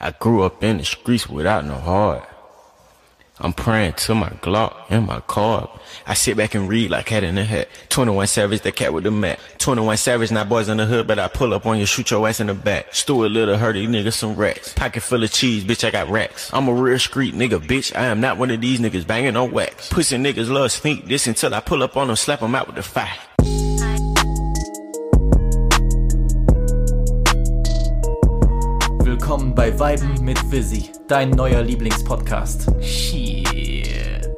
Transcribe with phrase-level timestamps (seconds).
[0.00, 2.26] I grew up in the streets without no heart.
[3.42, 5.70] I'm praying to my Glock and my car.
[6.06, 7.68] I sit back and read like cat in the hat.
[7.88, 9.38] 21 Savage, the cat with the mat.
[9.58, 12.26] 21 Savage, not boys in the hood, but I pull up on you, shoot your
[12.28, 12.94] ass in the back.
[12.94, 14.74] Stuart Little, hurt these niggas some racks.
[14.74, 16.50] Pocket full of cheese, bitch, I got racks.
[16.52, 17.94] I'm a real street nigga, bitch.
[17.96, 19.88] I am not one of these niggas banging on wax.
[19.88, 22.76] Pussy niggas love sneak this until I pull up on them, slap them out with
[22.76, 23.16] the fire.
[29.30, 32.66] Willkommen bei Weiben mit Visi, dein neuer Lieblingspodcast.
[32.82, 34.34] Shit.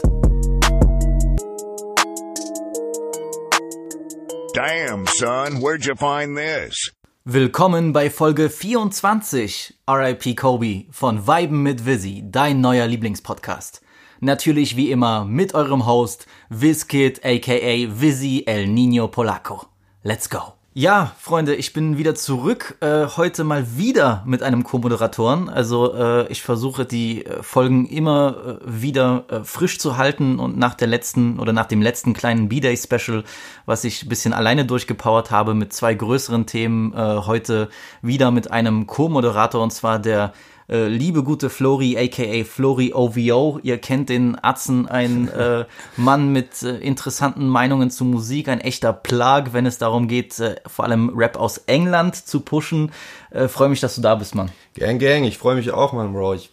[4.52, 6.92] Damn, son, where'd you find this?
[7.24, 13.80] Willkommen bei Folge 24 RIP Kobe von Weiben mit Visi, dein neuer Lieblingspodcast.
[14.20, 19.64] Natürlich wie immer mit eurem Host Wizkid aka Visi El Nino Polaco.
[20.02, 20.52] Let's go.
[20.74, 22.78] Ja, Freunde, ich bin wieder zurück.
[22.80, 25.50] Äh, heute mal wieder mit einem Co-Moderatoren.
[25.50, 30.56] Also äh, ich versuche die äh, Folgen immer äh, wieder äh, frisch zu halten und
[30.56, 33.22] nach der letzten oder nach dem letzten kleinen B-Day-Special,
[33.66, 37.68] was ich ein bisschen alleine durchgepowert habe mit zwei größeren Themen, äh, heute
[38.00, 40.32] wieder mit einem Co-Moderator und zwar der
[40.72, 43.60] äh, liebe gute Flori, aka Flori OVO.
[43.62, 48.92] Ihr kennt den Atzen, ein äh, Mann mit äh, interessanten Meinungen zu Musik, ein echter
[48.92, 52.90] Plag, wenn es darum geht, äh, vor allem Rap aus England zu pushen.
[53.30, 54.50] Äh, Freue mich, dass du da bist, Mann.
[54.74, 56.34] Gang, Gang, ich freue mich auch, Mann, Bro.
[56.34, 56.50] Ich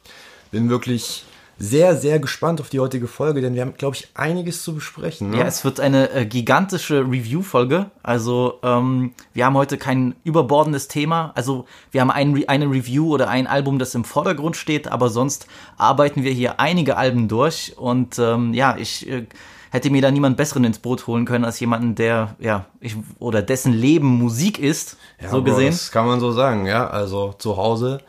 [0.51, 1.23] bin wirklich
[1.59, 5.31] sehr, sehr gespannt auf die heutige Folge, denn wir haben, glaube ich, einiges zu besprechen.
[5.31, 5.39] Ne?
[5.39, 7.91] Ja, es wird eine äh, gigantische Review-Folge.
[8.01, 11.33] Also ähm, wir haben heute kein überbordendes Thema.
[11.35, 15.47] Also wir haben ein, eine Review oder ein Album, das im Vordergrund steht, aber sonst
[15.77, 17.77] arbeiten wir hier einige Alben durch.
[17.77, 19.25] Und ähm, ja, ich äh,
[19.71, 23.41] hätte mir da niemand Besseren ins Boot holen können als jemanden, der ja ich, oder
[23.41, 25.71] dessen Leben Musik ist, Ja, so gesehen.
[25.71, 26.87] Das kann man so sagen, ja.
[26.87, 28.01] Also zu Hause,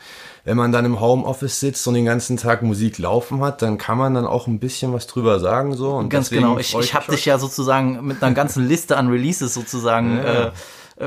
[0.44, 3.98] wenn man dann im Homeoffice sitzt und den ganzen Tag Musik laufen hat, dann kann
[3.98, 5.92] man dann auch ein bisschen was drüber sagen, so.
[5.92, 6.58] Und Ganz genau.
[6.58, 10.46] Ich, ich habe dich ja sozusagen mit einer ganzen Liste an Releases sozusagen Ja.
[10.46, 10.50] äh,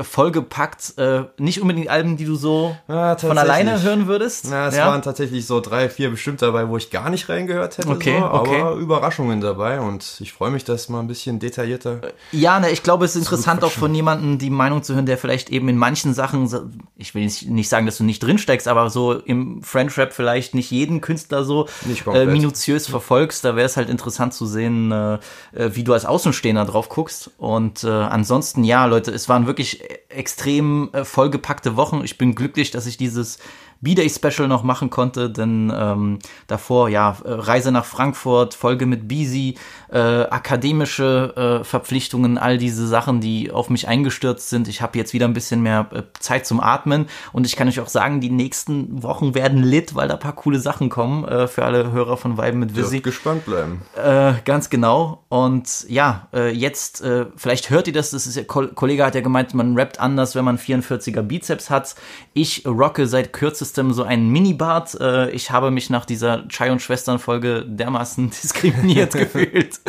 [0.02, 0.98] vollgepackt.
[0.98, 4.46] Äh, nicht unbedingt Alben, die du so Ja, von alleine hören würdest.
[4.50, 4.86] Na, es ja?
[4.86, 7.88] waren tatsächlich so drei, vier bestimmt dabei, wo ich gar nicht reingehört hätte.
[7.88, 8.60] Okay, so, okay.
[8.60, 12.00] Aber Überraschungen dabei und ich freue mich, das mal ein bisschen detaillierter.
[12.32, 15.18] Ja, ne, ich glaube, es ist interessant auch von jemandem die Meinung zu hören, der
[15.18, 16.50] vielleicht eben in manchen Sachen,
[16.96, 20.54] ich will nicht nicht sagen, dass du nicht drinsteckst, aber so im French Rap vielleicht
[20.54, 21.68] nicht jeden Künstler so
[22.12, 23.44] äh, minutiös verfolgst.
[23.44, 25.14] Da wäre es halt interessant zu sehen, äh,
[25.52, 27.30] äh, wie du als Außenstehender drauf guckst.
[27.38, 32.02] Und äh, ansonsten, ja, Leute, es waren wirklich extrem äh, vollgepackte Wochen.
[32.04, 33.38] Ich bin glücklich, dass ich dieses
[33.84, 39.56] B-Day-Special noch machen konnte, denn ähm, davor, ja, Reise nach Frankfurt, Folge mit Beezy,
[39.92, 44.66] äh, akademische äh, Verpflichtungen, all diese Sachen, die auf mich eingestürzt sind.
[44.66, 47.78] Ich habe jetzt wieder ein bisschen mehr äh, Zeit zum Atmen und ich kann euch
[47.78, 51.46] auch sagen, die nächsten Wochen werden lit, weil da ein paar coole Sachen kommen äh,
[51.46, 53.02] für alle Hörer von Weiben mit Visi.
[53.02, 53.82] Dürft gespannt bleiben.
[53.96, 55.24] Äh, ganz genau.
[55.28, 59.14] Und ja, äh, jetzt, äh, vielleicht hört ihr das, das ist ja, Ko Kollege hat
[59.14, 61.94] ja gemeint, man rappt anders, wenn man 44er Bizeps hat.
[62.32, 63.32] Ich rocke seit
[63.74, 64.98] kürzestem so einen Minibart.
[65.00, 69.80] Äh, ich habe mich nach dieser Chai und Schwestern Folge dermaßen diskriminiert gefühlt.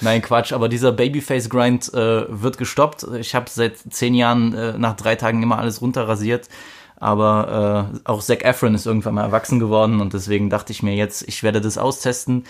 [0.00, 3.06] Nein, Quatsch, aber dieser Babyface-Grind äh, wird gestoppt.
[3.18, 6.48] Ich habe seit zehn Jahren äh, nach drei Tagen immer alles runterrasiert.
[6.96, 10.94] Aber äh, auch Zac Efron ist irgendwann mal erwachsen geworden und deswegen dachte ich mir
[10.94, 12.44] jetzt, ich werde das austesten.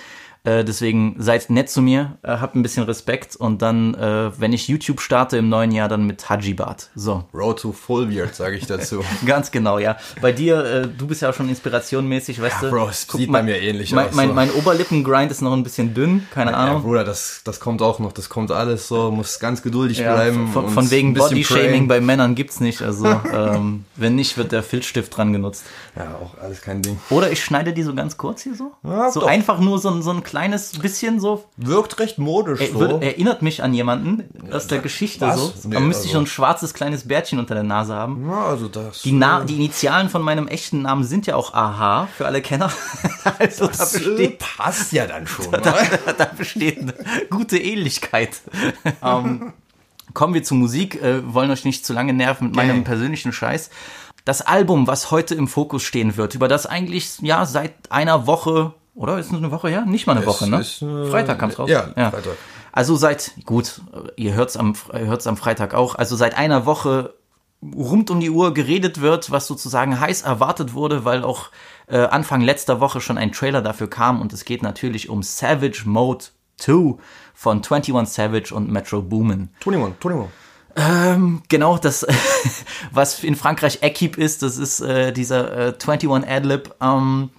[0.45, 4.53] Äh, deswegen seid nett zu mir, äh, habt ein bisschen Respekt und dann, äh, wenn
[4.53, 6.91] ich YouTube starte im neuen Jahr, dann mit Hajibart.
[6.97, 9.05] So, Road to Full Beard, sage ich dazu.
[9.27, 9.97] ganz genau, ja.
[10.21, 12.75] Bei dir, äh, du bist ja auch schon inspirationmäßig, weißt Ja, du?
[12.75, 14.35] Bro, es Guck sieht mal, bei mir ähnlich mein, aus, Mein, so.
[14.35, 16.83] mein Oberlippengrind ist noch ein bisschen dünn, keine Ja, Ahnung.
[16.83, 20.49] Bruder, das, das kommt auch noch, das kommt alles so, muss ganz geduldig Ja, bleiben.
[20.53, 22.83] von, von wegen Body-Shaming bei Männern gibt's nicht.
[22.83, 25.65] Also, ähm, wenn nicht, wird der Filzstift dran genutzt.
[25.95, 26.99] Ja, auch alles kein Ding.
[27.11, 28.73] Oder ich schneide die so ganz kurz hier so.
[28.83, 29.29] Ja, so doch.
[29.29, 31.45] einfach nur so, ein- so ein kleines bisschen so.
[31.59, 32.81] Wirkt recht modisch Er, so.
[32.81, 35.37] wird, erinnert mich an jemanden aus der Geschichte was?
[35.37, 35.69] so.
[35.69, 38.27] Nee, da müsste ich also- so ein schwarzes kleines Bärtchen unter der Nase haben.
[38.31, 39.03] ja, also das.
[39.03, 42.73] Die, Na die Initialen von meinem echten Namen sind ja auch AH für alle Kenner.
[43.39, 45.51] also da das äh, besteht, passt ja dann schon.
[45.51, 45.61] ne?
[46.17, 46.95] da besteht eine
[47.29, 48.41] gute Ähnlichkeit.
[49.05, 49.53] ähm,
[50.15, 52.85] kommen wir zur Musik, äh, wollen euch nicht zu lange nerven mit meinem Gang.
[52.85, 53.69] persönlichen Scheiß.
[54.25, 58.73] Das Album, was heute im Fokus stehen wird, über das eigentlich ja seit einer Woche,
[58.95, 59.85] oder ist es eine Woche her?
[59.87, 60.61] Nicht mal eine Woche, ne?
[60.61, 61.71] ist, äh, Freitag kam's raus.
[61.97, 62.37] ja, Freitag.
[62.73, 63.83] Also seit, gut,
[64.17, 67.15] ihr hört's am, ihr hört's am Freitag auch, also seit einer Woche
[67.63, 71.51] rund um die Uhr geredet wird, was sozusagen heiß erwartet wurde, weil auch
[71.87, 75.83] äh, Anfang letzter Woche schon ein Trailer dafür kam und es geht natürlich um Savage
[75.85, 76.25] Mode
[76.59, 76.97] 2
[77.35, 79.51] von 21 Savage und Metro Boomin.
[79.65, 80.31] 21, 21.
[80.75, 82.07] Ähm, genau, das,
[82.91, 86.75] was in Frankreich Equipe ist, das ist äh, dieser äh, 21 Adlib.
[86.81, 87.31] Ähm,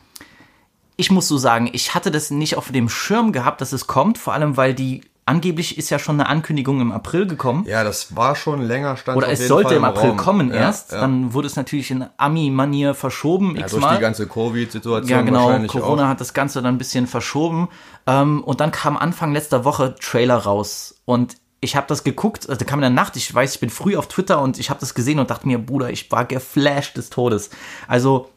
[0.95, 4.18] ich muss so sagen, ich hatte das nicht auf dem Schirm gehabt, dass es kommt,
[4.18, 7.66] vor allem weil die angeblich ist ja schon eine Ankündigung im April gekommen.
[7.68, 10.18] Ja, das war schon länger stand Oder es sollte Fall im April Raum.
[10.18, 10.92] kommen ja, erst.
[10.92, 11.01] Ja.
[11.01, 15.60] Dann wurde es natürlich in Ami-Manier verschoben, ja, durch die ganze Covid-Situation Ja, genau.
[15.68, 16.07] Corona auch.
[16.10, 17.69] hat das Ganze dann ein bisschen verschoben.
[18.06, 20.95] Ähm, und dann kam Anfang letzter Woche Trailer raus.
[21.06, 23.95] Und ich habe das geguckt, also kam in der Nacht, ich weiß, ich bin früh
[23.95, 27.10] auf Twitter und ich habe das gesehen und dachte mir, Bruder, ich war geflasht des
[27.10, 27.50] Todes.
[27.88, 28.30] Also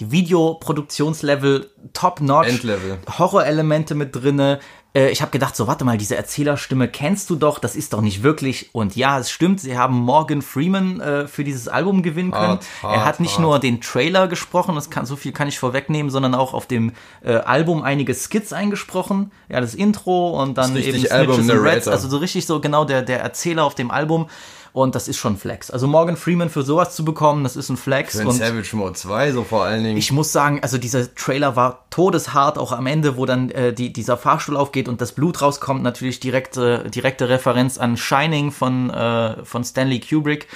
[0.00, 2.98] die Videoproduktionslevel top-notch, Endlevel.
[3.18, 4.60] Horrorelemente mit drinne.
[4.94, 8.00] Äh, Ich habe gedacht, so warte mal, diese Erzählerstimme kennst du doch, das ist doch
[8.00, 8.70] nicht wirklich.
[8.72, 12.58] Und ja, es stimmt, sie haben Morgan Freeman äh, für dieses Album gewinnen können.
[12.58, 13.42] Hart, er hart, hat nicht hart.
[13.42, 16.92] nur den Trailer gesprochen, das kann, so viel kann ich vorwegnehmen, sondern auch auf dem
[17.22, 19.32] äh, Album einige Skits eingesprochen.
[19.48, 21.64] Ja, das Intro und dann Das eben Snitches and Album-Narrator.
[21.72, 24.28] Reds, also so richtig so genau der, der Erzähler auf dem Album.
[24.76, 25.70] Und das ist schon Flex.
[25.70, 28.20] Also Morgan Freeman für sowas zu bekommen, das ist ein Flex.
[28.20, 29.96] Für und Savage Mode 2 so vor allen Dingen.
[29.96, 33.90] ich muss sagen, also dieser Trailer war todeshart, auch am Ende, wo dann äh, die,
[33.90, 39.42] dieser Fahrstuhl aufgeht und das Blut rauskommt, natürlich direkte, direkte Referenz an Shining von, äh,
[39.46, 40.46] von Stanley Kubrick.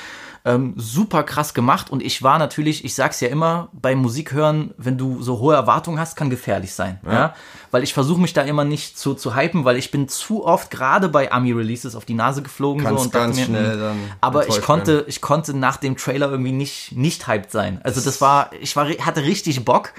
[0.45, 4.75] Ähm, super krass gemacht und ich war natürlich, ich sag's ja immer, beim Musik hören,
[4.77, 6.99] wenn du so hohe Erwartungen hast, kann gefährlich sein.
[7.07, 7.35] Ja.
[7.71, 10.71] Weil ich versuche mich da immer nicht zu, zu hypen, weil ich bin zu oft
[10.71, 12.83] gerade bei Ami-Releases auf die Nase geflogen.
[12.83, 15.05] Kannst so, und ganz mir, schnell hm, dann Aber ich konnte, werden.
[15.09, 17.81] ich konnte nach dem Trailer irgendwie nicht, nicht hyped sein.
[17.85, 19.93] Also das war, ich war, hatte richtig Bock.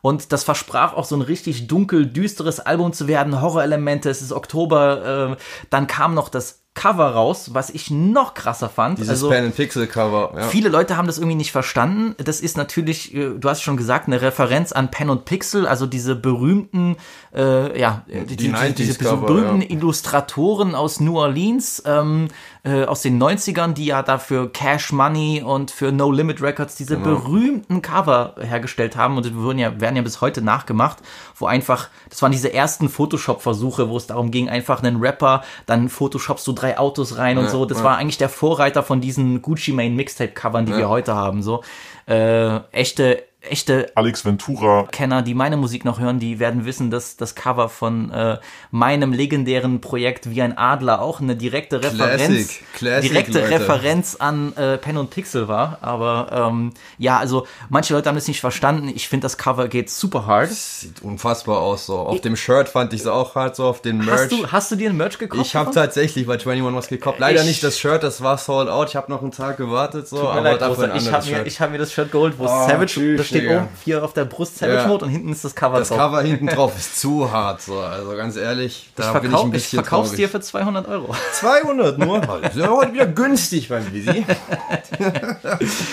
[0.00, 3.40] Und das versprach auch so ein richtig dunkel, düsteres Album zu werden.
[3.40, 5.32] Horrorelemente, es ist Oktober.
[5.32, 5.36] Äh,
[5.70, 8.98] dann kam noch das Cover raus, was ich noch krasser fand.
[8.98, 10.32] Dieses also, Pen and Pixel Cover.
[10.36, 10.42] Ja.
[10.44, 12.14] Viele Leute haben das irgendwie nicht verstanden.
[12.18, 15.86] Das ist natürlich, äh, du hast schon gesagt, eine Referenz an Pen und Pixel, also
[15.86, 16.96] diese berühmten,
[17.34, 19.70] äh, ja, die, die, 90s diese, diese Cover, berühmten ja.
[19.70, 22.28] Illustratoren aus New Orleans, ähm,
[22.62, 26.96] äh, aus den 90ern, die ja dafür Cash Money und für No Limit Records diese
[26.96, 27.16] Genau.
[27.20, 30.98] berühmten Cover hergestellt haben und die wurden ja, werden ja bis heute nachgemacht,
[31.36, 35.88] wo einfach, das waren diese ersten Photoshop-Versuche, wo es darum ging, einfach einen Rapper, dann
[35.88, 37.64] Photoshopst du drei Autos rein und Ja, so.
[37.64, 37.84] Das ja.
[37.84, 41.42] war eigentlich der Vorreiter von diesen Gucci Mane Mixtape-Covern, die wir heute haben.
[41.42, 41.62] So
[42.06, 44.86] äh, echte, echte Alex Ventura.
[44.90, 48.38] Kenner, die meine Musik noch hören, die werden wissen, dass das Cover von äh,
[48.70, 53.50] meinem legendären Projekt Wie ein Adler auch eine direkte Referenz, Classic, direkte Leute.
[53.50, 55.78] Referenz an äh, Pen und Pixel war.
[55.80, 58.88] Aber ähm, ja, also manche Leute haben das nicht verstanden.
[58.94, 60.50] Ich finde, das Cover geht super hard.
[60.50, 61.86] Sieht unfassbar aus.
[61.86, 61.98] So.
[61.98, 64.20] Auf dem Shirt fand ich es auch hart, so auf den Merch.
[64.22, 65.44] Hast du, hast du dir ein Merch gekauft?
[65.46, 67.18] ich habe tatsächlich bei 21 was gekauft.
[67.18, 68.88] Leider Ich- nicht das Shirt, das war sold out.
[68.88, 71.60] Ich habe noch einen Tag gewartet, so, aber leid, dafür ein ich habe mir, ich
[71.60, 73.60] hab mir das Shirt geholt, wo Oh, Savage, tschüss, da steht Digga.
[73.62, 74.86] oben hier auf der Brust Savage Ja.
[74.88, 75.98] Mode und hinten ist das Cover das drauf.
[75.98, 77.78] Cover hinten drauf ist zu hart, so.
[77.80, 80.16] Also ganz ehrlich, da ich, bin ich ein ich bisschen verkauf's traurig.
[80.24, 81.14] dir für 200 Euro.
[81.32, 82.18] 200 nur.
[82.42, 84.24] Das ist ja heute wieder günstig beim Visi.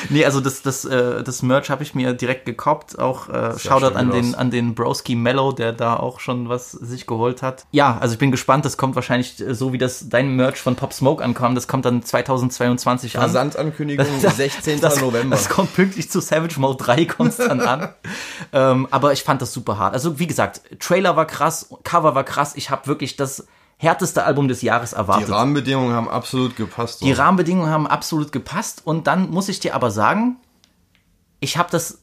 [0.09, 2.99] Nee, also das, das, äh, das Merch habe ich mir direkt gekauft.
[2.99, 7.07] Auch äh, Shoutout an den, an den Broski Mellow, der da auch schon was sich
[7.07, 7.65] geholt hat.
[7.71, 8.65] Ja, also ich bin gespannt.
[8.65, 11.55] Das kommt wahrscheinlich äh, so, wie das dein Merch von Pop Smoke ankam.
[11.55, 13.21] Das kommt dann 2022 an.
[13.21, 14.81] Versandankündigung 16.
[14.81, 15.35] das, November.
[15.35, 17.89] Das kommt pünktlich zu Savage Mode 3 kommt's dann an.
[18.53, 19.93] ähm, aber ich fand das super hart.
[19.93, 22.53] Also wie gesagt, Trailer war krass, Cover war krass.
[22.55, 25.29] Ich habe wirklich das härteste Album des Jahres Die erwartet.
[25.29, 26.99] Rahmenbedingungen haben absolut gepasst.
[26.99, 27.05] So.
[27.05, 30.37] Die Rahmenbedingungen haben absolut gepasst und dann muss ich dir aber sagen,
[31.39, 31.99] ich habe das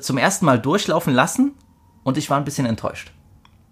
[0.00, 1.54] zum ersten Mal durchlaufen lassen
[2.02, 3.12] und ich war ein bisschen enttäuscht.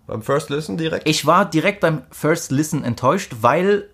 [0.07, 1.09] Beim First Listen direkt?
[1.09, 3.89] Ich war direkt beim First Listen enttäuscht, weil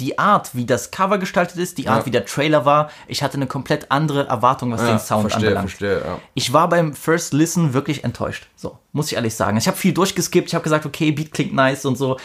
[0.00, 2.06] die Art, wie das Cover gestaltet ist, die Art, Ja.
[2.06, 5.70] wie der Trailer war, ich hatte eine komplett andere Erwartung, was den Sound verstehe, anbelangt.
[5.70, 6.18] verstehe, ja.
[6.34, 8.48] Ich war beim First Listen wirklich enttäuscht.
[8.56, 9.56] So, muss ich ehrlich sagen.
[9.56, 12.16] Ich habe viel durchgeskippt, ich habe gesagt, okay, Beat klingt nice und so.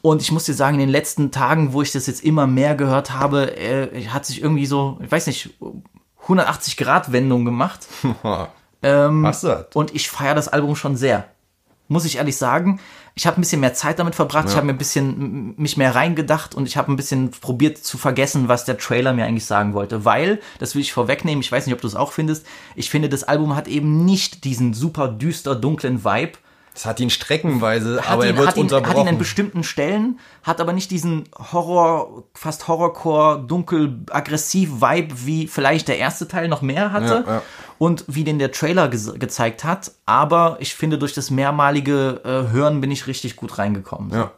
[0.00, 2.74] Und ich muss dir sagen, in den letzten Tagen, wo ich das jetzt immer mehr
[2.74, 5.50] gehört habe, äh, hat sich irgendwie so, ich weiß nicht,
[6.22, 7.86] 180 Grad Wendung gemacht.
[8.84, 9.44] Ähm, das?
[9.74, 11.26] Und ich feiere das Album schon sehr.
[11.86, 12.80] Muss ich ehrlich sagen.
[13.14, 14.48] Ich habe ein bisschen mehr Zeit damit verbracht.
[14.48, 17.98] Ich habe mir ein bisschen mich mehr reingedacht und ich habe ein bisschen probiert zu
[17.98, 20.04] vergessen, was der Trailer mir eigentlich sagen wollte.
[20.04, 23.08] Weil, das will ich vorwegnehmen, ich weiß nicht, ob du es auch findest, ich finde,
[23.08, 26.38] das Album hat eben nicht diesen super düster, dunklen Vibe,
[26.74, 29.08] Das hat ihn streckenweise, hat, aber ihn, er wird hat, ihn, hat ihn unterbrochen.
[29.08, 35.88] an bestimmten Stellen, hat aber nicht diesen Horror, fast Horrorcore, dunkel, aggressiv Vibe, wie vielleicht
[35.88, 37.42] der erste Teil noch mehr hatte Ja, ja.
[37.78, 39.92] und wie den der Trailer ge gezeigt hat.
[40.06, 44.10] Aber ich finde, durch das mehrmalige äh, Hören bin ich richtig gut reingekommen.
[44.10, 44.30] Ja.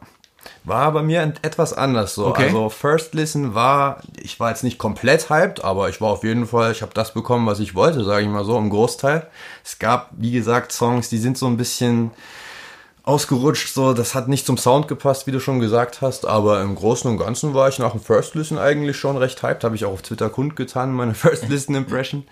[0.65, 2.27] War bei mir etwas anders so.
[2.27, 2.45] Okay.
[2.45, 6.47] Also First Listen war, ich war jetzt nicht komplett hyped, aber ich war auf jeden
[6.47, 9.27] Fall, ich habe das bekommen, was ich wollte, sage ich mal so, im Großteil.
[9.63, 12.11] Es gab, wie gesagt, Songs, die sind so ein bisschen
[13.03, 16.73] ausgerutscht, so, das hat nicht zum Sound gepasst, wie du schon gesagt hast, aber im
[16.73, 19.85] Großen und Ganzen war ich nach dem First Listen eigentlich schon recht hyped, habe ich
[19.85, 22.23] auch auf Twitter kundgetan, meine First Listen Impression.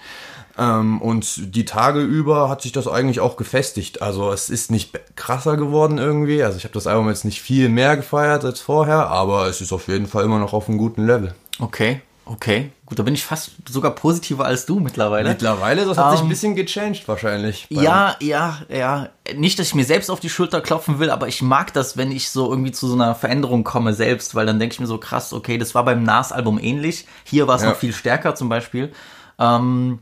[0.58, 4.02] Ähm, und die Tage über hat sich das eigentlich auch gefestigt.
[4.02, 6.44] Also es ist nicht krasser geworden irgendwie.
[6.44, 9.74] Also ich habe das Album jetzt nicht viel mehr gefeiert als vorher, aber es ist
[9.74, 11.34] auf jeden Fall immer noch auf einem guten Level.
[11.60, 12.72] Okay, okay.
[12.86, 15.30] Gut, da bin ich fast sogar positiver als du mittlerweile.
[15.30, 17.66] Mittlerweile, das hat sich Ähm, ein bisschen gechanged wahrscheinlich.
[17.72, 19.10] Ja, ja, ja.
[19.36, 22.12] Nicht, dass ich mir selbst auf die Schulter klopfen will, aber ich mag das, wenn
[22.12, 25.00] ich so irgendwie zu so einer Veränderung komme selbst, weil dann denke ich mir so
[25.00, 27.08] krass, okay, das war beim Nas-Album ähnlich.
[27.24, 27.70] Hier war es Ja.
[27.70, 28.92] noch viel stärker zum Beispiel.
[29.40, 29.98] Ähm,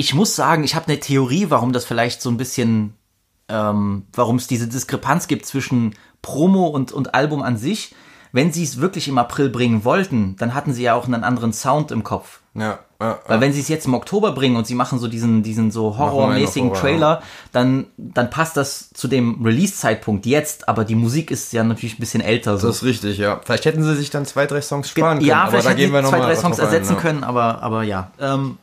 [0.00, 2.94] ich muss sagen, ich habe eine Theorie, warum das vielleicht so ein bisschen,
[3.50, 7.94] ähm, warum es diese Diskrepanz gibt zwischen Promo und, und Album an sich.
[8.32, 11.52] Wenn sie es wirklich im April bringen wollten, dann hatten sie ja auch einen anderen
[11.52, 12.40] Sound im Kopf.
[12.54, 13.40] Ja, ja, Weil ja.
[13.42, 16.72] wenn sie es jetzt im Oktober bringen und sie machen so diesen, diesen so horrormäßigen
[16.72, 21.98] Trailer, dann, dann passt das zu dem Release-Zeitpunkt jetzt, aber die Musik ist ja natürlich
[21.98, 22.56] ein bisschen älter.
[22.56, 22.68] So.
[22.68, 23.38] Das ist richtig, ja.
[23.44, 25.28] Vielleicht hätten sie sich dann zwei, drei Songs sparen können.
[25.28, 27.00] ja, vielleicht hätten sie zwei, drei Songs ein, ersetzen ja.
[27.00, 28.12] können, aber, aber ja.
[28.18, 28.56] Ähm,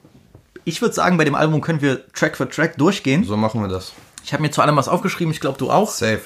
[0.68, 3.24] ich würde sagen, bei dem Album können wir Track für Track durchgehen.
[3.24, 3.94] So machen wir das.
[4.26, 5.90] Ich habe mir zu allem was aufgeschrieben, ich glaube du auch.
[5.90, 6.20] Safe.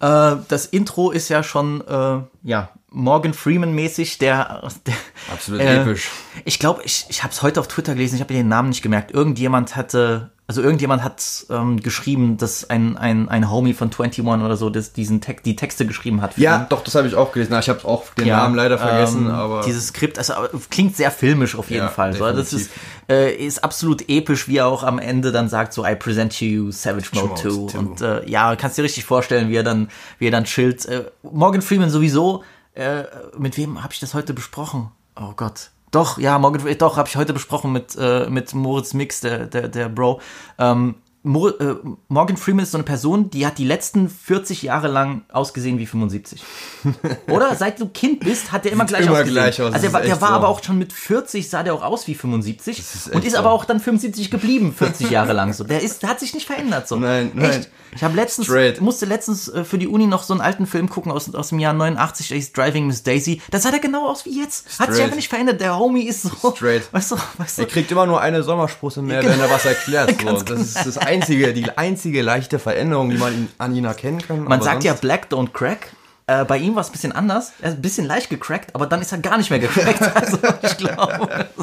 [0.00, 4.94] Äh, das Intro ist ja schon, äh, ja, Morgan Freeman-mäßig, der, der
[5.32, 6.10] Absolut äh, episch.
[6.44, 8.82] Ich glaube, ich, ich habe es heute auf Twitter gelesen, ich habe den Namen nicht
[8.82, 9.12] gemerkt.
[9.12, 14.56] Irgendjemand hatte, also irgendjemand hat ähm, geschrieben, dass ein, ein, ein Homie von 21 oder
[14.56, 16.34] so das, diesen Text, die Texte geschrieben hat.
[16.34, 16.66] für Ja, ihn.
[16.70, 17.56] doch, das habe ich auch gelesen.
[17.56, 20.96] Ich habe auch den Ja, Namen leider vergessen, ähm, aber dieses Skript, also aber klingt
[20.96, 22.14] sehr filmisch auf jeden Ja, Fall.
[22.14, 22.68] So, das ist,
[23.08, 26.44] äh, ist absolut episch, wie er auch am Ende dann sagt, so I present to
[26.44, 27.72] you Savage Mode Mode 2.
[27.72, 27.78] 2.
[27.78, 29.86] Und äh, ja, kannst dir richtig vorstellen, wie er dann,
[30.18, 30.84] wie er dann chillt.
[30.86, 32.42] Äh, Morgan Freeman sowieso.
[32.74, 33.04] Äh,
[33.38, 34.90] mit wem habe ich das heute besprochen?
[35.14, 35.70] Oh Gott.
[35.90, 39.68] Doch, ja, Morgan, doch, habe ich heute besprochen mit, äh, mit Moritz Mix, der, der,
[39.68, 40.20] der Bro.
[40.58, 41.74] Ähm, Mor äh,
[42.08, 45.84] Morgan Freeman ist so eine Person, die hat die letzten 40 Jahre lang ausgesehen wie
[45.84, 46.42] 75.
[47.28, 47.54] Oder?
[47.56, 49.34] Seit du Kind bist, hat der immer Sieht gleich immer ausgesehen.
[49.34, 50.34] gleich aus, Also der, war- der war so.
[50.34, 53.38] aber auch schon mit 40, sah der auch aus wie 75 ist und ist so.
[53.38, 55.64] aber auch dann 75 geblieben, 40 Jahre lang so.
[55.64, 56.96] Der ist, der hat sich nicht verändert so.
[56.96, 57.50] Nein, nein.
[57.50, 57.70] Echt.
[57.92, 58.80] Ich habe letztens, Straight.
[58.80, 61.58] musste letztens äh, für die Uni noch so einen alten Film gucken aus, aus dem
[61.58, 63.42] Jahr 89, der hieß Driving Miss Daisy.
[63.50, 64.66] Da sah der genau aus wie jetzt.
[64.66, 65.00] Hat sich Straight.
[65.02, 65.60] einfach nicht verändert.
[65.60, 66.52] Der Homie ist so.
[66.54, 66.82] Straight.
[66.92, 67.62] Weißt du, weißt du.
[67.62, 70.14] Er kriegt immer nur eine Sommersprosse mehr, wenn er was erklärt.
[70.22, 70.40] So.
[70.44, 74.44] Das ist das einzige, die einzige leichte Veränderung, die man an ihn erkennen kann.
[74.44, 75.92] Man sagt ja Black don't crack.
[76.26, 77.52] Äh, bei ihm war es ein bisschen anders.
[77.60, 80.00] Er ist ein bisschen leicht gecrackt, aber dann ist er gar nicht mehr gecrackt.
[80.14, 81.48] Also ich glaube.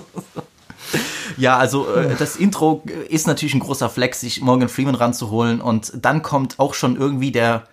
[1.37, 5.91] Ja, also äh, das Intro ist natürlich ein großer Flex, sich Morgan Freeman ranzuholen und
[5.95, 7.67] dann kommt auch schon irgendwie der,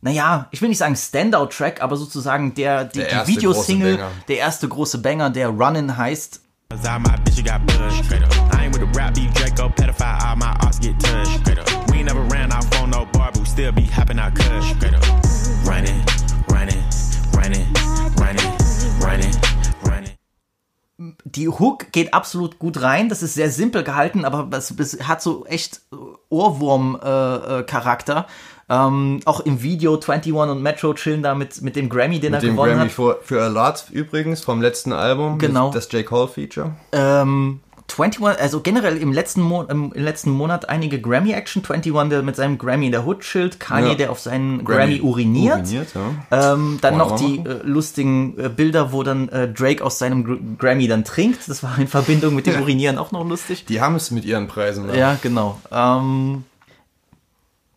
[0.00, 4.66] naja, ich will nicht sagen Standout-Track, aber sozusagen der, die, Der die Videosingle, der erste
[4.66, 6.40] große Banger, der Runnin' heißt.
[6.74, 8.04] Cause my bitches got bush.
[8.04, 8.32] Straight up.
[8.52, 10.20] I ain't with the rap beef Draco pedophile.
[10.24, 11.46] All my arts get touched.
[11.92, 14.70] We ain't never ran off on no bar, but we still be hopping out cuss.
[14.70, 14.92] Straight.
[15.64, 16.02] Running,
[16.48, 16.82] running,
[17.32, 17.66] running,
[18.18, 18.50] running,
[19.04, 19.34] running,
[21.24, 23.08] die Hook geht absolut gut rein.
[23.08, 24.74] Das ist sehr simpel gehalten, aber es,
[25.06, 25.80] hat so echt
[26.28, 27.60] Ohrwurm-Charakter.
[27.60, 28.26] Äh, Charakter.
[28.68, 32.42] Ähm, auch im Video 21 und Metro chillen da mit, mit dem Grammy, den Mit
[32.42, 32.92] er dem gewonnen Grammy hat.
[32.94, 35.38] für, für A Lot übrigens vom letzten Album.
[35.38, 35.70] Genau.
[35.70, 36.04] Das J.
[36.06, 36.72] Cole Feature.
[36.92, 37.60] Ähm,
[37.96, 41.62] 21, also generell im letzten, Mo im, im letzten Monat einige Grammy-Action.
[41.62, 43.60] 21, der mit seinem Grammy in der Hood chillt.
[43.60, 43.94] Kanye, Ja.
[43.94, 45.58] der auf seinen Grammy, uriniert.
[45.66, 45.88] uriniert
[46.30, 46.54] ja.
[46.54, 50.38] Ähm, dann noch die äh, lustigen äh, Bilder, wo dann äh, Drake aus seinem Gr
[50.58, 51.46] Grammy dann trinkt.
[51.46, 53.66] Das war in Verbindung mit dem Urinieren auch noch lustig.
[53.66, 54.86] Die haben es mit ihren Preisen.
[54.86, 54.98] ne?
[54.98, 55.60] Ja, genau.
[55.70, 56.44] Ähm,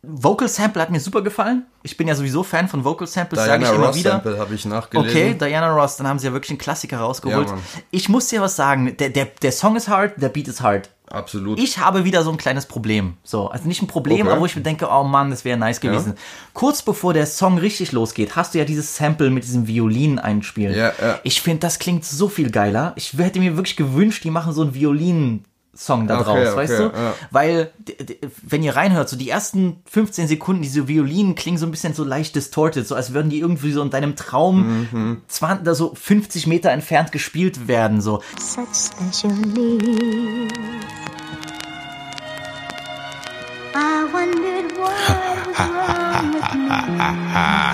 [0.09, 1.65] Vocal Sample hat mir super gefallen.
[1.83, 4.11] Ich bin ja sowieso Fan von Vocal Samples, sage ich immer Ross wieder.
[4.11, 5.09] Sample habe ich nachgelesen.
[5.09, 7.49] Okay, Diana Ross, dann haben sie ja wirklich einen Klassiker rausgeholt.
[7.49, 7.57] Ja,
[7.91, 10.89] ich muss dir was sagen, der, der, der Song ist hard, der Beat ist hard.
[11.09, 11.57] Absolut.
[11.59, 13.15] Ich habe wieder so ein kleines Problem.
[13.23, 14.29] So, also nicht ein Problem, Okay.
[14.29, 16.15] aber wo ich mir denke, oh Mann, das wäre nice gewesen.
[16.53, 20.75] Kurz bevor der Song richtig losgeht, hast du ja dieses Sample mit diesem Violin einspielen.
[20.75, 21.19] Ja, ja.
[21.23, 22.91] Ich finde, das klingt so viel geiler.
[22.97, 25.45] Ich hätte mir wirklich gewünscht, die machen so einen Violin
[25.77, 26.83] Song da Okay, draus, okay, weißt du?
[26.85, 27.13] ja.
[27.29, 27.71] Weil,
[28.41, 32.03] wenn ihr reinhört, so die ersten 15 Sekunden, diese Violinen klingen so ein bisschen so
[32.03, 35.21] leicht distorted, so als würden die irgendwie so in deinem Traum Mhm.
[35.27, 38.21] 20, da so 50 Meter entfernt gespielt werden, so.
[38.39, 40.53] such special needs.
[43.75, 44.91] I wondered what
[45.47, 46.67] was wrong with me.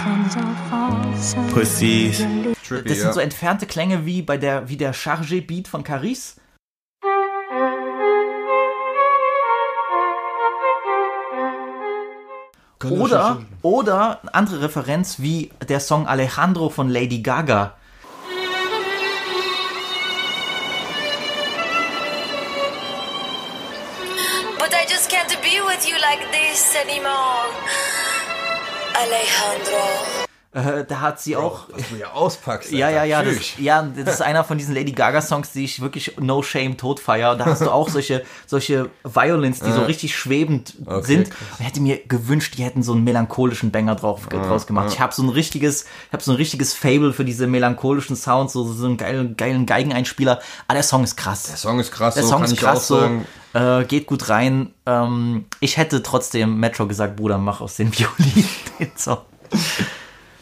[0.03, 2.25] Friends all fall so Pussies.
[2.67, 6.35] Trippy, Das sind so entfernte Klänge wie bei der, wie der Chargé-Beat von Caris.
[12.91, 17.75] Oder, oder eine andere Referenz wie der Song Alejandro von Lady Gaga.
[24.59, 27.49] But I just can't be with you like this anymore.
[28.95, 30.22] Alejandro.
[30.53, 31.67] Äh, da hat sie auch.
[31.71, 32.71] Was du hier auspackst.
[32.71, 33.07] Ja, ja, Alter.
[33.07, 36.43] ja, das, ja, das ist einer von diesen Lady Gaga Songs, die ich wirklich no
[36.43, 37.35] shame tot feier.
[37.35, 41.29] Da hast du auch solche, solche Violins, die so richtig schwebend Okay, sind.
[41.59, 44.89] Ich hätte mir gewünscht, die hätten so einen melancholischen Banger drauf, draus gemacht.
[44.93, 48.53] Ich habe so ein richtiges, ich habe so ein richtiges Fable für diese melancholischen Sounds,
[48.53, 50.39] so, so einen geilen, geilen Geigeneinspieler.
[50.67, 51.43] Aber der Song ist krass.
[51.43, 53.09] Der Song ist krass, Der so Song kann ist krass, so
[53.53, 54.71] äh, geht gut rein.
[54.85, 59.19] Ähm, ich hätte trotzdem Metro gesagt, Bruder, mach aus den Violinen den Song.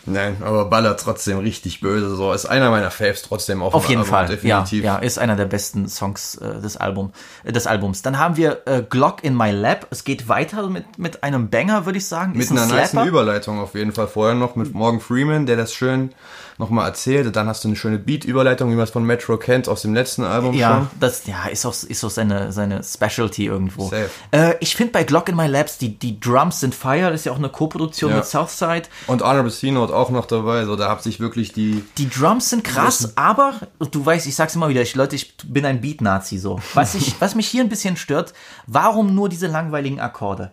[0.06, 2.16] Nein, aber ballert trotzdem richtig böse.
[2.16, 4.84] So ist einer meiner Faves trotzdem auf, Auf jeden Album, Fall, definitiv.
[4.84, 7.12] ja, ja, ist einer der besten Songs äh, des, Album,
[7.44, 8.02] äh, des Albums.
[8.02, 9.88] Dann haben wir äh, Glock in My Lap.
[9.92, 12.32] Es geht weiter mit, mit einem Banger, würde ich sagen.
[12.34, 13.08] Mit Ist ein einer nice Slapper.
[13.08, 14.08] Überleitung auf jeden Fall.
[14.08, 16.14] Vorher noch mit Morgan Freeman, der das schön
[16.62, 17.28] nochmal erzählt.
[17.28, 19.94] Und Dann hast du eine schöne Beat-Überleitung, wie man es von Metro kennt, aus dem
[19.94, 21.00] letzten Album Ja, schon.
[21.02, 23.90] das ja, ist auch, ist auch seine, seine Specialty irgendwo.
[23.90, 24.10] Safe.
[24.32, 27.26] Äh, ich finde bei Glock in My Laps, die, die Drums sind Fire, das ist
[27.26, 28.18] ja auch eine Co-Produktion Ja.
[28.18, 28.84] mit Southside.
[29.08, 30.64] Und Honorable C-Note auch noch dabei.
[30.66, 31.84] So, da hat sich wirklich die...
[31.98, 35.66] Die Drums sind krass, aber du weißt, ich sag's immer wieder, ich, Leute, ich bin
[35.66, 36.60] ein Beat-Nazi so.
[36.74, 38.34] Was, ich, was mich hier ein bisschen stört,
[38.68, 40.52] warum nur diese langweiligen Akkorde?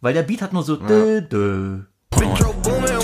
[0.00, 1.80] Weil der Beat hat nur so dö, dö.
[2.10, 2.97] Big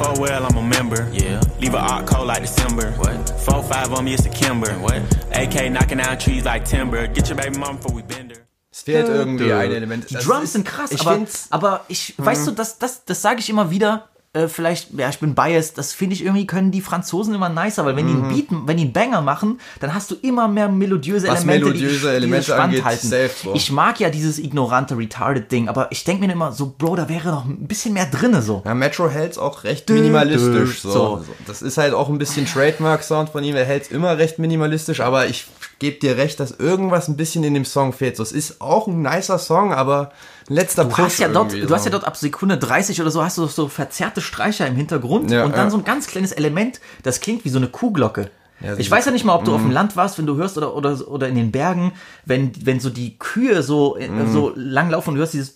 [0.00, 1.08] four well, I'm a member.
[1.12, 1.40] Yeah.
[1.60, 2.86] Leave a art cold like December.
[2.92, 3.30] What?
[3.44, 4.72] Four five on me, it's a Kimber.
[4.84, 5.02] What?
[5.32, 7.06] AK knocking down trees like timber.
[7.06, 8.46] Get your baby mom before we bend her.
[8.72, 10.08] Es fehlt irgendwie ein Element.
[10.10, 12.56] Die Drums ist- sind krass, ich aber, aber ich, weißt du, mhm.
[12.56, 14.08] das, das, das sage ich immer wieder.
[14.32, 17.84] Äh, vielleicht, ja, ich bin biased, das finde ich irgendwie können die Franzosen immer nicer,
[17.84, 20.68] weil wenn die einen Beat, wenn die einen Banger machen, dann hast du immer mehr
[20.68, 21.32] melodiöse Mhm.
[21.32, 23.08] Was Elemente, melodiöse die, die Elemente spannend angeht, halten.
[23.08, 23.54] safe so.
[23.54, 27.08] Ich mag ja dieses ignorante, retarded Ding, aber ich denke mir immer so, Bro, da
[27.08, 28.62] wäre noch ein bisschen mehr drinne so.
[28.64, 30.80] Ja, Metro hält's auch recht minimalistisch.
[30.80, 30.92] So.
[30.92, 31.24] so.
[31.48, 33.56] Das ist halt auch ein bisschen Trademark-Sound von ihm.
[33.56, 35.46] Er hält's immer recht minimalistisch, aber ich
[35.80, 38.16] gebe dir recht, dass irgendwas ein bisschen in dem Song fehlt.
[38.16, 40.12] So, es ist auch ein nicer Song, aber
[40.48, 41.98] ein letzter Du Push hast ja dort, irgendwie du hast ja so.
[41.98, 45.56] dort ab Sekunde 30 oder so hast du so verzerrte Streicher im Hintergrund Ja, und
[45.56, 45.70] dann ja.
[45.70, 48.30] so ein ganz kleines Element, das klingt wie so eine Kuhglocke.
[48.62, 50.58] Ja, ich weiß ja nicht mal, ob du auf dem Land warst, wenn du hörst
[50.58, 51.92] oder, oder, oder in den Bergen,
[52.26, 55.54] wenn, wenn so die Kühe so, äh, so langlaufen und du hörst dieses,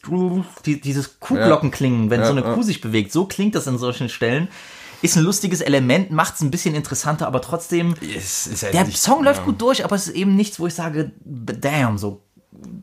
[0.64, 2.42] die, dieses Kuhglockenklingen, wenn Ja, so eine.
[2.42, 3.12] Kuh sich bewegt.
[3.12, 4.48] So klingt das an solchen Stellen.
[5.04, 8.84] Ist ein lustiges Element, macht es ein bisschen interessanter, aber trotzdem, Es ist halt der
[8.84, 9.44] nicht- Song läuft ja.
[9.44, 12.22] gut durch, aber es ist eben nichts, wo ich sage, damn, so.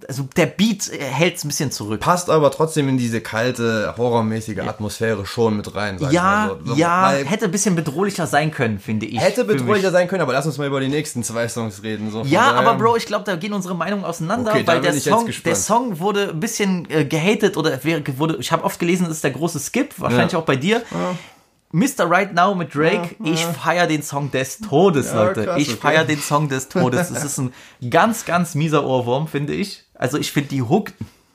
[0.07, 2.01] Also der Beat hält es ein bisschen zurück.
[2.01, 5.97] Passt aber trotzdem in diese kalte, horrormäßige Atmosphäre schon mit rein.
[5.97, 6.73] Sag Ja, ich mal so.
[6.73, 9.19] So, ja, hätte ein bisschen bedrohlicher sein können, finde ich.
[9.19, 12.11] hätte bedrohlicher sein können, aber lass uns mal über die nächsten zwei Songs reden.
[12.11, 15.27] So, Ja, aber Bro, ich glaube, da gehen unsere Meinungen auseinander, Okay, weil der Song,
[15.45, 17.79] der Song wurde ein bisschen äh, gehatet oder
[18.17, 20.39] wurde, ich habe oft gelesen, das ist der große Skip, wahrscheinlich Ja.
[20.39, 20.83] auch bei dir.
[21.71, 22.09] Mr.
[22.09, 25.45] Right Now mit Drake, ich feier den Song des Todes, Ja, Leute.
[25.45, 25.77] krass, ich okay.
[25.77, 27.11] feier den Song des Todes.
[27.11, 27.53] Es ist ein
[27.89, 29.85] ganz, ganz mieser Ohrwurm, finde ich.
[29.95, 30.91] Also ich finde die Hook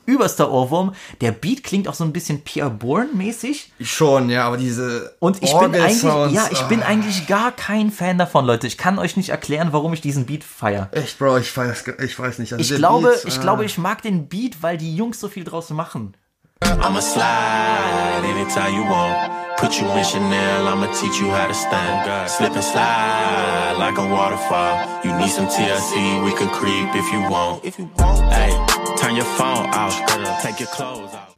[0.07, 0.95] überster Ohrwurm.
[1.21, 3.73] Der Beat klingt auch so ein bisschen Pierre Bourne-mäßig.
[3.81, 6.87] Schon, ja, aber diese Und ich bin eigentlich, ja, ich bin ah.
[6.87, 8.67] eigentlich gar kein Fan davon, Leute.
[8.67, 10.89] Ich kann euch nicht erklären, warum ich diesen Beat feier.
[10.93, 12.53] Echt, Bro, ich weiß, ich weiß nicht.
[12.53, 13.43] Also Ich glaube, Beat, ich ah.
[13.43, 16.17] glaube, ich mag den Beat, weil die Jungs so viel draus machen.
[16.63, 19.33] I'ma slide anytime you want.
[19.59, 22.29] Put you in Chanel, I'ma teach you how to stand.
[22.31, 24.87] Slip and slide like a waterfall.
[25.05, 27.65] You need some TLC, we can creep if you want.
[27.65, 28.33] If you want.
[28.33, 28.53] Hey,
[28.97, 29.95] turn your phone off,
[30.43, 31.33] take your clothes off.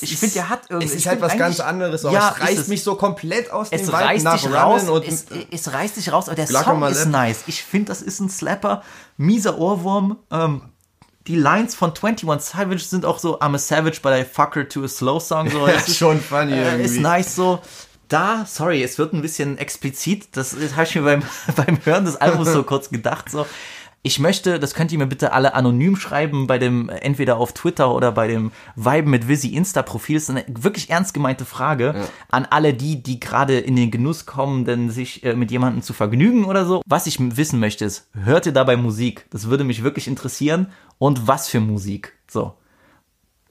[0.00, 0.86] Ich finde, der hat irgendwie.
[0.88, 2.68] Es ist halt was ganz anderes, aber Ja, es reißt ist es.
[2.68, 6.10] mich so komplett aus Es dem reißt nach dich raus, und es, es reißt dich
[6.12, 7.44] raus, aber der Glock Song ist nice.
[7.46, 8.82] Ich finde, das ist ein Slapper,
[9.16, 10.18] mieser Ohrwurm.
[10.32, 10.62] Ähm,
[11.26, 14.68] die Lines von 21 Savage sind auch so, I'm a Savage, but I fuck her
[14.68, 15.50] to a slow song.
[15.50, 16.84] So, Ja, ist schon funny Äh, irgendwie.
[16.84, 17.60] ist nice so.
[18.08, 20.28] Da, sorry, es wird ein bisschen explizit.
[20.32, 21.22] Das habe ich mir beim,
[21.56, 23.30] beim Hören des Albums so kurz gedacht.
[23.30, 23.46] So,
[24.06, 27.54] ich möchte, das könnt ihr mir bitte alle anonym schreiben bei dem, äh, entweder auf
[27.54, 30.16] Twitter oder bei dem Vibe mit Visi Insta-Profil.
[30.16, 31.94] Das ist eine wirklich ernst gemeinte Frage
[32.30, 35.94] an alle die, die gerade in den Genuss kommen, denn sich äh, mit jemandem zu
[35.94, 36.82] vergnügen oder so.
[36.86, 39.24] Was ich wissen möchte ist, hört ihr dabei Musik?
[39.30, 40.70] Das würde mich wirklich interessieren.
[40.98, 42.12] Und was für Musik?
[42.30, 42.52] So.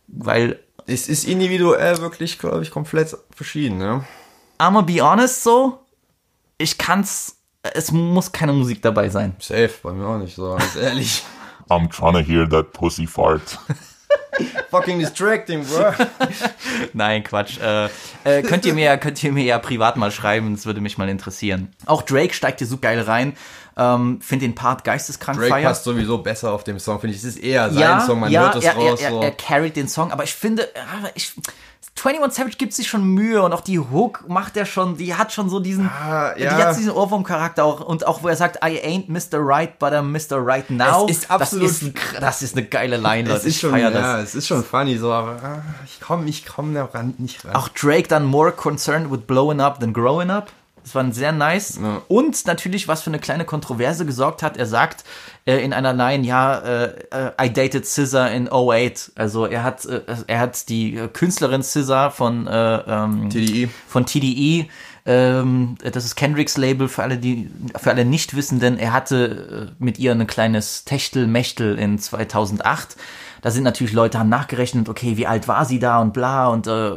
[0.07, 3.79] Weil es ist individuell wirklich, glaube ich, komplett verschieden.
[3.79, 4.03] Ne?
[4.59, 5.79] I'ma be honest so,
[6.59, 9.35] ich kann's, es muss keine Musik dabei sein.
[9.39, 11.23] Safe, bei mir auch nicht so, ganz ehrlich.
[11.69, 13.57] I'm trying to hear that pussy fart.
[14.69, 15.93] Fucking distracting, bro.
[16.93, 17.59] Nein, Quatsch.
[17.59, 17.85] Äh,
[18.23, 21.07] äh, könnt ihr mir könnt ihr mir ja privat mal schreiben, das würde mich mal
[21.07, 21.71] interessieren.
[21.85, 23.33] Auch Drake steigt hier so geil rein.
[23.75, 25.67] Ähm, Find den Part geisteskrank Drake feier.
[25.69, 27.23] passt sowieso besser auf dem Song, finde ich.
[27.23, 29.01] Es ist eher sein ja, Song, man ja, hört es er, raus.
[29.01, 30.69] Er, er, er carried den Song, aber ich finde,
[31.15, 31.33] ich,
[31.95, 35.31] 21 Savage gibt sich schon Mühe und auch die Hook macht er schon, die hat
[35.31, 36.51] schon so diesen, Ah, die ja.
[36.51, 39.39] hat diesen Ohrwurm-Charakter auch und auch wo er sagt, I ain't Mr.
[39.39, 40.45] Right, but I'm Mr.
[40.45, 41.05] Right now.
[41.07, 43.37] Es ist absolut- das ist, das ist eine geile Line, Leute.
[43.37, 44.29] Es ist schon, ja, das.
[44.29, 47.55] es ist schon funny, so, aber ah, ich komme ich komm da ran, nicht ran.
[47.55, 50.51] Auch Drake dann more concerned with blowing up than growing up.
[50.83, 51.79] Das war sehr nice.
[52.07, 55.03] Und natürlich, was für eine kleine Kontroverse gesorgt hat, er sagt
[55.45, 59.13] äh, in einer Line, ja, äh, äh, I dated SZA in 08.
[59.15, 63.69] Also er hat, äh, er hat die Künstlerin SZA von äh, ähm, TDE.
[63.87, 64.67] von TDE.
[65.05, 68.77] Ähm, das ist Kendricks Label für alle, die, für alle Nichtwissenden.
[68.77, 72.95] Er hatte äh, mit ihr ein kleines Techtel-Mechtel in 2008.
[73.43, 76.65] Da sind natürlich Leute haben nachgerechnet, okay, wie alt war sie da und bla und
[76.65, 76.93] äh,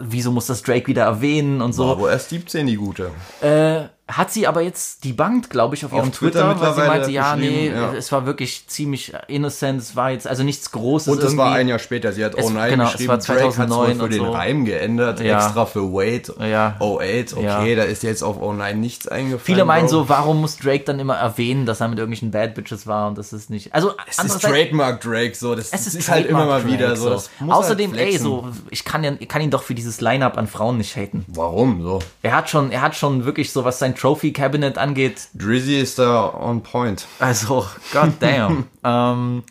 [0.00, 1.84] wieso muss das Drake wieder erwähnen und so.
[1.84, 3.10] Aber erst 17, die gute.
[3.42, 7.10] Äh, hat sie aber jetzt debunked, glaube ich, auf ihrem Twitter Twitter, weil sie meinte,
[7.10, 7.92] ja, nee, ja.
[7.92, 11.08] es war wirklich ziemlich innocent, es war jetzt also nichts Großes.
[11.08, 12.12] Und es war ein Jahr später.
[12.12, 13.08] Sie hat Es- 09 genau, es geschrieben.
[13.10, 14.30] war Drake hat 2009 für den so.
[14.32, 15.44] Reim geändert, Ja.
[15.44, 16.32] extra für Wait.
[16.40, 16.76] Ja.
[16.80, 17.76] 08, okay, Ja.
[17.76, 19.40] da ist jetzt auf 09 nichts eingefallen.
[19.44, 22.86] Viele meinen so, warum muss Drake dann immer erwähnen, dass er mit irgendwelchen Bad Bitches
[22.86, 23.74] war und das ist nicht.
[23.74, 25.54] Also Es ist Trademark Drake, so.
[25.54, 27.10] Das, Es ist, ist halt immer mal wieder so.
[27.10, 30.38] Das muss Außerdem, halt ey, so ich kann, ja, kann ihn doch für dieses Line-up
[30.38, 31.24] an Frauen nicht haten.
[31.28, 31.98] Warum so?
[32.22, 35.28] Er hat schon, er hat schon wirklich so, was sein Trophy Cabinet angeht.
[35.34, 37.06] Drizzy ist da on point.
[37.18, 38.68] Also, god damn.
[38.84, 39.42] ähm,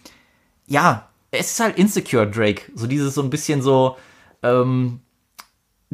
[0.67, 2.63] ja, es ist halt insecure Drake.
[2.73, 3.97] So dieses so ein bisschen so.
[4.43, 5.01] Ähm,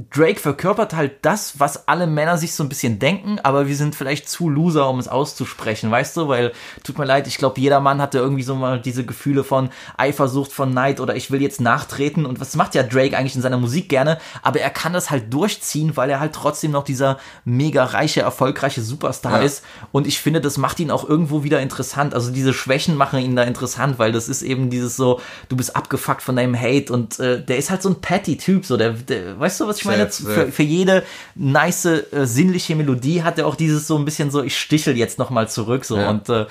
[0.10, 3.96] Drake verkörpert halt das, was alle Männer sich so ein bisschen denken, aber wir sind
[3.96, 6.28] vielleicht zu loser, um es auszusprechen, weißt du?
[6.28, 6.52] Weil,
[6.84, 10.52] tut mir leid, ich glaube, jeder Mann hatte irgendwie so mal diese Gefühle von Eifersucht,
[10.52, 12.26] von Neid oder ich will jetzt nachtreten.
[12.26, 14.18] Und was macht ja Drake eigentlich in seiner Musik gerne?
[14.42, 18.82] Aber er kann das halt durchziehen, weil er halt trotzdem noch dieser mega reiche, erfolgreiche
[18.82, 19.46] Superstar Ja.
[19.46, 19.64] ist.
[19.92, 22.16] Und ich finde, das macht ihn auch irgendwo wieder interessant.
[22.16, 25.76] Also diese Schwächen machen ihn da interessant, weil das ist eben dieses so, du bist
[25.76, 29.40] abgefuckt von deinem Hate und äh, der ist halt so ein Patty-Typ, so der, der,
[29.40, 30.10] weißt du, was ich meine?
[30.12, 31.04] Safe, Für, für jede
[31.36, 35.20] nice, äh, sinnliche Melodie hat er auch dieses so ein bisschen so, ich stichel jetzt
[35.20, 36.10] nochmal zurück, so Ja.
[36.10, 36.46] und äh,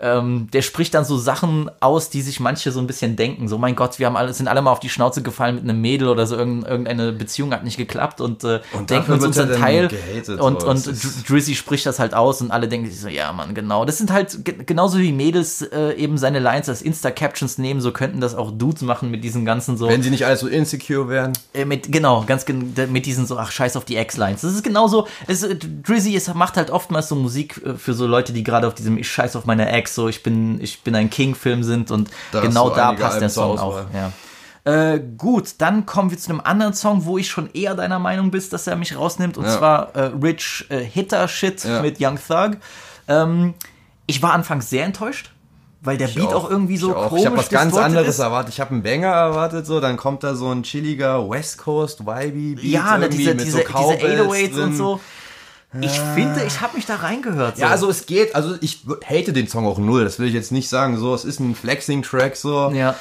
[0.00, 3.48] ähm, der spricht dann so Sachen aus, die sich manche so ein bisschen denken.
[3.48, 5.80] So, mein Gott, wir haben alle, sind alle mal auf die Schnauze gefallen mit einem
[5.80, 9.50] Mädel oder so, irgend- irgendeine Beziehung hat nicht geklappt und, äh, Und denken uns unseren
[9.50, 9.88] er Teil.
[9.88, 10.90] gehatet, und und
[11.28, 13.84] Drizzy spricht das halt aus und alle denken sich so, ja, Mann, genau.
[13.84, 17.92] Das sind halt ge- genauso wie Mädels äh, eben seine Lines als Insta-Captions nehmen, so
[17.92, 19.88] könnten das auch Dudes machen mit diesen ganzen so.
[19.88, 21.32] Wenn sie nicht alles so insecure wären.
[21.54, 24.40] Äh, mit, genau, ganz mit diesen so, ach, scheiß auf die X-Lines.
[24.40, 28.06] Das ist genauso, es, äh, Drizzy ist, macht halt oftmals so Musik äh, für so
[28.06, 30.94] Leute, die gerade auf diesem Ich scheiß auf meine Ex, so ich bin, ich bin
[30.94, 33.80] ein King-Film sind und Da genau da passt der Alben Song auch.
[33.94, 34.12] Ja.
[34.64, 38.30] Äh, gut, dann kommen wir zu einem anderen Song, wo ich schon eher deiner Meinung
[38.30, 39.56] bist, dass er mich rausnimmt, und Ja.
[39.58, 41.80] zwar äh, Rich äh, Hitter Shit Ja.
[41.80, 42.58] mit Young Thug.
[43.08, 43.54] Ähm,
[44.06, 45.32] ich war anfangs sehr enttäuscht,
[45.80, 47.08] weil der Beat auch, irgendwie so ich auch.
[47.08, 48.18] komisch Ich habe was ganz anderes ist.
[48.18, 48.52] erwartet.
[48.52, 52.56] Ich habe einen Banger erwartet, so, dann kommt da so ein chilliger West Coast Vibey
[52.56, 54.62] Beat Ja, ne, irgendwie diese, mit diese, so diese Cowbells 808s drin.
[54.64, 55.00] und so.
[55.80, 57.56] Ich finde, ich habe mich da reingehört.
[57.56, 57.62] So.
[57.62, 60.50] Ja, also es geht, also ich hate den Song auch null, das will ich jetzt
[60.50, 62.70] nicht sagen, so, es ist ein Flexing-Track, so.
[62.74, 62.96] Ja.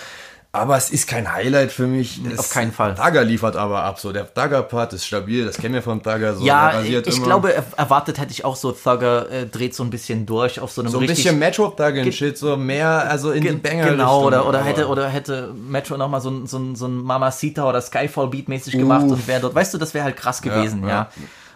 [0.51, 2.19] Aber es ist kein Highlight für mich.
[2.31, 2.95] Es- auf keinen Fall.
[2.95, 4.11] Dagger liefert aber ab, so.
[4.11, 6.43] Der Dagger-Part ist stabil, das kennen wir von Dagger, so.
[6.43, 7.23] Ja, ich, immer.
[7.25, 10.71] glaube, er- erwartet hätte ich auch so, Thugger äh, dreht so ein bisschen durch auf
[10.71, 14.47] so einem so ein bisschen Metro-Thugger-Shit, so mehr, also in die Ge- Banger Genau, oder,
[14.47, 18.47] oder, hätte, oder hätte Metro nochmal so ein, so ein, so ein Mamacita oder Skyfall-Beat
[18.49, 19.11] mäßig gemacht Uff.
[19.11, 21.09] und wäre dort, weißt du, das wäre halt krass gewesen, ja.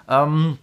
[0.08, 0.24] ja.
[0.24, 0.60] Ähm,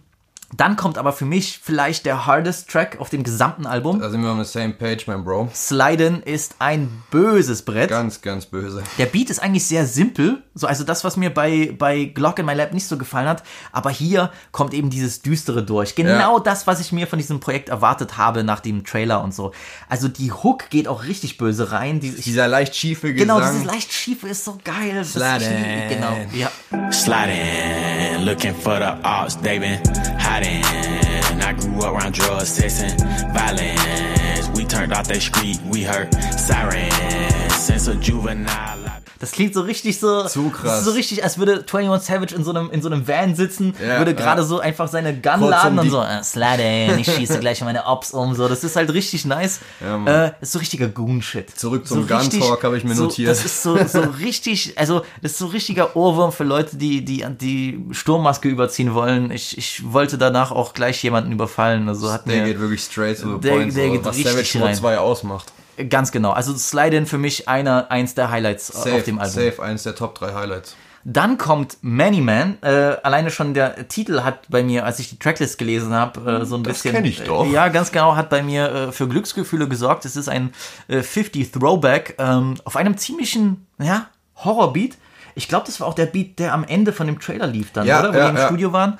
[0.57, 3.99] dann kommt aber für mich vielleicht der hardest Track auf dem gesamten Album.
[3.99, 5.49] Da sind wir on the same page, mein Bro.
[5.53, 7.89] Sliden ist ein böses Brett.
[7.89, 8.83] Ganz, ganz böse.
[8.97, 12.45] Der Beat ist eigentlich sehr simpel, so also das, was mir bei, bei Glock in
[12.45, 15.95] My Lab nicht so gefallen hat, aber hier kommt eben dieses Düstere durch.
[15.95, 16.43] Genau Ja.
[16.43, 19.51] das, was ich mir von diesem Projekt erwartet habe nach dem Trailer und so.
[19.89, 21.99] Also die Hook geht auch richtig böse rein.
[21.99, 23.53] Die, Dieser leicht schiefe genau, Gesang.
[23.53, 24.95] dieses leicht schiefe ist so geil.
[24.95, 25.89] Das Slide ist- in.
[25.89, 26.91] Genau, ja.
[26.91, 29.79] Sliding, looking for the odds, they been
[30.17, 30.40] hiding.
[30.43, 32.99] I grew up around drugs, sex, and
[33.33, 34.49] violence.
[34.55, 37.55] We turned off that street, we heard sirens.
[37.55, 39.00] Since a juvenile.
[39.21, 40.25] Das klingt so richtig so.
[40.25, 40.79] Zu krass.
[40.79, 43.73] ist so richtig, als würde 21 Savage in so einem, in so einem Van sitzen,
[43.81, 44.47] Ja, würde gerade ja.
[44.47, 47.85] so einfach seine Gun Kurz laden um und so, äh, Slide, ich schieße gleich meine
[47.85, 48.47] Ops um, so.
[48.47, 49.59] Das ist halt richtig nice.
[49.79, 51.57] Ja, äh, ist so richtiger Goon-Shit.
[51.57, 53.29] Zurück zum so Gun Talk habe ich mir so, notiert.
[53.29, 57.25] Das ist so, so richtig, also, das ist so richtiger Ohrwurm für Leute, die, die,
[57.39, 59.31] die Sturmmaske überziehen wollen.
[59.31, 63.21] Ich, ich wollte danach auch gleich jemanden überfallen, also hat Der mir, geht wirklich straight
[63.21, 64.75] to the Der- point, der so, geht was richtig Savage Mode rein.
[64.75, 65.51] 2 ausmacht.
[65.89, 66.31] Ganz genau.
[66.31, 69.33] Also Slide-In für mich einer, eins der Highlights Safe, auf dem Album.
[69.33, 70.75] safe, eins der Top 3 Highlights.
[71.03, 72.57] Dann kommt Many Man.
[72.61, 76.45] Äh, alleine schon der Titel hat bei mir, als ich die Tracklist gelesen habe, äh,
[76.45, 76.91] so ein Das bisschen.
[76.93, 77.45] kenn ich doch.
[77.45, 80.05] Äh, ja, ganz genau, hat bei mir äh, für Glücksgefühle gesorgt.
[80.05, 80.53] Es ist ein
[80.87, 84.91] äh, 50 Throwback ähm, auf einem ziemlichen, ja, Horrorbeat.
[85.33, 87.87] Ich glaube, das war auch der Beat, der am Ende von dem Trailer lief dann,
[87.87, 88.13] Ja, oder?
[88.13, 88.45] Wo ja, die im ja.
[88.47, 88.99] Studio waren.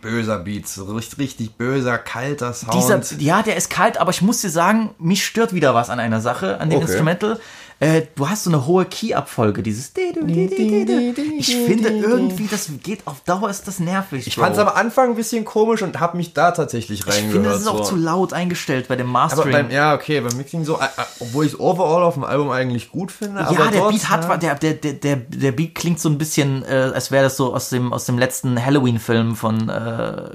[0.00, 2.74] Böser Beat, so richtig, richtig böser, kalter Sound.
[2.74, 6.00] Dieser, ja, der ist kalt, aber ich muss dir sagen, mich stört wieder was an
[6.00, 6.86] einer Sache, an dem Okay.
[6.86, 7.40] Instrumental.
[7.80, 9.92] Äh, du hast so eine hohe Key-Abfolge, dieses.
[9.94, 14.26] Ich finde irgendwie, das geht auf Dauer, ist das nervig.
[14.26, 17.32] ich fand es am Anfang ein bisschen komisch und habe mich da tatsächlich Ich reingehört.
[17.34, 17.90] finde, das ist auch so.
[17.90, 19.52] zu laut eingestellt bei dem Mastering.
[19.52, 20.88] beim, ja, okay, beim Mixing so, äh, äh,
[21.20, 23.46] obwohl ich es overall auf dem Album eigentlich gut finde.
[23.46, 24.54] aber ja, der dort, Beat hat, ja.
[24.54, 27.70] der, der, der, der, Beat klingt so ein bisschen, äh, als wäre das so aus
[27.70, 30.30] dem, aus dem letzten Halloween-Film von, äh,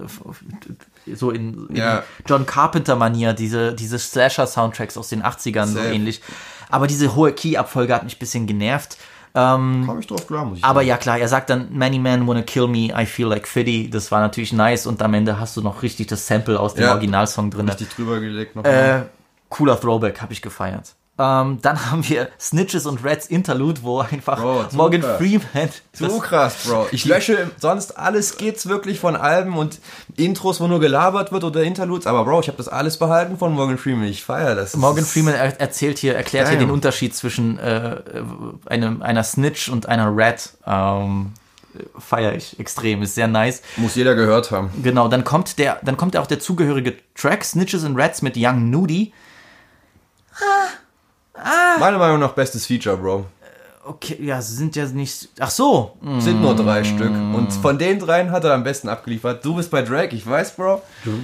[1.13, 2.03] so in, in Ja.
[2.25, 5.93] John Carpenter-Manier, diese, diese Slasher-Soundtracks aus den 80ern, so Safe.
[5.93, 6.21] ähnlich.
[6.73, 8.97] Aber diese hohe Key-Abfolge hat mich ein bisschen genervt.
[9.35, 10.87] Ähm, Komm ich drauf klar, muss ich aber sagen.
[10.89, 13.89] ja, klar, er sagt dann, Many men wanna kill me, I feel like Fiddy.
[13.89, 16.83] Das war natürlich nice und am Ende hast du noch richtig das Sample aus dem
[16.83, 16.91] Ja.
[16.91, 17.67] Originalsong drin.
[17.69, 18.63] Richtig drüber gelegt noch.
[18.63, 19.03] Äh,
[19.49, 20.93] cooler Throwback, habe ich gefeiert.
[21.19, 25.17] Ähm, dann haben wir Snitches und Reds Interlude, wo einfach Bro, Morgan krass.
[25.17, 25.69] Freeman.
[25.91, 26.87] Zu krass, Bro.
[26.91, 29.79] Ich lösche sonst alles geht's wirklich von Alben und
[30.15, 32.07] Intros, wo nur gelabert wird oder Interludes.
[32.07, 34.05] Aber Bro, ich habe das alles behalten von Morgan Freeman.
[34.05, 34.75] Ich feiere das.
[34.75, 36.67] Morgan Freeman er erzählt hier, erklärt hier Damn.
[36.67, 38.01] den Unterschied zwischen äh,
[38.65, 40.53] einem, einer Snitch und einer Rat.
[40.65, 41.33] Ähm,
[41.97, 43.63] Feier ich extrem, ist sehr nice.
[43.77, 44.69] Muss jeder gehört haben.
[44.83, 48.69] Genau, dann kommt der, dann kommt auch der zugehörige Track Snitches and Rats mit Young
[48.69, 49.11] Nudie.
[51.79, 53.25] Meiner Meinung nach bestes Feature, Bro.
[53.85, 55.27] Okay, ja, sie sind ja nicht.
[55.41, 55.97] Ach so.
[56.19, 57.11] Sind nur drei Stück.
[57.11, 59.43] Und von den dreien hat er am besten abgeliefert.
[59.43, 60.81] Du bist bei Drake, ich weiß, Bro.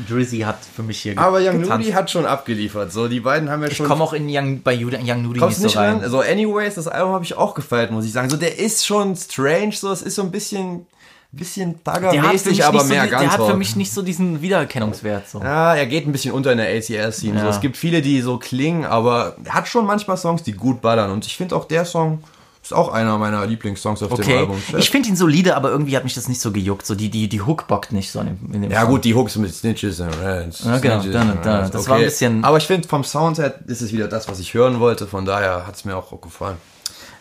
[0.09, 1.69] Drizzy hat für mich hier Aber Young getanzt.
[1.85, 2.91] Nudie hat schon abgeliefert.
[2.91, 3.87] So, die beiden haben ja Ich schon.
[3.87, 5.93] komme auch in Young, bei Young Nudie Kommst nicht nicht so rein.
[5.95, 6.03] rein?
[6.03, 8.29] Also, anyways, das Album habe ich auch gefeiert, muss ich sagen.
[8.29, 10.85] So, der ist schon strange, so, es ist so ein bisschen,
[11.31, 14.41] bisschen mich aber nicht so, mehr die- der ganz hat für mich nicht so diesen
[14.41, 15.29] Wiedererkennungswert.
[15.29, 15.39] So.
[15.41, 17.35] Ja, er geht ein bisschen unter in der ATL-Scene.
[17.37, 17.43] Ja.
[17.43, 20.81] So, es gibt viele, die so klingen, aber er hat schon manchmal Songs, die gut
[20.81, 21.11] ballern.
[21.11, 22.23] Und ich finde auch der Song
[22.61, 24.61] ist auch einer meiner Lieblingssongs auf dem Okay, Album.
[24.77, 26.85] ich finde ihn solide, aber irgendwie hat mich das nicht so gejuckt.
[26.85, 28.89] So die, die, die Hook bockt nicht so in dem, in dem ja Song.
[28.89, 30.63] gut, die Hooks mit Snitches and Rats.
[30.65, 33.81] Ja, genau, da, da, das war ein bisschen- Aber ich finde, vom Sound her ist
[33.81, 35.07] es wieder das, was ich hören wollte.
[35.07, 36.57] Von daher hat es mir auch gefallen.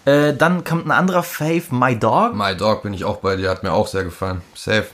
[0.08, 2.34] Äh, dann kommt ein anderer Fave, My Dog.
[2.34, 4.42] My Dog bin ich auch bei dir, hat mir auch sehr gefallen.
[4.54, 4.86] Safe.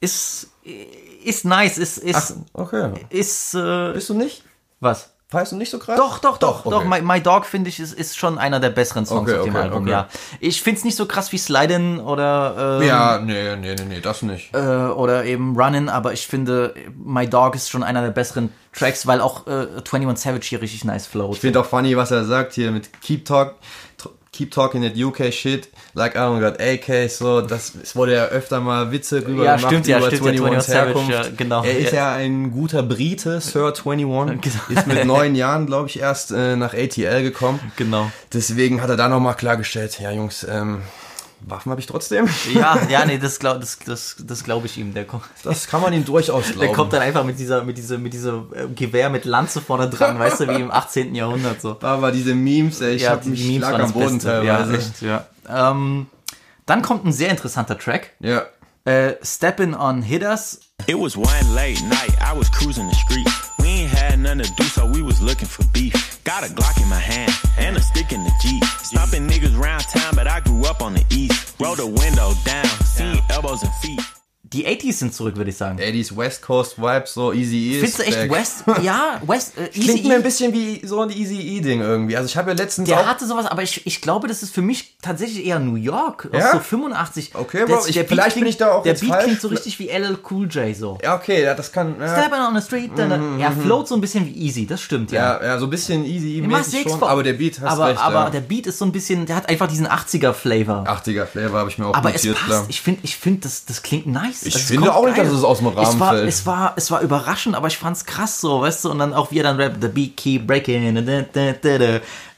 [0.00, 0.48] Ist,
[1.24, 2.92] ist nice, ist, ist, Okay.
[3.10, 4.44] ist, äh, Bist du nicht?
[4.80, 5.10] was?
[5.30, 5.96] Weißt du nicht so krass?
[5.96, 6.84] Doch, doch, doch, doch.
[6.84, 6.86] okay.
[6.86, 9.54] My, My Dog finde ich ist, ist schon einer der besseren Songs Okay, auf dem
[9.56, 10.06] okay, Album, ja.
[10.38, 14.00] Ich finde es nicht so krass wie Slidin' oder ähm, Ja, nee, nee, nee, nee,
[14.00, 14.54] das nicht.
[14.54, 19.08] äh, oder eben Runnin', aber ich finde My Dog ist schon einer der besseren Tracks,
[19.08, 21.34] weil auch äh, 21 Savage hier richtig nice flowt.
[21.34, 23.54] Ich finde auch funny, was er sagt hier mit Keep Talk,
[24.36, 28.24] Keep talking that UK shit, like I don't got AK, so, das, es wurde ja
[28.24, 31.10] öfter mal Witze rüber Ja, gemacht stimmt, ja, über stimmt, ja, 21's 21 Savage, Herkunft.
[31.12, 31.62] ja, genau.
[31.62, 31.98] Er ist Ja.
[32.10, 34.80] ja ein guter Brite, Sir 21, Genau.
[34.80, 37.60] ist mit neun Jahren, glaube ich, erst äh, nach ATL gekommen.
[37.76, 38.10] Genau.
[38.32, 40.82] Deswegen hat er da nochmal klargestellt, ja Jungs, ähm,
[41.46, 42.28] Waffen habe ich trotzdem.
[42.54, 44.94] Ja, ja, nee, das glaube das, das, das glaub ich ihm.
[44.94, 46.60] Der kommt, Das kann man ihm durchaus glauben.
[46.60, 49.88] der kommt dann einfach mit dieser, mit dieser, mit dieser äh, Gewehr mit Lanze vorne
[49.90, 51.14] dran, weißt du, wie im 18.
[51.14, 51.78] Jahrhundert so.
[51.80, 54.28] aber diese Memes, ey, ich ja, hab die mich Memes waren am Boden Beste.
[54.28, 54.72] teilweise.
[54.72, 55.70] Ja, echt, ja.
[55.70, 56.06] Ähm,
[56.66, 58.10] dann kommt ein sehr interessanter Track.
[58.20, 58.42] ja.
[58.86, 60.60] Äh, Steppin' on Hitters.
[60.86, 63.26] It was one late night, I was cruising the street.
[63.58, 63.73] We
[64.24, 66.24] nothing to do, so we was looking for beef.
[66.24, 68.64] Got a Glock in my hand and a stick in the Jeep.
[68.64, 71.54] Stopping niggas round town, but I grew up on the east.
[71.60, 74.00] Roll the window down, seen elbows and feet.
[74.54, 75.78] Die 80s sind zurück, würde ich sagen.
[75.78, 77.80] 80s West Coast Vibes, so Easy E.
[77.80, 78.64] Findest du echt West?
[78.82, 80.16] Ja, West, äh, Klingt Easy mir E.
[80.16, 82.16] ein bisschen wie so ein Easy E-Ding irgendwie.
[82.16, 84.62] Also ich habe ja letztens Der hatte sowas, aber ich, ich glaube, das ist für
[84.62, 86.28] mich tatsächlich eher New York.
[86.32, 86.52] Aus Ja?
[86.52, 87.34] so 85.
[87.34, 89.24] Okay, Bro, Das- ich- der Beat vielleicht bin klingt- ich da auch Der Beat falsch.
[89.24, 90.98] klingt so richtig wie LL Cool J so.
[91.02, 91.96] ja, okay, ja, das kann...
[92.00, 92.90] Ja, Stepping on the street.
[92.96, 95.40] dann- Mhm, Er float so ein bisschen wie Easy, das stimmt, ja.
[95.40, 98.24] ja, ja, so ein bisschen Easy sechs schon, aber der Beat hast aber, recht, aber
[98.24, 98.30] ja.
[98.30, 100.84] der Beat ist so ein bisschen, der hat einfach diesen 80er-Flavor.
[100.86, 102.46] 80er Flavor habe ich mir auch Aber es notiert, passt.
[102.46, 102.64] klar.
[102.68, 104.43] Ich finde, ich find, das, das klingt nice.
[104.44, 106.28] Ich Also finde auch nicht, dass es aus dem Rahmen es war, fällt.
[106.28, 108.90] Es war, es war überraschend, aber ich fand's krass so, weißt du?
[108.90, 110.96] Und dann auch wie er dann rappt, the beat keep breaking.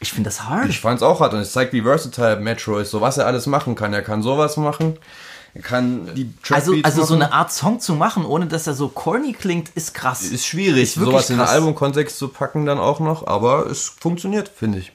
[0.00, 0.68] Ich finde das hard.
[0.68, 3.46] Ich fand's auch hart und es zeigt, wie versatile Metro ist, so was er alles
[3.46, 3.92] machen kann.
[3.92, 4.98] Er kann sowas machen,
[5.54, 8.74] er kann die also, Trap-Beats also so eine Art Song zu machen, ohne dass er
[8.74, 10.22] so corny klingt, ist krass.
[10.22, 11.54] ist schwierig, Ist sowas in den krass.
[11.54, 14.92] Albumkontext zu packen dann auch noch, aber es funktioniert, finde ich.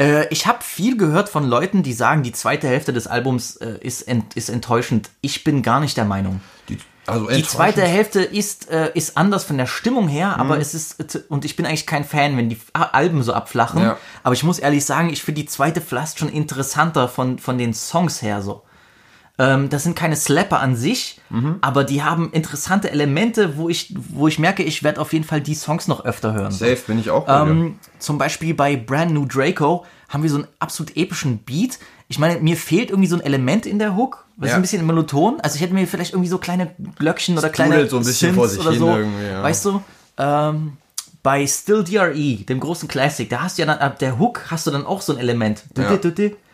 [0.00, 3.78] Äh, ich habe viel gehört von Leuten, die sagen, die zweite Hälfte des Albums äh,
[3.80, 5.10] ist, ent, ist enttäuschend.
[5.20, 6.40] Ich bin gar nicht der Meinung.
[6.68, 10.74] Die, also Die zweite Hälfte ist, äh, ist anders von der Stimmung her, aber es
[10.74, 13.82] ist, äh, und ich bin eigentlich kein Fan, wenn die Alben so abflachen.
[13.82, 13.98] Ja.
[14.22, 17.74] Aber ich muss ehrlich sagen, ich finde die zweite fast schon interessanter von, von den
[17.74, 18.62] Songs her so.
[19.42, 21.56] Ähm, das sind keine Slapper an sich, Mhm.
[21.62, 25.40] aber die haben interessante Elemente, wo ich, wo ich merke, ich werde auf jeden Fall
[25.40, 26.50] die Songs noch öfter hören.
[26.52, 27.40] Safe bin ich auch bei.
[27.48, 31.78] Ähm, zum Beispiel bei Brand New Draco haben wir so einen absolut epischen Beat.
[32.08, 34.26] Ich meine, mir fehlt irgendwie so ein Element in der Hook.
[34.36, 34.56] Das ist Ja.
[34.56, 35.40] ein bisschen monoton.
[35.40, 38.48] Also ich hätte mir vielleicht irgendwie so kleine Glöckchen oder kleine so ein bisschen vor
[38.48, 38.96] Synths sich oder hin so.
[38.98, 39.42] irgendwie, ja.
[39.42, 39.82] Weißt du?
[40.18, 40.72] Ähm,
[41.22, 44.66] bei Still DRE, dem großen Classic, da hast du ja dann ab der Hook hast
[44.66, 45.62] du dann auch so ein Element.
[45.76, 45.84] Ja.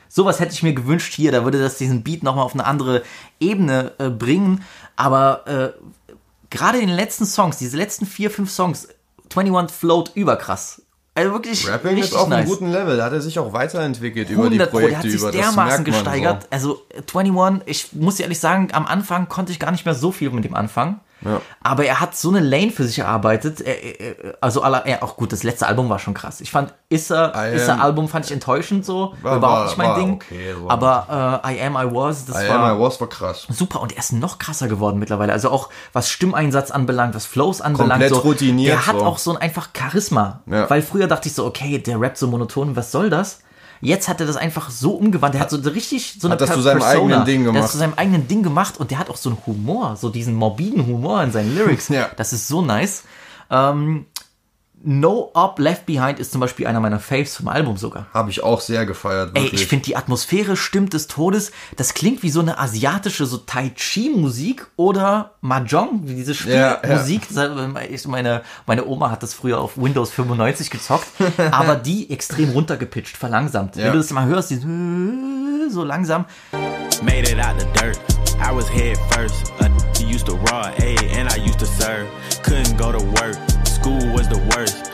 [0.08, 1.32] Sowas hätte ich mir gewünscht hier.
[1.32, 3.02] Da würde das diesen Beat nochmal auf eine andere
[3.40, 4.62] Ebene äh, bringen.
[4.96, 6.14] Aber äh,
[6.50, 8.88] gerade in den letzten Songs, diese letzten vier, fünf Songs,
[9.34, 10.82] 21 float überkrass.
[11.14, 12.40] Also wirklich Rapping ist auf nice.
[12.40, 12.98] einem guten Level.
[12.98, 15.32] Da hat er sich auch weiterentwickelt über die 100 Pro, Projekte der hat sich über.
[15.32, 16.46] Dermaßen gesteigert.
[16.50, 20.12] Also äh, 21, ich muss ehrlich sagen, am Anfang konnte ich gar nicht mehr so
[20.12, 21.00] viel mit ihm anfangen.
[21.24, 21.40] Ja.
[21.62, 23.60] Aber er hat so eine Lane für sich erarbeitet.
[23.62, 26.40] Er, er, also er, auch gut, das letzte Album war schon krass.
[26.42, 29.14] Ich fand Issa, I Issa am- Album fand ich enttäuschend so.
[29.22, 30.12] War- überhaupt nicht mein war Ding.
[30.14, 30.68] okay, so.
[30.70, 32.42] Aber äh, I Am, I Was, das.
[32.44, 33.46] I war Am I Was war krass.
[33.48, 35.32] super und er ist noch krasser geworden mittlerweile.
[35.32, 37.92] Also auch was Stimmeinsatz anbelangt, was Flows anbelangt.
[38.02, 39.04] Komplett so, routiniert Der hat so.
[39.06, 40.40] auch so ein einfach Charisma.
[40.46, 40.68] Ja.
[40.68, 43.40] Weil früher dachte ich so, okay, der rappt so monoton, was soll das?
[43.80, 45.34] Jetzt hat er das einfach so umgewandt.
[45.34, 47.54] Der hat so richtig so eine Hat das Per- zu seinem eigenen Ding Der hat
[47.54, 47.64] gemacht.
[47.64, 50.34] das zu seinem eigenen Ding gemacht und der hat auch so einen Humor, so diesen
[50.34, 51.88] morbiden Humor in seinen Lyrics.
[51.90, 52.10] Ja.
[52.16, 53.04] Das ist so nice.
[53.50, 54.06] Ähm,
[54.88, 58.06] no Up Left Behind ist zum Beispiel einer meiner Faves vom Album sogar.
[58.14, 59.30] Habe ich auch sehr gefeiert.
[59.34, 59.62] Ey, Wirklich.
[59.62, 61.50] ich finde die Atmosphäre stimmt des Todes.
[61.76, 66.54] Das klingt wie so eine asiatische, so Tai Chi Musik oder Mahjong, wie diese Ja,
[66.56, 66.76] ja.
[66.78, 67.22] Spielmusik.
[67.34, 67.50] Das-
[67.90, 71.08] ich- Meine, meine Oma hat das früher auf Windows 95 gezockt,
[71.50, 73.76] aber die extrem runtergepitcht, verlangsamt.
[73.76, 73.90] Wenn Ja.
[73.92, 74.60] du das mal hörst, die
[75.68, 76.26] so langsam.
[77.02, 77.98] Made it out the dirt.
[78.38, 79.52] I was head first.
[79.60, 79.64] Uh,
[79.98, 82.06] he used to raw, ayy, and I used to serve.
[82.44, 83.36] Couldn't go to work.
[83.86, 84.90] School was the worst.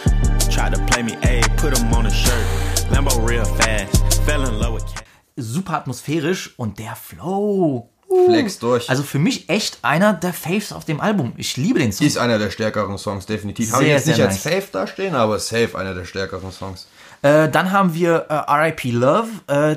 [0.55, 2.45] Tried to play me, ayy, put him on a shirt.
[2.91, 4.23] Lambo real fast.
[4.27, 5.07] Fell in love with cat.
[5.37, 7.89] Super atmosphärisch und der Flow.
[8.27, 8.91] Flex durch.
[8.91, 11.33] Also für mich echt einer der Faves auf dem Album.
[11.39, 12.07] Ich liebe den Song.
[12.07, 13.73] ist einer der stärkeren Songs, definitiv.
[13.73, 16.87] Habe ich jetzt nicht sehr als Fave da stehen, aber safe einer der stärkeren Songs.
[17.23, 18.91] Äh, dann haben wir äh, R.I.P.
[18.91, 19.31] Love.
[19.47, 19.77] Äh,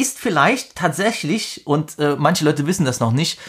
[0.00, 3.40] ist vielleicht tatsächlich, und äh, manche Leute wissen das noch nicht,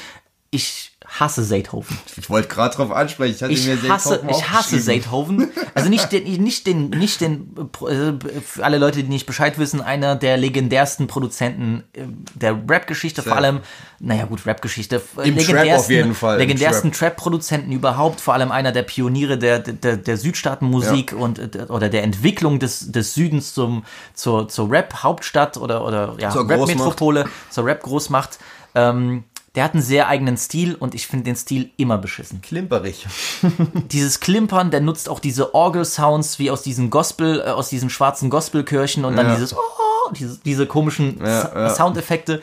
[0.50, 1.98] ich hasse Seithofen.
[2.18, 3.36] Ich wollte gerade drauf ansprechen.
[3.36, 4.80] Ich hatte Ich mir hasse, ich hasse.
[4.80, 5.50] Seithofen.
[5.74, 7.56] Also nicht den, nicht den, nicht den,
[7.88, 13.24] äh, für alle Leute, die nicht Bescheid wissen, einer der legendärsten Produzenten äh, der Rap-Geschichte,
[13.24, 13.62] vor allem,
[14.00, 17.16] naja gut, Rap-Geschichte, äh, Im Trap auf jeden Fall, legendärsten Trap.
[17.16, 22.04] Trap-Produzenten überhaupt, vor allem einer der Pioniere der, der, der Südstaatenmusik und äh, oder der
[22.04, 26.30] Entwicklung des, des Südens zum, zur, zur Rap-Hauptstadt oder, oder ja.
[26.30, 28.40] Rap-Metropole, zur Rap-Großmacht.
[28.76, 29.24] Ähm,
[29.56, 33.06] der hat einen sehr eigenen Stil und ich finde den Stil immer beschissen Klimperig.
[33.92, 38.30] dieses Klimpern, der nutzt auch diese Orgel-Sounds wie aus diesen Gospel, äh, aus diesen schwarzen
[38.30, 39.36] Gospelkirchen und dann Ja.
[39.36, 41.70] dieses oh, diese, diese komischen Ja.
[41.74, 42.42] Soundeffekte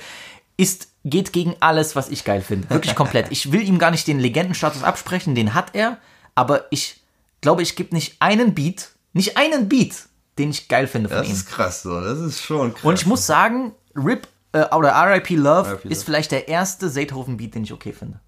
[0.56, 2.70] ist geht gegen alles, was ich geil finde.
[2.70, 3.26] Wirklich komplett.
[3.30, 5.98] Ich will ihm gar nicht den Legendenstatus absprechen, den hat er,
[6.36, 7.00] aber ich
[7.40, 9.94] glaube, ich gebe nicht einen Beat, nicht einen Beat,
[10.38, 11.32] den ich geil finde von Das ihm.
[11.34, 12.00] ist krass so.
[12.00, 12.84] Das ist schon krass.
[12.84, 15.34] Und ich muss sagen, Rip äh, oder R.I.P.
[15.36, 15.88] Love R.I.P.
[15.88, 16.04] ist Love.
[16.04, 18.20] vielleicht der erste Seethoven-Beat, den ich okay finde.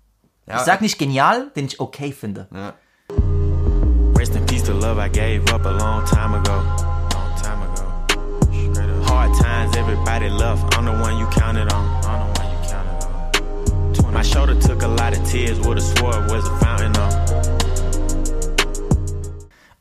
[0.46, 0.56] Ja.
[0.56, 2.48] Ich sag nicht genial, den ich okay finde.
[2.52, 2.74] Ja.
[4.16, 6.52] Rest in peace to love I gave up a long time ago.
[7.12, 7.84] Long time ago.
[9.06, 10.62] Hard times, everybody left.
[10.76, 11.84] I'm the one you counted on.
[12.04, 13.04] I'm the one you counted
[14.06, 14.12] on.
[14.12, 15.58] My shoulder took a lot of tears.
[15.60, 17.12] Would have swore it was a fountain on.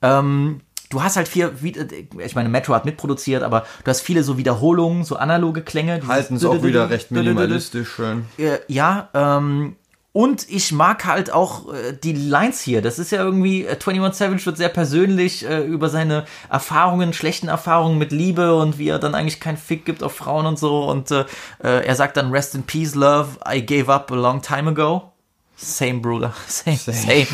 [0.01, 0.62] Ähm,
[0.93, 1.73] du hast halt viel, wie-
[2.19, 5.99] ich meine, Metro hat mitproduziert, aber du hast viele so Wiederholungen, so analoge Klänge.
[6.08, 8.25] Halten es auch wieder recht minimalistisch schön.
[8.38, 9.75] Äh, Ja, ähm,
[10.15, 12.84] und ich mag halt auch äh, die Lines hier.
[12.84, 17.47] Das ist ja irgendwie, äh, 21 Savage wird sehr persönlich äh, über seine Erfahrungen, schlechten
[17.47, 20.84] Erfahrungen mit Liebe und wie er dann eigentlich keinen Fick gibt auf Frauen und so.
[20.88, 21.25] Und äh,
[21.63, 25.12] äh, er sagt dann, Rest in Peace, Love, I gave up a long time ago.
[25.56, 26.34] Same, Bruder.
[26.47, 27.27] Same, same.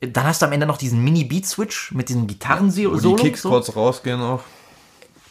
[0.00, 3.16] Dann hast du am Ende noch diesen Mini-Beat-Switch mit diesem Wo Gitarren-Solo.
[3.16, 3.50] die Kicks so.
[3.50, 4.42] kurz rausgehen auch.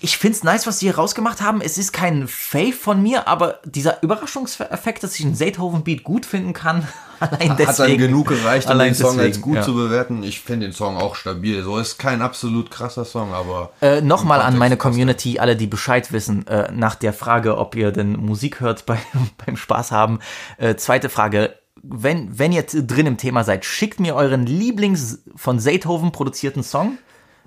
[0.02, 1.60] Ich find's nice, was sie hier rausgemacht haben.
[1.60, 6.54] Es ist kein Fave von mir, aber dieser Überraschungseffekt, dass ich einen Seethoven-Beat gut finden
[6.54, 6.88] kann,
[7.20, 7.68] allein deswegen.
[7.68, 9.62] Hat dann genug gereicht, um Allein den Song als deswegen, gut ja.
[9.64, 10.24] zu bewerten.
[10.24, 11.64] Ich finde den Song auch stabil.
[11.64, 14.78] So ist kein absolut krasser Song, aber Äh, Nochmal an meine.
[14.78, 19.00] Community, alle, die Bescheid wissen, äh, nach der Frage, ob ihr denn Musik hört bei,
[19.46, 20.20] beim Spaß haben.
[20.58, 21.56] Äh, zweite Frage.
[21.82, 26.98] Wenn, wenn ihr drin im Thema seid, schickt mir euren Lieblings von Seethoven produzierten Song,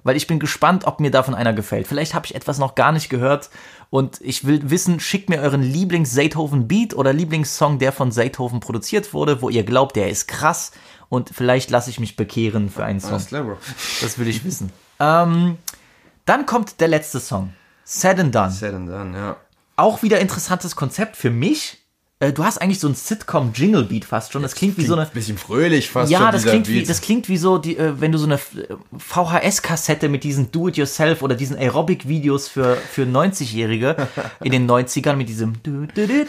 [0.05, 1.87] weil ich bin gespannt, ob mir davon einer gefällt.
[1.87, 3.51] Vielleicht habe ich etwas noch gar nicht gehört
[3.91, 9.43] und ich will wissen, schickt mir euren Lieblings-Seethoven-Beat oder Lieblingssong, der von Seethoven produziert wurde,
[9.43, 10.73] wo ihr glaubt, der ist krass
[11.09, 13.13] und vielleicht lasse ich mich bekehren für einen Song.
[14.01, 14.73] Das will ich wissen.
[14.99, 15.59] Ähm,
[16.25, 17.53] dann kommt der letzte Song.
[17.85, 18.51] Said and Done.
[18.51, 19.37] Said and done, ja.
[19.77, 21.82] Auch wieder interessantes Konzept für mich.
[22.23, 24.43] Äh, Du hast eigentlich so ein Sitcom-Jingle-Beat fast schon.
[24.43, 25.07] Das klingt wie so eine.
[25.07, 28.01] bisschen fröhlich fast Ja, schon, das dieser klingt, wie, das klingt wie so, die, äh,
[28.01, 28.39] wenn du so eine äh,
[28.97, 33.97] VHS-Kassette mit diesen Do-It-Yourself oder diesen Aerobic-Videos für, für 90-Jährige
[34.45, 36.27] in den 90ern mit diesem du, du, du,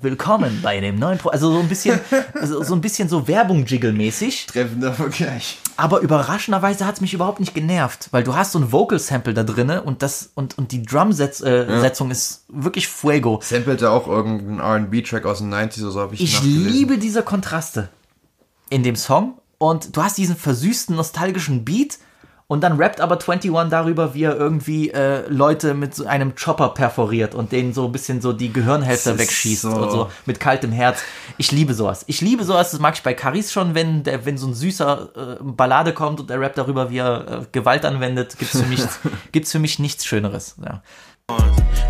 [0.00, 1.98] Willkommen bei dem neuen Pro Also so ein bisschen,
[2.34, 4.46] also so ein bisschen so Werbung-Jiggle-mäßig.
[4.46, 5.58] treffender Vergleich.
[5.80, 9.44] Aber überraschenderweise hat es mich überhaupt nicht genervt, weil du hast so ein Vocal-Sample da
[9.44, 13.40] drinne und das und, und die Drum-Setzung ist wirklich fuego.
[13.42, 17.88] Sampelte auch irgendeinen R&B-Track aus den 90s oder so, habe ich Ich liebe diese Kontraste
[18.68, 21.98] in dem Song und du hast diesen versüßten, nostalgischen Beat
[22.50, 26.70] und dann rappt aber 21 darüber, wie er irgendwie äh, Leute mit so einem Chopper
[26.70, 30.72] perforiert und denen so ein bisschen so die Gehirnhälfte wegschießt so- und so mit kaltem
[30.72, 31.00] Herz.
[31.38, 32.02] Ich liebe sowas.
[32.08, 35.38] Ich liebe sowas, das mag ich bei Caris schon, wenn der, wenn so ein süßer
[35.38, 38.82] äh, Ballade kommt und der rappt darüber, wie er äh, Gewalt anwendet, gibt's für mich
[39.30, 40.56] gibt's für mich nichts schöneres.
[40.60, 40.82] Ja.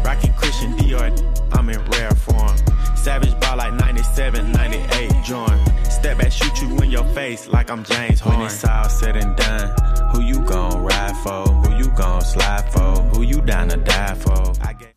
[0.04, 1.10] Rockin' Christian Dior,
[1.52, 2.54] I'm in rare form.
[2.94, 5.79] Savage ball like 97, 98, join.
[6.00, 8.38] Step back, shoot you in your face like I'm James Horn.
[8.38, 9.70] When it's all said and done,
[10.14, 11.42] who you gon' ride for?
[11.42, 13.02] Who you gon' slide for?
[13.12, 14.50] Who you down to die for?
[14.66, 14.94] I get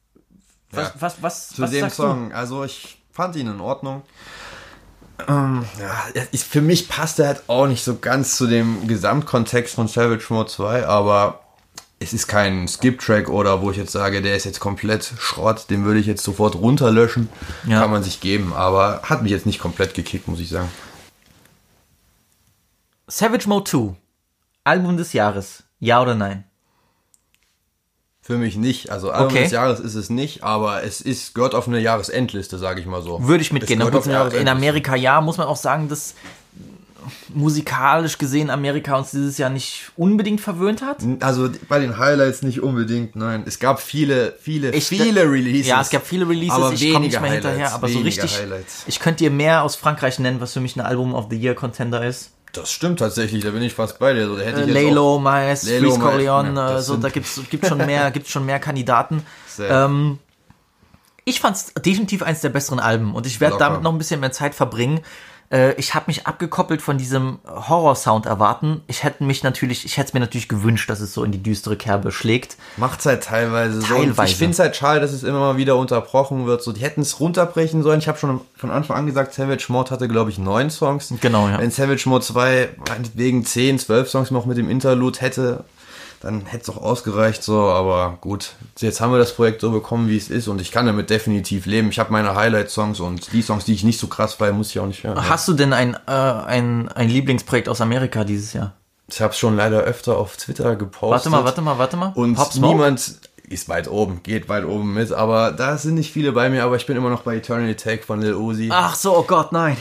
[0.71, 4.03] Was, was, was, Zu was dem sagst Song, also ich fand ihn in Ordnung.
[5.27, 9.75] Ähm, ja, ist, für mich passt er halt auch nicht so ganz zu dem Gesamtkontext
[9.75, 11.41] von Savage Mode 2, aber
[11.99, 15.83] es ist kein Skip-Track oder wo ich jetzt sage, der ist jetzt komplett Schrott, den
[15.83, 17.27] würde ich jetzt sofort runterlöschen.
[17.67, 17.81] Ja.
[17.81, 20.69] Kann man sich geben, aber hat mich jetzt nicht komplett gekickt, muss ich sagen.
[23.07, 23.95] Savage Mode 2,
[24.63, 26.45] Album des Jahres, ja oder nein?
[28.21, 28.89] Für mich nicht.
[28.89, 29.43] Also Album Okay.
[29.43, 33.01] des Jahres ist es nicht, aber es ist, gehört auf eine Jahresendliste, sage ich mal
[33.01, 33.21] so.
[33.27, 33.81] Würde ich mitgehen.
[33.81, 34.47] In.
[34.47, 36.15] Amerika ja, muss man auch sagen, dass
[37.33, 41.03] musikalisch gesehen Amerika uns dieses Jahr nicht unbedingt verwöhnt hat.
[41.19, 43.43] Also bei den Highlights nicht unbedingt, nein.
[43.45, 45.67] Es gab viele, viele, Ich- viele Releases.
[45.67, 48.39] Ja, es gab viele Releases, aber ich komme nicht mehr hinterher, aber so richtig.
[48.39, 48.83] Highlights.
[48.87, 51.55] Ich könnte dir mehr aus Frankreich nennen, was für mich ein Album of the Year
[51.55, 52.31] Contender ist.
[52.53, 54.27] Das stimmt tatsächlich, da bin ich fast bei dir.
[54.27, 56.97] So, da hätte Äh, ich jetzt Lalo, Maes, Freeze Maes, Corleone, ja, äh, das so,
[56.97, 59.25] da gibt's gibt schon mehr, gibt's schon mehr Kandidaten.
[59.59, 60.19] Ähm,
[61.25, 64.19] ich fand es definitiv eins der besseren Alben und ich werde damit noch ein bisschen
[64.19, 65.01] mehr Zeit verbringen.
[65.51, 68.81] Äh, ich habe mich abgekoppelt von diesem Horror-Sound erwarten.
[68.87, 71.41] Ich hätte mich natürlich, ich hätte es mir natürlich gewünscht, dass es so in die
[71.41, 72.57] düstere Kerbe schlägt.
[72.77, 73.95] Macht's halt teilweise, so.
[73.95, 74.31] Und Teilweise.
[74.31, 76.63] Ich finde es halt schade, dass es immer mal wieder unterbrochen wird.
[76.63, 77.99] So, die hätten es runterbrechen sollen.
[77.99, 81.13] Ich habe schon von Anfang an gesagt, Savage Mode hatte, glaube ich, neun Songs.
[81.21, 81.59] Genau, ja.
[81.59, 85.63] Wenn Savage Mode 2 meinetwegen 10, 12 Songs noch mit dem Interlude hätte,
[86.23, 88.53] dann hätte es auch ausgereicht, so, aber gut.
[88.79, 91.65] Jetzt haben wir das Projekt so bekommen, wie es ist, und ich kann damit definitiv
[91.65, 91.89] leben.
[91.89, 94.79] Ich habe meine Highlight-Songs und die Songs, die ich nicht so krass feiere, muss ich
[94.79, 95.29] auch nicht hören.
[95.29, 98.73] Hast du denn ein, äh, ein, ein Lieblingsprojekt aus Amerika dieses Jahr?
[99.07, 101.11] Ich habe es schon leider öfter auf Twitter gepostet.
[101.11, 102.11] Warte mal, warte mal, warte mal.
[102.15, 103.19] Und niemand
[103.53, 106.75] ist weit oben, geht weit oben mit, aber da sind nicht viele bei mir, aber
[106.75, 108.69] ich bin immer noch bei Eternity Take von Lil Uzi.
[108.71, 109.77] Ach so, oh Gott, nein.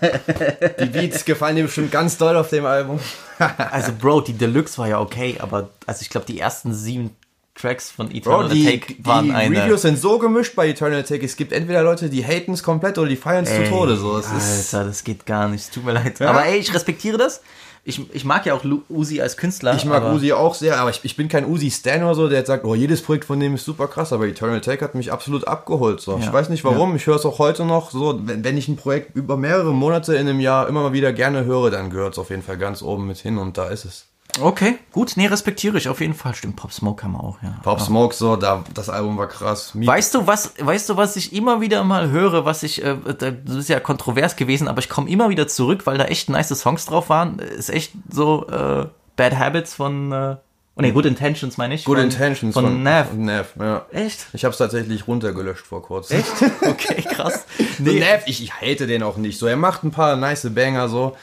[0.80, 3.00] Die Beats gefallen dir bestimmt ganz doll auf dem Album.
[3.38, 7.10] Also, Bro, die Deluxe war ja okay, aber also ich glaube, die ersten sieben
[7.56, 9.64] Tracks von Eternal Bro, die, Take waren die eine.
[9.64, 11.24] Reviews sind so gemischt bei Eternal Take.
[11.24, 13.96] Es gibt entweder Leute, die haten es komplett oder die feiern es zu Tode.
[13.96, 14.18] So.
[14.18, 15.72] Es ist, Alter, das geht gar nicht.
[15.72, 16.20] Tut mir leid.
[16.22, 17.40] Aber ey, ich respektiere das.
[17.88, 19.76] Ich, ich mag ja auch Uzi als Künstler.
[19.76, 22.48] ich mag Uzi auch sehr, aber ich, ich bin kein Uzi-Stan oder so, der jetzt
[22.48, 25.46] sagt, oh, jedes Projekt von dem ist super krass, aber Eternal Take hat mich absolut
[25.46, 26.00] abgeholt.
[26.00, 26.16] So.
[26.16, 26.18] Ja.
[26.18, 28.18] Ich weiß nicht warum, ich höre es auch heute noch so.
[28.24, 31.44] Wenn, wenn ich ein Projekt über mehrere Monate in einem Jahr immer mal wieder gerne
[31.44, 34.06] höre, dann gehört es auf jeden Fall ganz oben mit hin und da ist es.
[34.40, 35.12] Okay, gut.
[35.16, 36.34] Nee, respektiere ich auf jeden Fall.
[36.34, 37.54] Stimmt, Pop Smoke haben wir auch, ja.
[37.62, 39.74] Pop Smoke, so, da, das Album war krass.
[39.74, 42.96] Mi- Weißt du, was, weißt du, was ich immer wieder mal höre, was ich, äh,
[43.18, 46.48] das ist ja kontrovers gewesen, aber ich komme immer wieder zurück, weil da echt nice
[46.48, 47.38] Songs drauf waren.
[47.38, 50.36] Ist echt so äh, Bad Habits von, äh,
[50.76, 51.84] oh nee, Good Intentions meine ich.
[51.84, 53.08] Good von, Intentions Von, Nav.
[53.08, 53.86] Von Nav, ja.
[53.92, 54.26] Echt?
[54.34, 56.18] Ich habe es tatsächlich runtergelöscht vor kurzem.
[56.20, 56.32] Echt?
[56.62, 57.46] Okay, krass.
[57.78, 59.38] Nee, Nav, ich, ich hate den auch nicht.
[59.38, 61.16] So, er macht ein paar nice Banger so.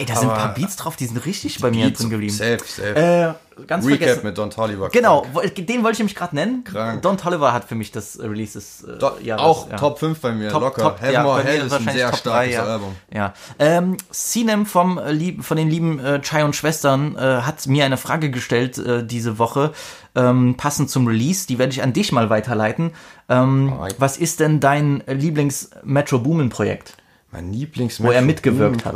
[0.00, 2.32] Ey, da sind ein paar Beats drauf, die sind richtig bei mir Beats, drin geblieben.
[2.34, 2.94] Safe, safe.
[2.96, 4.24] Äh, ganz Recap vergessen.
[4.26, 4.88] mit Don Tolliver.
[4.88, 6.64] Genau, wo- den wollte ich nämlich gerade nennen.
[6.64, 7.02] Krank.
[7.02, 9.76] Don Tolliver hat für mich das Release des äh, Do Jahres, auch ja.
[9.76, 10.82] Top 5 bei mir, Top, locker.
[10.82, 12.64] Top, Have ja, More Hell ist ein sehr Top starkes drei, ja.
[12.64, 12.96] Album.
[13.12, 13.34] Ja.
[13.58, 17.98] Ähm, Sinem vom, äh, von den lieben äh, Chai und Schwestern äh, hat mir eine
[17.98, 19.72] Frage gestellt äh, diese Woche,
[20.14, 21.46] ähm, passend zum Release.
[21.46, 22.92] Die werde ich an dich mal weiterleiten.
[23.28, 23.94] Ähm, Alright.
[23.98, 26.96] was ist denn dein Lieblings-Metro-Boomin-Projekt?
[27.30, 28.94] Mein Lieblings Wo er mitgewirkt hat.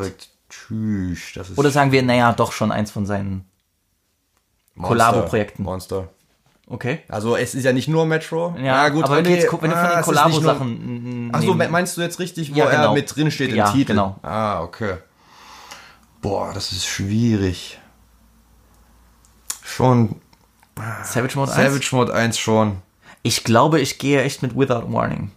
[0.66, 3.44] Tschüss, das ist Oder sagen wir, naja, doch schon eins von seinen.
[4.80, 5.62] Kollabo-Projekten.
[5.62, 6.08] Monster.
[6.66, 7.00] Okay.
[7.08, 8.56] Also es ist ja nicht nur Metro.
[8.58, 11.30] Ja, aber wenn du jetzt wenn du von den Ah, nur- Kollabo-Sachen.
[11.32, 12.88] Ach so, nehmen- meinst du jetzt richtig, wo Ja, genau.
[12.88, 13.92] er mit drin steht im Ja, Titel?
[13.92, 14.18] genau.
[14.22, 14.96] Ah, okay.
[16.22, 17.78] Boah, das ist schwierig.
[19.62, 20.16] Schon
[21.04, 21.56] Savage Mode 1?
[21.74, 22.78] Savage Mode 1 schon.
[23.22, 25.30] Ich glaube, ich gehe echt mit Without Warning.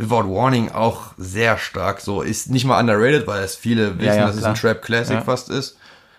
[0.00, 2.00] Without Warning auch sehr stark.
[2.00, 4.52] So ist nicht mal underrated, weil es viele wissen, ja, dass es klar.
[4.52, 5.22] ein Trap Classic Ja.
[5.22, 5.76] fast ist.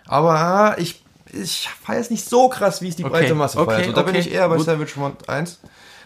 [0.07, 3.57] Aber ah, ich, ich feiere es nicht so krass, wie es die Okay, breite Masse
[3.59, 3.85] okay, feiert.
[3.87, 4.65] So, da bin okay, ich eher bei gut.
[4.65, 5.59] Savage Front 1.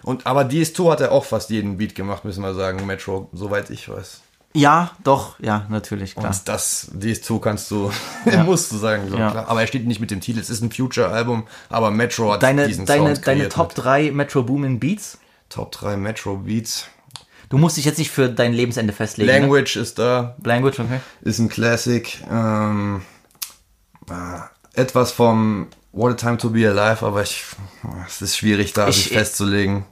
[0.04, 3.70] Und, aber DS2 hat er auch fast jeden Beat gemacht, müssen wir sagen, Metro, soweit
[3.72, 4.22] ich weiß.
[4.54, 6.28] Ja, doch, ja, natürlich, klar.
[6.28, 7.92] Und das, DS2 kannst du,
[8.32, 8.44] Ja.
[8.44, 9.32] musst du sagen, so Ja.
[9.32, 9.50] klar.
[9.50, 12.68] Aber er steht nicht mit dem Titel, es ist ein Future-Album, aber Metro hat Deine,
[12.68, 15.18] diesen deine, Sound deine Top mit 3 Metro Boomin Beats?
[15.50, 16.88] Top 3 Metro Beats.
[17.56, 19.32] Du musst dich jetzt nicht für dein Lebensende festlegen.
[19.32, 19.40] Ne?
[19.40, 21.00] Language ist da, Language, okay.
[21.22, 22.22] ist ein Classic.
[22.30, 23.02] Ähm,
[24.10, 27.46] äh, etwas vom What a Time to Be Alive, aber ich,
[28.06, 29.86] es ist schwierig da Ich- sich festzulegen.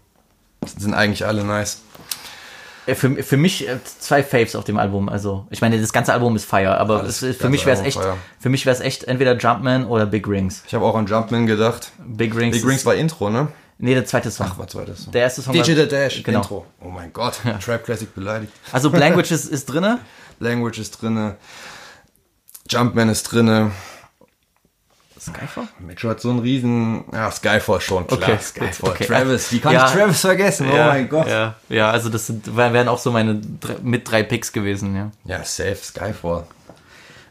[0.77, 1.79] Sind eigentlich alle nice.
[2.85, 5.07] Äh, Für, für mich äh, zwei Faves auf dem Album.
[5.07, 7.85] Also, ich meine, das ganze Album ist Fire, aber Alles- es, für mich wäre es
[7.85, 8.17] echt, Fire.
[8.41, 10.63] für mich wäre es echt entweder Jumpman oder Big Rings.
[10.67, 11.93] Ich habe auch an Jumpman gedacht.
[12.05, 12.57] Big Rings.
[12.57, 13.47] Big Rings war Intro, ne?
[13.83, 14.47] Nee, der zweite Song.
[14.49, 15.11] Ach, war das?
[15.11, 16.39] Der erste Song Digital Dash, Genau.
[16.39, 16.65] Intro.
[16.79, 18.53] Oh mein Gott, Trap Classic beleidigt.
[18.71, 19.99] Also Language ist, ist drinne.
[20.39, 21.35] Language ist drinne.
[22.69, 23.71] Jumpman ist drinne.
[25.19, 25.67] Skyfall?
[25.79, 28.21] Metro hat so einen riesen, ja, Skyfall schon, klar.
[28.21, 28.89] Okay, Skyfall.
[28.91, 29.05] okay.
[29.05, 29.85] Travis, wie kann Ja.
[29.87, 30.67] ich Travis vergessen?
[30.71, 31.27] Oh mein Gott.
[31.27, 33.41] Ja, ja, also das sind, wären auch so meine
[33.81, 35.11] mit drei Picks gewesen, ja.
[35.25, 36.45] Ja, safe, Skyfall.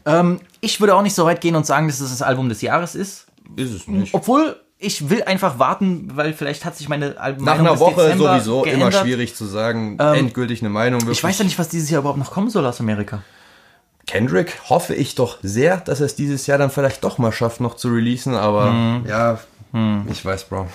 [0.05, 2.61] Ähm, ich würde auch nicht so weit gehen und sagen, dass es das Album des
[2.61, 3.25] Jahres ist.
[3.55, 4.13] Ist es nicht.
[4.13, 8.01] Obwohl, ich will einfach warten, weil vielleicht hat sich meine Al- Nach Meinung einer Woche
[8.03, 9.01] Dezember sowieso immer geändert.
[9.01, 11.01] schwierig zu sagen, endgültig eine Meinung.
[11.01, 11.17] Wirklich.
[11.19, 13.21] Ich weiß ja nicht, was dieses Jahr überhaupt noch kommen soll aus Amerika.
[14.05, 17.61] Kendrick hoffe ich doch sehr, dass er es dieses Jahr dann vielleicht doch mal schafft,
[17.61, 19.05] noch zu releasen, aber Mhm.
[19.07, 19.39] ja,
[20.11, 20.67] ich weiß, Bro.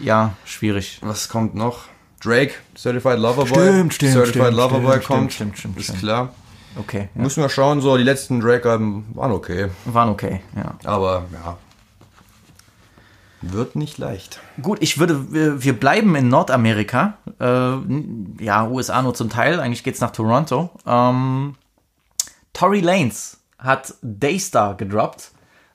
[0.00, 0.98] Ja, schwierig.
[1.02, 1.82] Was kommt noch?
[2.22, 3.68] Drake, Certified Lover Boy.
[3.68, 5.32] Stimmt, stimmt, Certified stimmt, Lover Boy kommt.
[5.32, 6.30] stimmt, stimmt, ist klar.
[6.76, 7.22] Okay, ja.
[7.22, 9.68] Müssen wir schauen, so die letzten Drake-Alben waren okay.
[9.84, 10.74] waren okay, ja.
[10.84, 11.56] Aber ja.
[13.52, 14.40] Wird nicht leicht.
[14.62, 17.18] Gut, ich würde, wir, wir bleiben in Nordamerika.
[17.40, 19.60] Äh, ja, USA nur zum Teil.
[19.60, 20.70] Eigentlich geht's nach Toronto.
[20.86, 21.54] Ähm,
[22.52, 25.30] Tory Lanez hat Daystar gedroppt.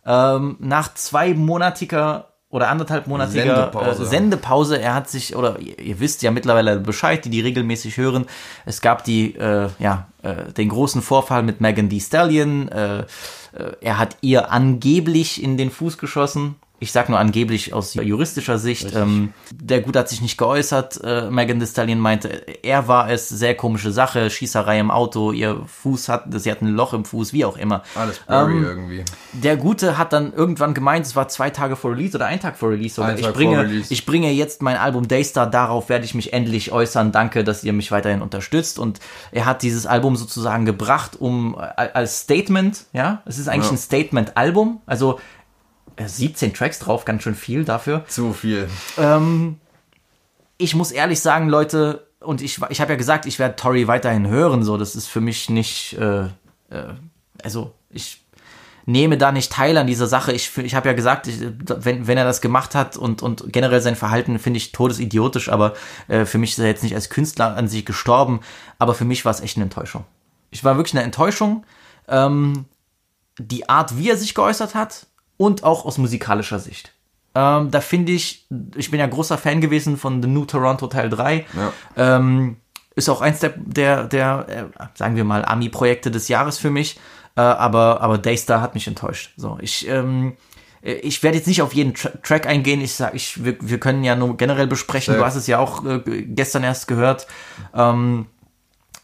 [0.05, 4.03] Ähm, nach zweimonatiger oder anderthalbmonatiger Sendepause.
[4.03, 4.81] Äh, Sendepause.
[4.81, 8.25] Er hat sich, oder ihr, ihr wisst ja mittlerweile Bescheid, die die regelmäßig hören.
[8.65, 12.69] Es gab die, äh, ja, äh, den großen Vorfall mit Megan Thee Stallion.
[12.69, 13.05] Äh, äh,
[13.81, 16.55] er hat ihr angeblich in den Fuß geschossen.
[16.79, 18.95] Ich sag nur angeblich aus juristischer Sicht.
[18.95, 20.99] Ähm, der Gut hat sich nicht geäußert.
[21.03, 22.29] Äh, Megan Thee Stallion meinte,
[22.63, 23.27] er war es.
[23.29, 24.29] Sehr komische Sache.
[24.29, 25.31] Schießerei im Auto.
[25.31, 27.83] Ihr Fuß hat, sie hat ein Loch im Fuß, wie auch immer.
[27.95, 29.05] Alles blurry Ähm, irgendwie.
[29.33, 32.57] Der Gute hat dann irgendwann gemeint, es war zwei Tage vor Release oder ein Tag
[32.57, 33.03] vor Release.
[33.03, 33.93] Ein Ich Tag bringe, vor Release.
[33.93, 37.11] ich bringe jetzt mein Album Daystar, darauf werde ich mich endlich äußern.
[37.11, 38.79] Danke, dass ihr mich weiterhin unterstützt.
[38.79, 38.99] Und
[39.31, 43.71] er hat dieses Album sozusagen gebracht, um äh, als Statement, ja, es ist eigentlich Ja.
[43.71, 44.81] ein Statement-Album.
[44.85, 45.19] Also
[46.07, 48.05] 17 Tracks drauf, ganz schön viel dafür.
[48.07, 48.69] Zu viel.
[50.57, 54.27] ich muss ehrlich sagen, Leute, und ich, ich habe ja gesagt, ich werde Tori weiterhin
[54.27, 56.25] hören, so, das ist für mich nicht, äh,
[56.69, 56.93] äh,
[57.41, 58.21] also ich
[58.85, 60.33] nehme da nicht teil an dieser Sache.
[60.33, 63.81] Ich, ich habe ja gesagt, ich, wenn, wenn er das gemacht hat und, und generell
[63.81, 65.73] sein Verhalten finde ich todesidiotisch, aber
[66.07, 68.41] äh, für mich ist er jetzt nicht als Künstler an sich gestorben,
[68.79, 70.05] aber für mich war es echt eine Enttäuschung.
[70.51, 71.65] Ich war wirklich eine Enttäuschung.
[72.07, 72.65] Ähm,
[73.37, 75.05] die Art, wie er sich geäußert hat
[75.39, 76.91] und auch aus musikalischer Sicht.
[77.33, 81.09] Ähm, da finde ich, ich bin ja großer Fan gewesen von The New Toronto Teil
[81.09, 81.45] 3.
[81.55, 82.17] Ja.
[82.17, 82.57] Ähm,
[82.95, 86.99] ist auch eins der, der, der äh, sagen wir mal, Ami-Projekte des Jahres für mich.
[87.37, 89.31] Äh, aber, aber Daystar hat mich enttäuscht.
[89.37, 90.35] So, ich, ähm,
[90.81, 92.81] äh, ich werde jetzt nicht auf jeden Tra Track eingehen.
[92.81, 95.13] Ich sag, ich, wir, wir können ja nur generell besprechen.
[95.13, 95.19] Ja.
[95.19, 97.27] Du hast es ja auch äh, gestern erst gehört.
[97.73, 98.25] Ähm,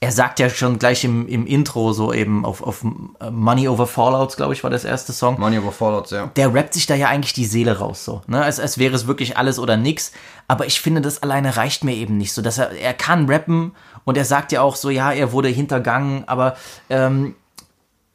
[0.06, 2.86] er sagt ja schon gleich im, im Intro so eben auf, auf
[3.20, 5.40] äh, Money Over Fallouts, glaube ich, war das erste Song.
[5.40, 6.30] Money over Fallouts, ja.
[6.36, 9.08] der rappt sich da ja eigentlich die Seele raus, so, ne, als, als wäre es
[9.08, 10.12] wirklich alles oder nix,
[10.48, 13.72] aber ich finde, das alleine reicht mir eben nicht, so, dass er, er kann rappen
[14.04, 16.56] und er sagt ja auch so, ja, er wurde hintergangen, aber,
[16.92, 17.34] ähm,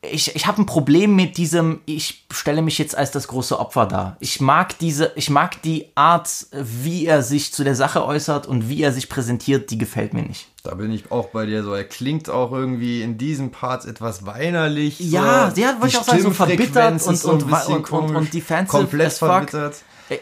[0.03, 3.85] ich, ich habe ein Problem mit diesem, ich stelle mich jetzt als das große Opfer
[3.87, 4.17] dar.
[4.21, 8.71] Ich mag diese, ich mag die Art, wie er sich zu der Sache äußert und
[8.71, 10.47] wie er sich präsentiert, die gefällt mir nicht.
[10.63, 11.75] Da bin ich auch bei dir so.
[11.75, 15.01] Er klingt auch irgendwie in diesen Parts etwas weinerlich.
[15.01, 15.61] Ja, so.
[15.61, 18.67] ja, wollte ich auch sagen, so verbittert und- ist so und- und- und- und defensive
[18.79, 19.51] Komplett as fuck.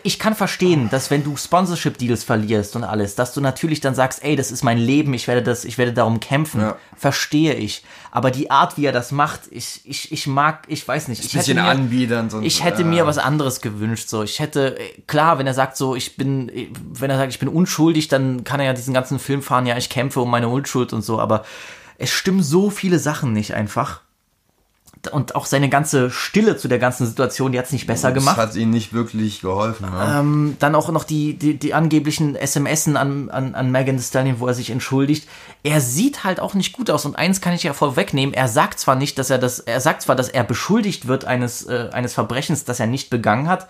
[0.02, 4.22] Ich kann verstehen, dass wenn du Sponsorship-Deals verlierst und alles, dass du natürlich dann sagst,
[4.22, 6.60] ey, das ist mein Leben, ich werde das, ich werde darum kämpfen.
[6.60, 6.76] Ja.
[6.94, 7.82] Verstehe ich.
[8.10, 11.24] Aber die Art, wie er das macht, ich, ich, ich mag, ich weiß nicht.
[11.24, 12.88] Ich Bisschen hätte mir, anbiedernd und ich hätte ja.
[12.88, 14.08] mir was anderes gewünscht.
[14.08, 17.32] So, ich hätte, äh, klar, wenn er sagt so, ich bin, äh, wenn er sagt,
[17.32, 20.30] ich bin unschuldig, dann kann er ja diesen ganzen Film fahren, ja, ich kämpfe um
[20.30, 21.44] meine Unschuld und so, aber
[21.96, 24.02] es stimmen so viele Sachen nicht einfach.
[25.12, 28.22] Und auch seine ganze Stille zu der ganzen Situation, die hat es nicht besser Das
[28.22, 28.36] gemacht.
[28.36, 29.90] hat ihnen nicht wirklich geholfen.
[29.90, 30.14] Ne?
[30.18, 34.40] Ähm, dann auch noch die, die, die angeblichen SMSen an, an, an Megan Thee Stallion,
[34.40, 35.28] wo er sich entschuldigt.
[35.62, 37.04] Er sieht halt auch nicht gut aus.
[37.04, 40.02] Und eins kann ich ja vorwegnehmen, er sagt zwar nicht, dass er das, er sagt
[40.02, 43.68] zwar, dass er beschuldigt wird eines, äh, eines Verbrechens, das er nicht begangen hat,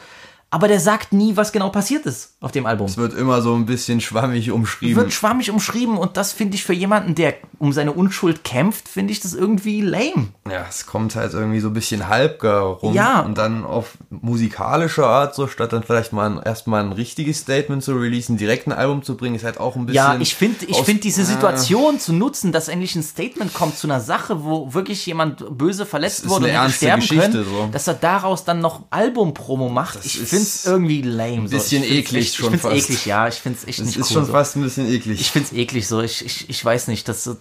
[0.50, 2.86] aber der sagt nie, was genau passiert ist auf dem Album.
[2.86, 4.96] Es wird immer so ein bisschen schwammig umschrieben.
[4.96, 9.12] Wird schwammig umschrieben und das finde ich für jemanden, der um seine Unschuld kämpft, finde
[9.12, 10.28] ich das irgendwie lame.
[10.50, 12.94] ja, es kommt halt irgendwie so ein bisschen halbgar rum.
[12.94, 13.20] Ja.
[13.20, 17.82] Und dann auf musikalische Art, so statt dann vielleicht mal ein, erstmal ein richtiges Statement
[17.82, 19.96] zu releasen, direkt ein Album zu bringen, ist halt auch ein bisschen.
[19.96, 21.24] Ja, ich finde ich aus- find diese.
[21.28, 25.84] Situation zu nutzen, dass endlich ein Statement kommt zu einer Sache, wo wirklich jemand böse
[25.84, 27.68] verletzt Das wurde und sterben Geschichte, können, so.
[27.72, 29.98] dass er daraus dann noch Album-Promo macht.
[30.04, 31.32] ich ist finde es irgendwie lame.
[31.42, 32.90] Ein bisschen eklig echt, schon Ich finde es fast.
[32.90, 33.28] eklig, ja.
[33.28, 34.14] Ich finde es echt Es nicht ist cool.
[34.14, 34.32] schon so.
[34.32, 35.20] fast ein bisschen eklig.
[35.20, 36.00] Ich finde es eklig so.
[36.00, 37.26] Ich, ich, ich weiß nicht, dass.
[37.26, 37.32] Äh,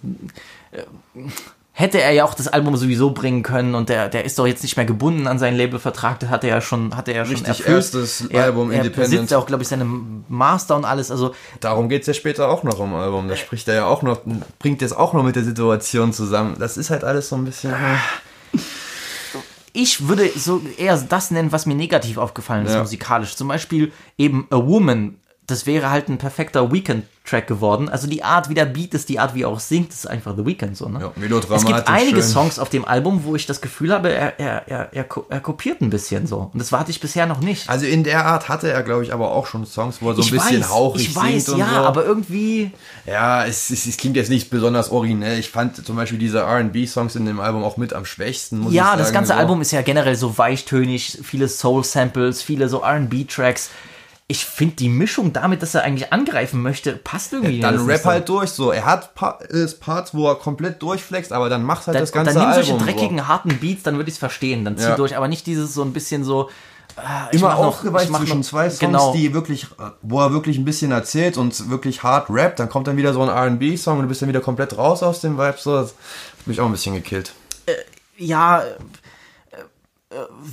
[1.72, 4.64] hätte er ja auch das Album sowieso bringen können und der, der ist doch jetzt
[4.64, 7.34] nicht mehr gebunden an seinen Labelvertrag, das hat er ja schon, hat er ja schon
[7.34, 7.68] Richtig erfüllt.
[7.68, 9.12] erstes er, Album er Independent.
[9.12, 9.84] besitzt ja auch, glaube ich, seine
[10.28, 11.12] Master und alles.
[11.12, 13.28] Also Darum geht's ja später auch noch im Album.
[13.28, 14.22] Da spricht er ja auch noch,
[14.58, 16.56] bringt jetzt auch noch mit der Situation zusammen.
[16.58, 17.72] Das ist halt alles so ein bisschen.
[19.80, 22.80] Ich würde so eher das nennen, was mir negativ aufgefallen ist, Ja.
[22.80, 23.36] musikalisch.
[23.36, 25.18] Zum Beispiel eben A Woman.
[25.48, 27.88] Das wäre halt ein perfekter Weekend-Track geworden.
[27.88, 30.36] Also die Art, wie der Beat ist, die Art, wie er auch singt, ist einfach
[30.36, 31.00] The Weekend so, ne?
[31.00, 32.30] Ja, es melodramatisch, gibt einige schön.
[32.30, 35.80] Songs auf dem Album, wo ich das Gefühl habe, er, er, er, er, er kopiert
[35.80, 36.50] ein bisschen so.
[36.52, 37.68] Und das warte ich bisher noch nicht.
[37.70, 40.22] Also in der Art hatte er, glaube ich, aber auch schon Songs, wo er so
[40.22, 41.76] ein bisschen weiß, hauchig ich weiß, singt und ja, so.
[41.80, 42.70] aber irgendwie.
[43.06, 45.38] Ja, es, es, es klingt jetzt nicht besonders originell.
[45.38, 48.76] Ich fand zum Beispiel diese R&B-Songs in dem Album auch mit am schwächsten, muss ich
[48.76, 48.98] Ja, sagen.
[48.98, 49.38] das ganze so.
[49.38, 53.70] Album ist ja generell so weichtönig, viele Soul-Samples, viele so RB-Tracks.
[54.30, 57.64] Ich finde die Mischung damit, dass er eigentlich angreifen möchte, passt irgendwie nicht.
[57.64, 58.10] Dann Das ist rap nicht so.
[58.10, 58.70] halt durch, so.
[58.72, 62.12] Er hat pa äh, Parts, wo er komplett durchflext, aber dann macht halt Dann, das
[62.12, 62.64] ganze dann nimm Album.
[62.66, 62.84] solche so.
[62.84, 64.66] dreckigen, harten Beats, dann würde ich es verstehen.
[64.66, 64.96] Dann zieh Ja.
[64.96, 66.50] durch, aber nicht dieses so ein bisschen so.
[66.96, 69.12] ah, ich Immer aufgeweicht mach zwischen noch- zwei Songs, genau.
[69.14, 69.66] die wirklich,
[70.02, 73.22] wo er wirklich ein bisschen erzählt und wirklich hart rappt, dann kommt dann wieder so
[73.22, 75.74] ein R&B-Song und du bist dann wieder komplett raus aus dem Vibe, so.
[75.80, 75.90] Das
[76.38, 77.32] hat mich auch ein bisschen gekillt.
[78.18, 78.74] ja, äh, äh,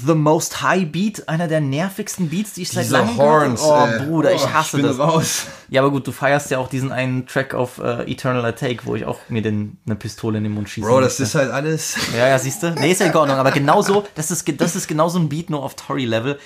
[0.06, 4.02] The Most High Beat, einer der nervigsten Beats, die ich seit Diese langem Horns, gehört.
[4.02, 5.00] Oh, Bruder, ich Oh, hasse ich das.
[5.00, 5.46] raus.
[5.70, 8.96] Ja, aber gut, du feierst ja auch diesen einen Track auf äh, Eternal Attack, wo
[8.96, 10.86] ich auch mir den, eine Pistole in den Mund schieße.
[10.86, 11.96] Bro, das ist halt alles.
[12.18, 12.72] Ja, ja, siehst du?
[12.72, 15.64] Nee, ist ja in Ordnung, aber genauso, das ist, das ist genauso ein Beat nur
[15.64, 16.38] auf Tory-Level.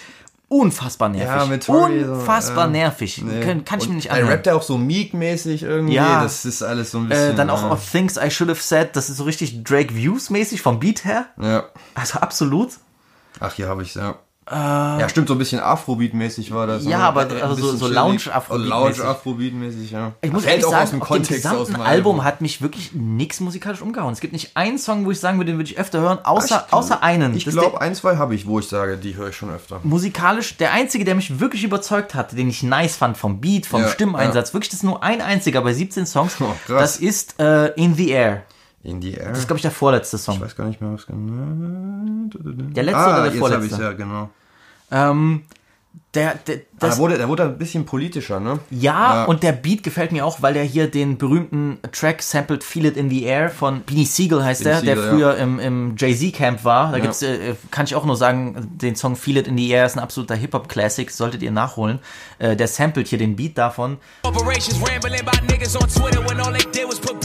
[0.48, 1.28] Unfassbar nervig.
[1.28, 3.22] Ja, mit Tory so, Unfassbar äh, nervig.
[3.24, 3.40] Nee.
[3.42, 4.30] Kann, kann ich mir nicht Er anhören.
[4.32, 5.94] rappt ja auch so Meek-mäßig irgendwie.
[5.96, 6.24] Ja.
[6.24, 7.32] Das ist alles so ein bisschen.
[7.32, 9.96] Äh, dann auch äh, auf Things I Should Have Said, das ist so richtig Drake
[9.96, 11.26] Views-mäßig vom Beat her.
[11.42, 11.66] Ja.
[11.96, 12.72] Also absolut.
[13.40, 14.16] Ach, hier habe ich ja.
[14.52, 16.84] ja, stimmt, so ein bisschen Afrobeat-mäßig war das.
[16.84, 17.04] Ja, ne?
[17.04, 17.88] aber also so-.
[17.88, 18.68] Lounge-Afrobeat-mäßig.
[18.68, 20.14] Lounge-Afrobeat-mäßig, ja.
[20.22, 22.92] Ich muss Fällt ehrlich sagen, aus dem Kontext aus gesamten dem Album hat mich wirklich
[22.94, 24.12] nichts musikalisch umgehauen.
[24.12, 26.66] Es gibt nicht einen Song, wo ich sagen würde, den würde ich öfter hören, außer,
[26.68, 27.36] Ich- außer einen.
[27.38, 29.80] Ich glaube, ein, zwei habe ich, wo ich sage, die höre ich schon öfter.
[29.84, 33.82] musikalisch der einzige, der mich wirklich überzeugt hat, den ich nice fand vom Beat, vom
[33.82, 34.54] Ja, Stimmeinsatz.
[34.54, 36.38] Wirklich, das ist nur ein einziger bei 17 Songs.
[36.42, 38.44] Oh, das ist äh, In the Air.
[38.90, 39.30] In die Air.
[39.30, 40.36] Das ist, glaube ich, der vorletzte Song.
[40.36, 42.30] ich weiß gar nicht mehr, was genau.
[42.74, 43.76] Der letzte ah, oder der jetzt habe vorletzte?
[43.76, 44.30] ich ja, genau.
[44.92, 45.44] Ähm,
[46.16, 48.60] der, der, Ah, das, der, wurde, der wurde ein bisschen politischer, ne?
[48.72, 49.26] Ja, Ja.
[49.26, 52.98] und der Beat gefällt mir auch, weil der hier den berühmten Track sampled Feel It
[52.98, 56.64] in the Air von Beanie Siegel heißt der, Beanie der Siegel, früher im, im Jay-Z-Camp
[56.64, 56.92] war.
[56.92, 57.04] Da Ja.
[57.04, 59.98] gibt's, äh, kann ich auch nur sagen, den Song Feel It in the Air ist
[59.98, 62.00] ein absoluter Hip-Hop-Classic, solltet ihr nachholen.
[62.40, 63.98] Äh, der sampled hier den Beat davon.
[64.24, 67.20] Corporations rambling about niggas on Twitter when all they did was put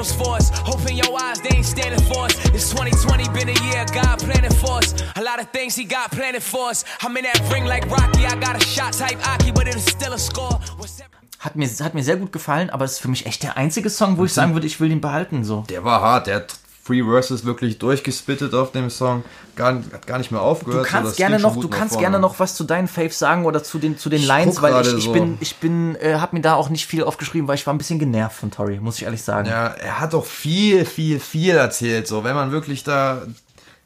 [0.00, 0.50] in handles for us.
[0.68, 2.34] Open your eyes, they ain't standing for us.
[2.54, 4.94] It's 2020, been a year, God planning for us.
[5.16, 6.84] A lot of things he got planning for us.
[7.02, 10.12] I'm in that ring like Rocky, I got a shot type Aki, but it's still
[10.12, 10.58] a score.
[10.78, 13.42] What's that- Hat mir, hat mir sehr gut gefallen, aber es ist für mich echt
[13.42, 15.42] der einzige Song, wo ich sagen würde, ich will den behalten.
[15.42, 15.64] So.
[15.70, 16.59] Der war hart, der hat
[16.90, 19.22] Free Verses wirklich durchgespittet auf dem Song.
[19.54, 20.86] Gar, hat gar nicht mehr Du aufgehört.
[20.86, 23.62] so, kannst das gerne noch, du kannst gerne noch was zu deinen Faves sagen oder
[23.62, 25.12] zu den, zu den Lines, weil ich, ich so.
[25.12, 27.78] bin, ich bin, äh, hab mir da auch nicht viel aufgeschrieben, weil ich war ein
[27.78, 29.46] bisschen genervt von Tori, muss ich ehrlich sagen.
[29.48, 32.08] Ja, er hat doch viel, viel, viel erzählt.
[32.08, 33.22] So, wenn man wirklich da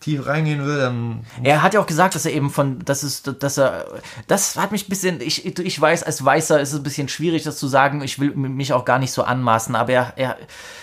[0.05, 3.43] tief reingehen will, dann Er hat ja auch gesagt, dass er eben von, das ist,
[3.43, 3.87] dass er,
[4.27, 7.43] das hat mich ein bisschen, ich, ich weiß, als Weißer ist es ein bisschen schwierig,
[7.43, 8.03] das zu sagen.
[8.03, 10.37] Ich will mich auch gar nicht so anmaßen, aber er, er,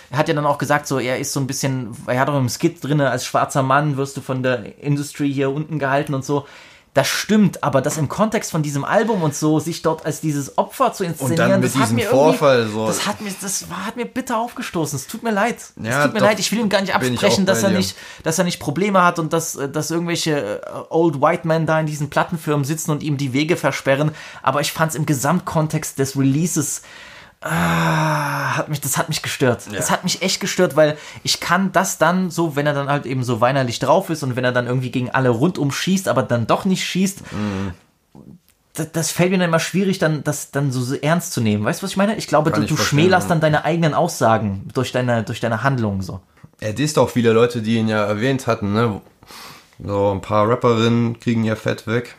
[0.10, 2.38] er hat ja dann auch gesagt, so, er ist so ein bisschen, er hat auch
[2.38, 6.26] im Skit drinne, als schwarzer Mann wirst du von der Industry hier unten gehalten und
[6.26, 6.48] so.
[6.94, 10.58] Das stimmt, aber das im Kontext von diesem Album und so, sich dort als dieses
[10.58, 12.86] Opfer zu inszenieren, dann mit das hat diesem mir Vorfall so.
[12.86, 14.98] das hat mir, das war, hat mir bitter aufgestoßen.
[14.98, 15.56] Es tut mir leid.
[15.56, 16.40] Es Ja, tut mir leid.
[16.40, 17.78] Ich will ihm gar nicht absprechen, dass er dir.
[17.78, 21.66] nicht, dass er nicht Probleme hat und dass, äh, dass irgendwelche äh, Old White Men
[21.66, 24.12] da in diesen Plattenfirmen sitzen und ihm die Wege versperren.
[24.42, 26.82] Aber ich fand es im Gesamtkontext des Releases
[27.44, 29.64] Ah, hat mich, das hat mich gestört.
[29.74, 33.08] Das hat mich echt gestört, weil ich kann das dann so, wenn er dann halt
[33.08, 36.22] eben so weinerlich drauf ist und wenn er dann irgendwie gegen alle rundum schießt, aber
[36.22, 37.24] dann doch nicht schießt,
[38.74, 41.66] das, das fällt mir dann immer schwierig, dann das dann so, ernst zu nehmen.
[41.66, 42.16] Weißt du, was ich meine?
[42.16, 43.30] Ich glaube, Kann du, du schmälerst ja.
[43.30, 46.22] dann deine eigenen Aussagen durch deine, durch deine Handlungen so.
[46.60, 49.02] Er disst auch viele Leute, die ihn ja erwähnt hatten, ne?
[49.84, 52.16] So ein paar Rapperinnen kriegen ja Fett weg.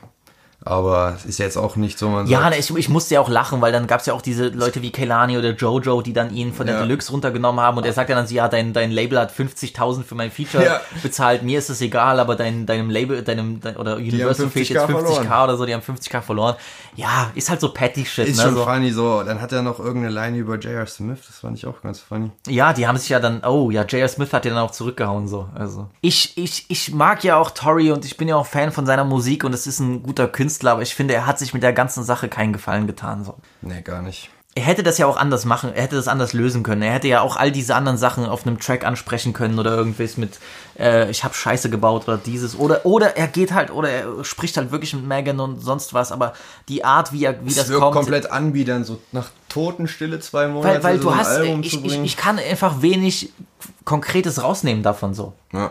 [0.65, 3.29] Aber es ist jetzt auch nicht so, man Ja, sagt, ich, ich musste ja auch
[3.29, 6.53] lachen, weil dann gab's ja auch diese Leute wie Kelani oder Jojo, die dann ihn
[6.53, 6.83] von der Ja.
[6.83, 10.15] Deluxe runtergenommen haben und er sagt ja dann ja, dein, dein Label hat 50.000 für
[10.15, 10.81] mein Feature Ja.
[11.03, 14.69] bezahlt, mir ist es egal, aber dein, deinem Label, deinem, dein, oder Universal 50K fehlt
[14.71, 15.45] jetzt 50k verloren.
[15.45, 16.55] oder so, die haben 50k verloren.
[16.95, 18.43] Ja, ist halt so petty shit, ist ne?
[18.45, 18.65] schon so.
[18.65, 19.23] funny so.
[19.25, 20.87] Dann hat er noch irgendeine Line über J.R.
[20.87, 22.31] Smith, das fand ich auch ganz funny.
[22.47, 24.09] Ja, die haben sich ja dann, oh ja, J.R.
[24.09, 25.49] Smith hat ja dann auch zurückgehauen, so.
[25.55, 25.89] Also.
[26.03, 29.05] Ich, ich, ich mag ja auch Tori und ich bin ja auch Fan von seiner
[29.05, 31.73] Musik und es ist ein guter Künstler, aber ich finde, er hat sich mit der
[31.73, 33.37] ganzen Sache keinen Gefallen getan, so.
[33.61, 34.31] Nee, gar nicht.
[34.55, 36.83] Er hätte das ja auch anders machen, er hätte das anders lösen können.
[36.83, 40.19] Er hätte ja auch all diese anderen Sachen auf einem Track ansprechen können oder irgendwas
[40.19, 40.39] mit,
[40.79, 42.59] äh, ich habe Scheiße gebaut oder dieses.
[42.59, 46.13] Oder, oder er geht halt, oder er spricht halt wirklich mit Megan und sonst was,
[46.13, 46.35] aber
[46.69, 47.95] die Art, wie er, wie Es das wirkt kommt.
[47.95, 51.71] komplett anbiedern, so nach Totenstille zwei Monate weil, weil so du ein hast, Album ich,
[51.71, 53.33] zu ich, ich kann einfach wenig
[53.87, 55.33] Konkretes rausnehmen davon so.
[55.55, 55.71] ja.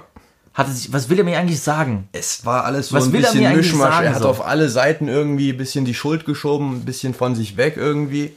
[0.62, 2.08] Hatte sich, was will er mir eigentlich sagen?
[2.14, 3.94] Es war alles so Was ein will er bisschen mir eigentlich Mischmasch.
[3.94, 4.30] sagen, er hat so?
[4.30, 8.36] auf alle Seiten irgendwie ein bisschen die Schuld geschoben, ein bisschen von sich weg irgendwie.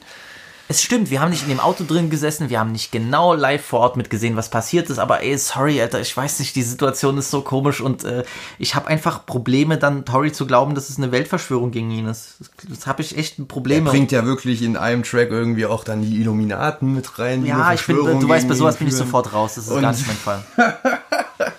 [0.67, 3.63] Es stimmt, wir haben nicht in dem Auto drin gesessen, wir haben nicht genau live
[3.63, 7.19] vor Ort mitgesehen, was passiert ist, aber ey, sorry, Alter, ich weiß nicht, die Situation
[7.19, 8.25] ist so komisch und äh,
[8.59, 12.37] ich habe einfach Probleme, dann Tori zu glauben, dass es eine Weltverschwörung gegen ihn ist.
[12.39, 13.91] Das, das habe ich echt Er Probleme.
[13.91, 17.45] bringt ja wirklich in einem Track irgendwie auch dann die Illuminaten mit rein.
[17.45, 20.07] ja, ich bin, du weißt, bei sowas bin ich sofort raus, das ist gar nicht
[20.07, 20.45] mein Fall.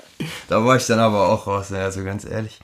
[0.47, 2.59] Da war ich dann aber auch raus, ja, also ganz ehrlich.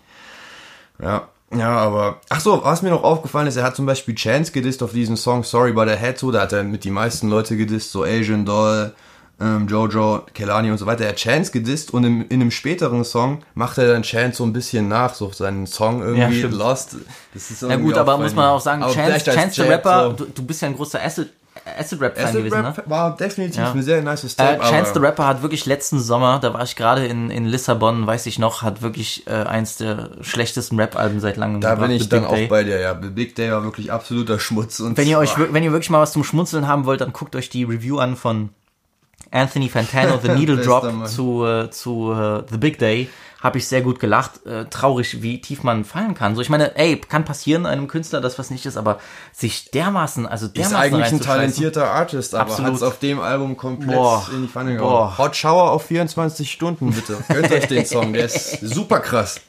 [1.02, 2.22] Ja, ja, aber.
[2.30, 5.18] Ach so, was mir noch aufgefallen ist, er hat zum Beispiel Chance gedisst auf diesen
[5.18, 6.32] Song Sorry But I Had To.
[6.32, 8.94] Da hat er mit die meisten Leute gedisst, so Asian Doll,
[9.42, 11.04] ähm, Jojo, Kelani und so weiter.
[11.04, 14.44] Er hat Chance gedisst und im, in einem späteren Song macht er dann Chance so
[14.46, 16.54] ein bisschen nach, so seinen Song irgendwie stimmt.
[16.54, 16.96] Lost.
[17.34, 20.16] Das ist Na irgendwie gut, aber muss man auch sagen, Chance, als Chance the Rapper,
[20.18, 20.26] so.
[20.26, 21.30] du, du bist ja ein großer Acid,
[21.66, 22.84] Acid Rap Fan Acid gewesen, Rap ne?
[22.88, 23.72] war definitiv Ja.
[23.72, 24.62] eine sehr nice Äh, Step.
[24.64, 28.26] Chance the Rapper hat wirklich letzten Sommer, da war ich gerade in, in Lissabon, weiß
[28.26, 32.10] ich noch, hat wirklich äh, eins der schlechtesten Rap-Alben seit langem da gebracht, bin ich
[32.10, 32.48] dann auch Day.
[32.48, 33.00] bei dir, ja.
[33.00, 34.80] The Big Day war wirklich absoluter Schmutz.
[34.80, 37.36] Und Wenn ihr euch, wenn ihr wirklich mal was zum Schmunzeln haben wollt, dann guckt
[37.36, 38.50] euch die Review an von
[39.30, 43.08] Anthony Fantano, The Needle Drop zu, äh, zu äh, The Big Day.
[43.42, 44.46] Habe ich sehr gut gelacht.
[44.46, 46.36] Äh, traurig, wie tief man fallen kann.
[46.36, 49.00] So, ich meine, ey, kann passieren einem Künstler, das was nicht ist, aber
[49.34, 53.58] sich dermaßen, also Ist dermaßen eigentlich ein talentierter Artist, aber hat es auf dem Album
[53.58, 54.28] komplett Boah.
[54.32, 55.18] in die Pfanne gehauen.
[55.18, 57.18] Hot Shower auf 24 Stunden, bitte.
[57.28, 59.42] Gönnt euch den Song, der ist super krass.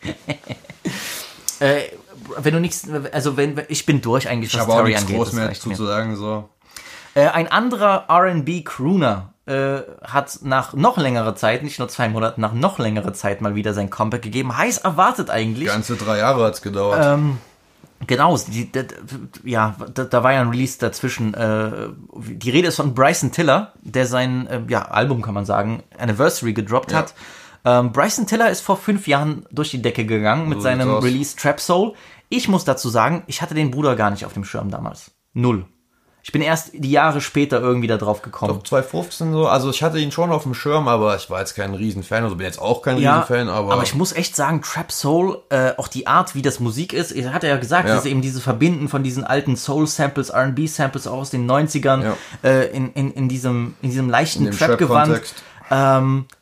[1.60, 1.82] Äh,
[2.38, 5.16] wenn du nichts, also wenn ich bin durch eigentlich, Ich was habe auch nichts angeht.
[5.16, 6.16] groß mehr zu sagen.
[6.16, 6.48] So.
[7.14, 12.40] Äh, ein anderer R&B Crooner äh, hat nach noch längerer Zeit, nicht nur zwei Monaten,
[12.40, 14.56] nach noch längerer Zeit mal wieder sein Comeback gegeben.
[14.56, 15.66] Heiß erwartet eigentlich.
[15.68, 17.00] Ganze drei Jahre hat's gedauert.
[17.04, 17.38] Ähm,
[18.06, 18.84] Genau, die, die,
[19.44, 21.34] ja, da, da war ja ein Release dazwischen.
[21.34, 25.84] Äh, die Rede ist von Bryson Tiller, der sein äh, ja, Album, kann man sagen,
[25.98, 26.98] Anniversary gedroppt Ja.
[26.98, 27.14] hat.
[27.64, 30.90] Ähm, Bryson Tiller ist vor fünf Jahren durch die Decke gegangen mit So seinem.
[30.96, 31.94] Release Trap Soul.
[32.28, 35.12] Ich muss dazu sagen, ich hatte den Bruder gar nicht auf dem Schirm damals.
[35.32, 35.66] Null.
[36.24, 38.54] Ich bin erst die Jahre später irgendwie da drauf gekommen.
[38.54, 39.48] Doch 2015 so.
[39.48, 42.22] Also ich hatte ihn schon auf dem Schirm, aber ich war jetzt kein Riesenfan.
[42.22, 45.72] Also bin jetzt auch kein Ja, Riesenfan, aber, ich muss echt sagen, Trap Soul, äh,
[45.78, 47.96] auch die Art, wie das Musik ist, er hat ja gesagt, Ja.
[47.96, 52.16] dass eben diese Verbinden von diesen alten Soul-Samples, R&B-Samples auch aus den 90ern, Ja.
[52.44, 55.34] äh, in, in, in, diesem, in diesem leichten Trap-Gewand, Trap-Kontext.
[55.72, 56.34] ähm, äh,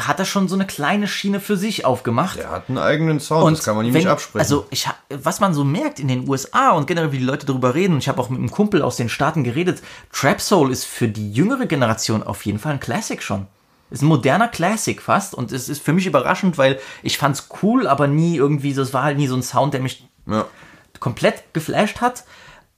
[0.00, 2.38] hat er schon so eine kleine Schiene für sich aufgemacht.
[2.38, 4.40] er hat einen eigenen Sound, das kann man ihm wenn- nicht absprechen.
[4.40, 7.74] Also, ich, was man so merkt in den USA und generell, wie die Leute darüber
[7.74, 9.82] reden, und ich habe auch mit einem Kumpel aus den Staaten geredet,
[10.12, 13.46] Trap Soul ist für die jüngere Generation auf jeden Fall ein Classic schon.
[13.90, 17.86] Ist ein moderner Classic fast und es ist für mich überraschend, weil ich fand's cool,
[17.86, 20.44] aber nie irgendwie, es war halt nie so ein Sound, der mich ja.
[20.98, 22.24] komplett geflasht hat.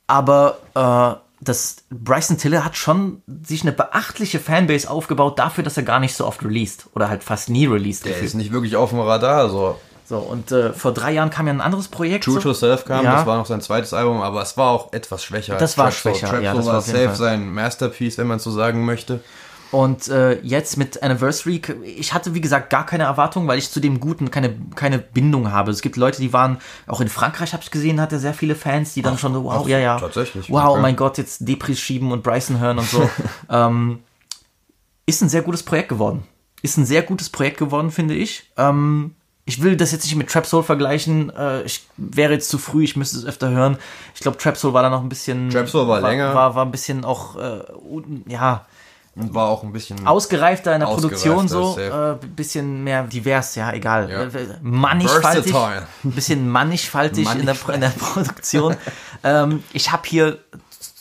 [0.06, 5.84] Aber äh, das Bryson Tiller hat schon sich eine beachtliche Fanbase aufgebaut dafür, dass er
[5.84, 8.04] gar nicht so oft released oder halt fast nie released.
[8.04, 8.28] Der gefühlt.
[8.28, 9.48] ist nicht wirklich auf dem Radar.
[9.48, 9.78] So.
[10.08, 12.24] So, und äh, vor drei Jahren kam ja ein anderes Projekt.
[12.24, 12.40] True so.
[12.40, 13.16] to Self kam, Ja.
[13.16, 15.56] das war noch sein zweites Album, aber es war auch etwas schwächer.
[15.58, 18.86] Das war Trap schwächer, Trap ja, das war safe sein Masterpiece, wenn man so sagen
[18.86, 19.20] möchte.
[19.70, 23.80] Und äh, jetzt mit Anniversary, ich hatte wie gesagt gar keine Erwartung, weil ich zu
[23.80, 25.70] dem Guten keine, keine Bindung habe.
[25.70, 28.54] Es gibt Leute, die waren, auch in Frankreich habe ich gesehen, hat er sehr viele
[28.54, 29.98] Fans, die dann schon so, wow, ach, ja, ja.
[29.98, 30.80] tatsächlich, Wow, okay.
[30.80, 33.08] mein Gott, jetzt Depris schieben und Bryson hören und so.
[33.50, 34.00] ähm,
[35.04, 36.22] ist ein sehr gutes Projekt geworden.
[36.62, 38.50] Ist ein sehr gutes Projekt geworden, finde ich.
[38.56, 39.14] Ähm,
[39.44, 41.30] ich will das jetzt nicht mit Trap Soul vergleichen.
[41.34, 43.78] Äh, ich wäre jetzt zu früh, ich müsste es öfter hören.
[44.14, 45.48] Ich glaube, Trap Soul war da noch ein bisschen.
[45.48, 46.34] Trap Soul war länger.
[46.34, 47.60] War, war ein bisschen auch, äh,
[48.26, 48.66] ja,
[49.18, 50.06] Und war auch ein bisschen.
[50.06, 51.78] ausgereifter in der Produktion so.
[51.78, 54.10] Äh, bisschen mehr divers, ja, egal.
[54.10, 54.22] Ja.
[54.22, 55.54] Äh, Mannigfaltig.
[55.54, 58.76] Ein bisschen mannigfaltig in der, in der Produktion.
[59.24, 60.38] ähm, ich habe hier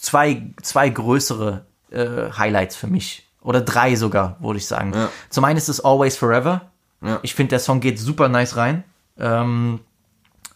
[0.02, 3.28] zwei, zwei größere äh, Highlights für mich.
[3.42, 4.94] Oder drei sogar, würde ich sagen.
[4.94, 5.10] Ja.
[5.30, 6.72] Zum einen ist es Always Forever.
[7.02, 7.20] Ja.
[7.22, 8.84] Ich finde, der Song geht super nice rein.
[9.18, 9.80] Ähm,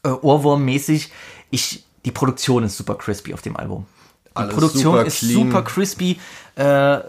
[0.03, 1.09] äh, Ohrwurm-mäßig.
[1.51, 3.85] Ich, die Produktion ist super crispy auf dem Album.
[4.33, 5.33] Die Alles Produktion super ist clean.
[5.47, 6.19] super crispy.
[6.55, 6.99] Äh,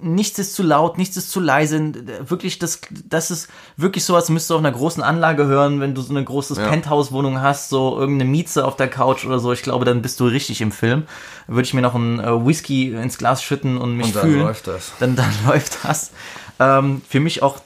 [0.00, 1.92] nichts ist zu laut, nichts ist zu leise.
[2.28, 5.94] Wirklich, das, das ist wirklich so, als müsstest du auf einer großen Anlage hören, wenn
[5.94, 6.68] du so eine große Ja.
[6.68, 9.52] Penthouse-Wohnung hast, so irgendeine Mieze auf der Couch oder so.
[9.52, 11.04] Ich glaube, dann bist du richtig im Film.
[11.46, 14.40] Würde ich mir noch einen äh, Whisky ins Glas schütten und mich Und dann fühlen.
[14.40, 14.92] läuft das.
[15.00, 16.10] Dann, dann läuft das.
[16.58, 17.58] Ähm, für mich auch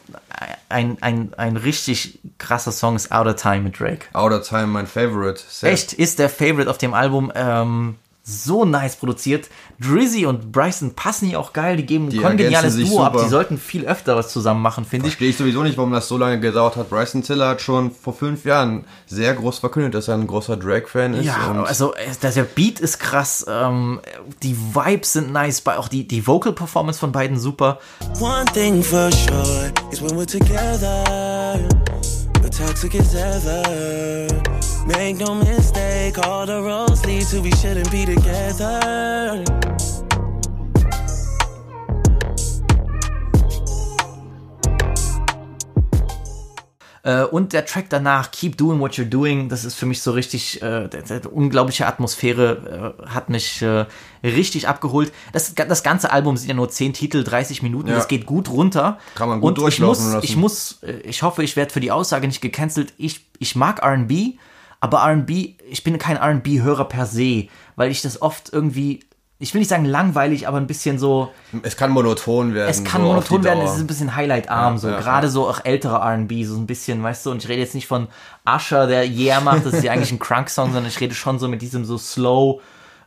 [0.68, 4.06] ein, ein, ein richtig krasser Song ist Out of Time mit Drake.
[4.12, 5.40] Outer Time, mein Favorite.
[5.48, 5.72] Safe.
[5.72, 7.32] Echt, ist der Favorite auf dem Album.
[7.34, 7.96] Ähm,
[8.26, 9.50] so nice produziert.
[9.78, 11.76] Drizzy und Bryson passen hier auch geil.
[11.76, 13.12] Die geben ein kongeniales Duo ab.
[13.12, 13.24] super.
[13.24, 15.12] Die sollten viel öfter was zusammen machen, finde ich.
[15.12, 16.88] Verstehe ich sowieso nicht, warum das so lange gedauert hat.
[16.88, 21.12] Bryson Tiller hat schon vor fünf Jahren sehr groß verkündet, dass er ein großer Drake-Fan
[21.14, 21.26] ist.
[21.26, 24.00] Ja, und also äh, der Beat ist krass, ähm,
[24.42, 27.78] die Vibes sind nice, auch die, die Vocal-Performance von beiden super.
[28.20, 31.60] One thing for sure is when we're together,
[32.40, 34.53] we're toxic as ever.
[34.86, 39.44] Make no mistake, all the roads lead to we shouldn't be together.
[47.02, 50.12] Äh, und der Track danach, Keep Doing What You're Doing, das ist für mich so
[50.12, 50.88] richtig, äh,
[51.30, 53.84] unglaubliche Atmosphäre äh, hat mich äh,
[54.22, 55.12] richtig abgeholt.
[55.32, 57.96] Das, das ganze Album sind ja nur 10 Titel, 30 Minuten, Ja.
[57.96, 58.98] das geht gut runter.
[59.16, 60.24] Kann man gut und ich durchlaufen muss, lassen.
[60.24, 62.94] ich muss, äh, ich hoffe, ich werde für die Aussage nicht gecancelt.
[62.96, 64.34] Ich, ich mag R&B,
[64.80, 69.00] aber R&B, ich bin kein R&B-Hörer per se, weil ich das oft irgendwie,
[69.38, 71.30] ich will nicht sagen langweilig, aber ein bisschen so,
[71.62, 72.68] es kann monoton werden.
[72.70, 75.30] es kann so monoton werden, es ist ein bisschen highlightarm, Ja, so ja, gerade ja.
[75.32, 78.08] so auch ältere R&B, so ein bisschen, weißt du, und ich rede jetzt nicht von
[78.46, 81.48] Usher, der Yeah macht, das ist ja eigentlich ein Crunk-Song, sondern ich rede schon so
[81.48, 82.60] mit diesem so slow,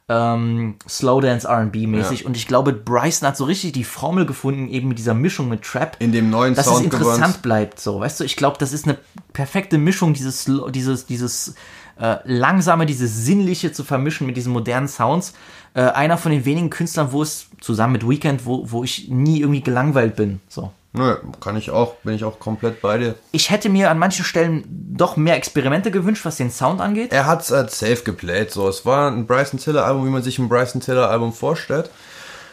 [0.09, 4.69] ähm, Slow Dance R&B mäßig und ich glaube, Bryson hat so richtig die Formel gefunden,
[4.69, 7.03] eben mit dieser Mischung mit Trap, In dem neuen dass es Soundgewand.
[7.03, 8.97] interessant bleibt, so, weißt du, ich glaube, das ist eine
[9.33, 11.55] perfekte Mischung, dieses, dieses, dieses
[11.99, 15.33] äh, langsame, dieses sinnliche zu vermischen mit diesen modernen Sounds.
[15.73, 19.41] Äh, einer von den wenigen Künstlern, wo es zusammen mit Weekend, wo, wo ich nie
[19.41, 20.71] irgendwie gelangweilt bin, so.
[20.97, 23.15] Nö, kann ich auch, bin ich auch komplett bei dir.
[23.31, 27.11] Ich hätte mir an manchen Stellen doch mehr Experimente gewünscht, was den Sound angeht.
[27.13, 28.67] Er hat halt safe geplayt, so.
[28.67, 31.89] Es war ein Bryson Tiller Album, wie man sich ein Bryson Tiller Album vorstellt.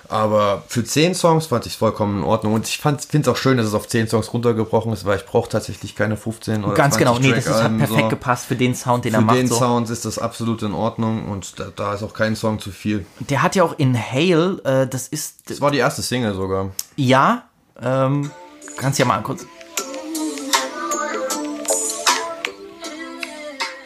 [0.08, 2.52] Aber für 10 Songs fand ich es vollkommen in Ordnung.
[2.52, 5.24] Und ich finde es auch schön, dass es auf 10 Songs runtergebrochen ist, weil ich
[5.24, 8.08] brauche tatsächlich keine 15 oder Ganz 20 genau, nee, das ist, hat perfekt so.
[8.08, 9.36] gepasst für den Sound, den Für er macht.
[9.38, 9.56] den so.
[9.56, 13.06] Sound ist das absolut in Ordnung und da, da ist auch kein Song zu viel.
[13.20, 16.70] Der hat ja auch Inhale, äh, das ist, Das war die erste Single sogar.
[16.96, 17.44] ja,
[17.80, 18.30] ähm,
[18.76, 19.46] kannst ja mal kurz.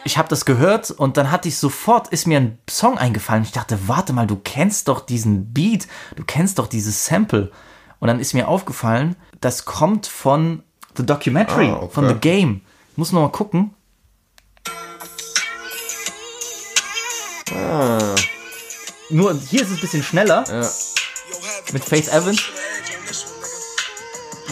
[0.05, 3.43] Ich habe das gehört und dann hatte ich sofort, ist mir ein Song eingefallen.
[3.43, 5.87] Ich dachte, warte mal, du kennst doch diesen Beat,
[6.17, 7.51] du kennst doch dieses Sample.
[8.01, 10.63] Und dann ist mir aufgefallen, das kommt von
[10.97, 11.95] The Documentary, Ah, okay.
[11.95, 12.63] von The Game.
[12.93, 13.75] Ich muss noch mal gucken.
[19.11, 20.45] Nur hier ist es ein bisschen schneller.
[21.73, 22.43] Mit Faith Evans.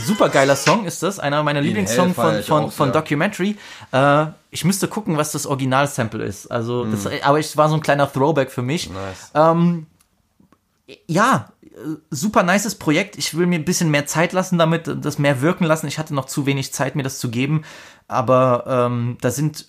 [0.05, 1.19] Super geiler Song ist das.
[1.19, 3.01] Einer meiner Lieblingssongs von, von, auch von sehr.
[3.03, 3.57] Documentary.
[3.93, 6.47] Äh, ich müsste gucken, was das Original-Sample ist.
[6.51, 7.11] Also, das, Mhm.
[7.23, 8.91] aber es war so ein kleiner Throwback für mich.
[9.35, 9.87] Ähm,
[11.07, 11.69] ja, äh,
[12.11, 13.17] super nices Projekt.
[13.19, 15.87] Ich will mir ein bisschen mehr Zeit lassen damit, das mehr wirken lassen.
[15.87, 17.63] Ich hatte noch zu wenig Zeit, mir das zu geben.
[18.09, 19.67] Aber ähm, da sind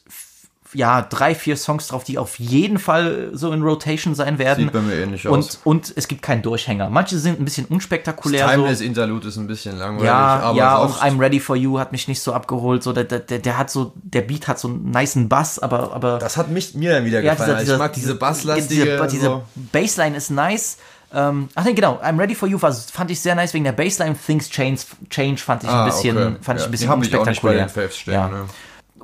[0.73, 4.65] ja drei, vier Songs drauf, die auf jeden Fall so in Rotation sein werden.
[4.65, 5.59] Sieht bei mir ähnlich und, aus.
[5.63, 6.89] Und es gibt keinen Durchhänger.
[6.89, 8.45] Manche sind ein bisschen unspektakulär.
[8.47, 8.51] so.
[8.53, 11.91] Timeless Interlude ist ein bisschen langweilig, Ja, aber ja, auch I'm Ready for You hat
[11.91, 12.83] mich nicht so abgeholt.
[12.83, 15.93] So, der, der, der der hat so, der Beat hat so einen niceen Bass, aber,
[15.93, 17.55] aber das hat mich, mir dann wieder ja, gefallen.
[17.55, 19.43] Also ich mag diese basslastige, diese, diese so.
[19.71, 20.77] Bassline ist nice.
[21.13, 22.01] Ähm, ach nee, genau.
[22.03, 24.15] I'm Ready for You war, fand ich sehr nice wegen der Bassline.
[24.25, 26.35] Things Change, Change fand ich ein Ah, bisschen, okay.
[26.41, 27.65] fand ich Ja, ein die bisschen hab ich auch nicht bei unspektakulär.
[27.65, 28.27] den Faves stehen, ja.
[28.27, 28.45] ne.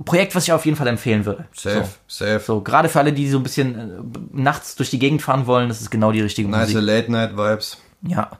[0.05, 1.45] Projekt, was ich auf jeden Fall empfehlen würde.
[1.53, 1.89] Safe, So.
[2.07, 2.41] safe.
[2.45, 5.69] So, gerade für alle, die so ein bisschen äh, nachts durch die Gegend fahren wollen,
[5.69, 6.81] das ist genau die richtige Nice Musik.
[6.81, 7.77] Late-Night-Vibes.
[8.05, 8.31] Ja.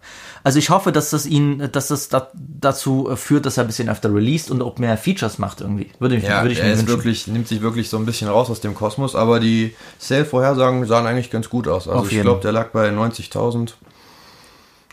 [0.43, 3.67] Also ich hoffe, dass das ihn, dass das da, dazu äh, führt, dass er ein
[3.67, 5.89] bisschen öfter released und auch mehr Features macht irgendwie.
[5.99, 8.27] Würde ich, Ja, würde ich er mir ist wirklich, nimmt sich wirklich so ein bisschen
[8.27, 11.87] raus aus dem Kosmos, aber die Sale-Vorhersagen sahen eigentlich ganz gut aus.
[11.87, 13.73] Also Auf ich glaube, der lag bei 90.000.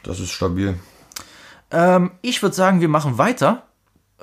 [0.04, 0.76] Das ist stabil.
[1.72, 3.64] Ähm, ich würde sagen, wir machen weiter.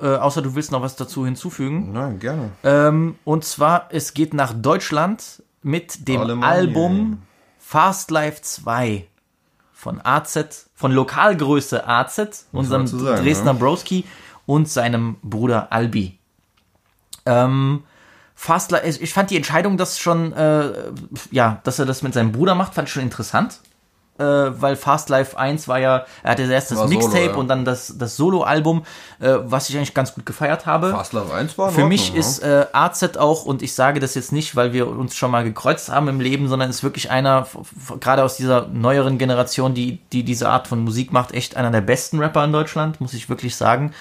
[0.00, 1.92] Äh, außer du willst noch was dazu hinzufügen.
[1.92, 2.50] Nein, gerne.
[2.62, 6.48] Ähm, und zwar, es geht nach Deutschland mit dem Alemannia.
[6.48, 7.22] Album
[7.58, 9.06] Fast Life 2
[9.72, 13.58] von AZ, von Lokalgröße AZ, unserem sagen, Dresdner ne?
[13.58, 14.04] Broski
[14.46, 16.18] und seinem Bruder Albi.
[17.26, 17.84] Ähm,
[18.34, 20.72] Fast Life, ich fand die Entscheidung, das schon, äh,
[21.30, 23.60] ja, dass er das mit seinem Bruder macht, fand ich schon interessant.
[24.18, 24.24] Äh,
[24.60, 27.34] weil Fast Life 1 war ja, er hatte erst das War Solo, Mixtape ja.
[27.36, 28.82] und dann das, das Solo-Album,
[29.20, 30.90] äh, was ich eigentlich ganz gut gefeiert habe.
[30.90, 34.16] Fast Love 1 war Für Ordnung, mich ist äh, AZ auch, und ich sage das
[34.16, 37.46] jetzt nicht, weil wir uns schon mal gekreuzt haben im Leben, sondern ist wirklich einer,
[38.00, 41.80] gerade aus dieser neueren Generation, die, die diese Art von Musik macht, echt einer der
[41.80, 43.92] besten Rapper in Deutschland, muss ich wirklich sagen.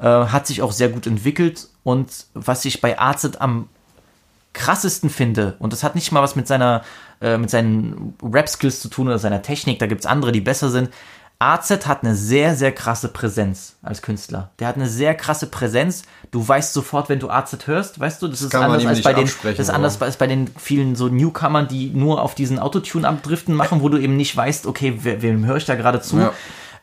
[0.00, 3.68] Äh, hat sich auch sehr gut entwickelt und was ich bei AZ am
[4.52, 6.82] krassesten finde, und das hat nicht mal was mit seiner,
[7.20, 10.90] äh, mit seinen Rap-Skills zu tun oder seiner Technik, da gibt's andere, die besser sind.
[11.42, 14.50] AZ hat eine sehr, sehr krasse Präsenz als Künstler.
[14.58, 16.02] Der hat eine sehr krasse Präsenz.
[16.30, 19.30] Du weißt sofort, wenn du AZ hörst, weißt du, das ist anders als bei den,
[19.42, 23.54] das ist anders als bei den vielen so Newcomern, die nur auf diesen Autotune abdriften
[23.54, 26.18] machen, wo du eben nicht weißt, okay, wer, wem höre ich da gerade zu?
[26.18, 26.34] Ja.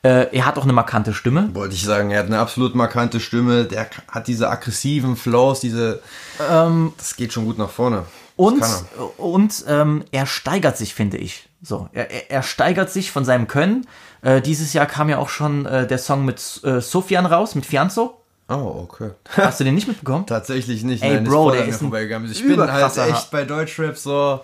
[0.03, 1.49] Äh, er hat auch eine markante Stimme.
[1.53, 6.01] Wollte ich sagen, er hat eine absolut markante Stimme, der hat diese aggressiven Flows, diese.
[6.37, 8.03] das geht schon gut nach vorne.
[8.05, 9.19] Das Und, er.
[9.19, 11.49] und ähm, er steigert sich, finde ich.
[11.63, 13.87] So, er, er- er steigert sich von seinem Können.
[14.21, 17.65] Äh, dieses Jahr kam ja auch schon äh, der Song mit äh, Sofian raus, mit
[17.65, 18.21] Fianzo.
[18.49, 19.09] Oh, okay.
[19.35, 20.25] Hast du den nicht mitbekommen?
[20.27, 21.03] Tatsächlich nicht.
[21.03, 22.31] Ey, nein, Bro, der ist vorbeigegangen.
[22.31, 24.41] Ich bin halt echt bei Deutschrap so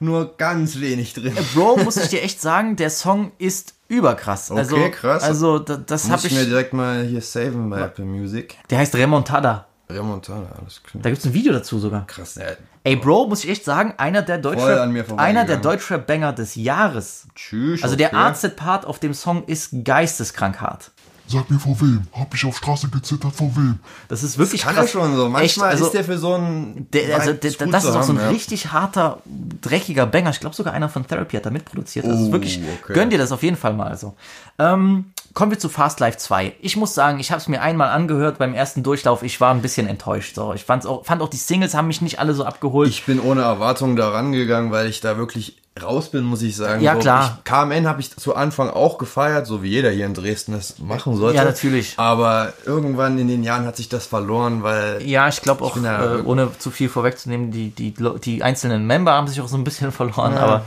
[0.00, 1.34] nur ganz wenig drin.
[1.54, 4.50] Bro, muss ich dir echt sagen, der Song ist überkrass.
[4.50, 5.22] also, Okay, krass.
[5.22, 6.48] Also, da, das Muss habe ich mir ich.
[6.48, 8.56] direkt mal hier saven bei Apple Music.
[8.70, 9.66] Der heißt Remontada.
[9.88, 11.02] Remontada, alles klar.
[11.02, 12.06] Da gibt's ein Video dazu sogar.
[12.06, 12.44] Krass, ja.
[12.82, 17.28] Ey, Bro, muss ich echt sagen, einer der Deutschrap, einer der Deutschrap-Banger des Jahres.
[17.34, 17.82] Tschüss.
[17.82, 18.16] Also der okay.
[18.16, 20.90] AZ-Part auf dem Song ist geisteskrank hart.
[21.28, 22.02] Sag mir vor wem?
[22.12, 23.80] Hab ich auf Straße gezittert vor wem?
[24.08, 24.90] Das ist wirklich Kann krass.
[24.90, 25.28] schon so.
[25.28, 26.88] Manchmal Echt, also, ist der für so einen.
[26.92, 28.28] der, also, der, das ist auch so ein ja.
[28.28, 29.22] richtig harter,
[29.60, 30.30] dreckiger Banger.
[30.30, 32.06] Ich glaube sogar einer von Therapy hat da mitproduziert.
[32.06, 32.92] Das ist Oh, wirklich, okay.
[32.92, 33.88] gönn dir das auf jeden Fall mal.
[33.88, 34.14] Also.
[34.58, 35.06] Ähm,
[35.36, 36.54] kommen wir zu Fast Life 2.
[36.62, 39.22] Ich muss sagen, ich habe es mir einmal angehört beim ersten Durchlauf.
[39.22, 40.34] Ich war ein bisschen enttäuscht.
[40.34, 40.54] So.
[40.54, 42.88] Ich fand's auch, fand auch die Singles haben mich nicht alle so abgeholt.
[42.88, 46.82] Ich bin ohne Erwartung da rangegangen, weil ich da wirklich raus bin, muss ich sagen.
[46.82, 47.38] Ja, so, klar.
[47.38, 50.78] Ich, KMN habe ich zu Anfang auch gefeiert, so wie jeder hier in Dresden das
[50.78, 51.36] machen sollte.
[51.36, 51.92] Ja, natürlich.
[51.98, 56.16] Aber irgendwann in den Jahren hat sich das verloren, weil Ja, ich glaube auch, da-
[56.16, 57.92] äh, ohne zu viel vorwegzunehmen, die, die,
[58.24, 60.38] die einzelnen Member haben sich auch so ein bisschen verloren.
[60.38, 60.64] Aber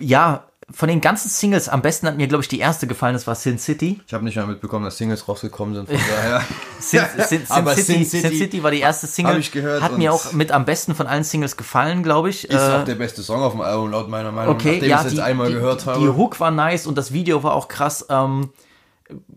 [0.00, 3.26] ja, von den ganzen Singles, am besten hat mir, glaube ich, die erste gefallen, das
[3.26, 4.00] war Sin City.
[4.06, 5.88] ich habe nicht mal mitbekommen, dass Singles rausgekommen sind.
[5.88, 6.42] Von daher.
[6.78, 9.38] Sin, Sin, Sin, Aber City, Sin Sin City City war die erste Single.
[9.38, 12.44] ich gehört Hat mir auch mit am besten von allen Singles gefallen, glaube ich.
[12.44, 14.54] ist Äh, auch der beste Song auf dem Album, laut meiner Meinung.
[14.54, 16.00] Okay, nachdem ja, ich es jetzt einmal die, gehört habe.
[16.00, 18.04] die Hook war nice und das Video war auch krass.
[18.10, 18.50] Ähm,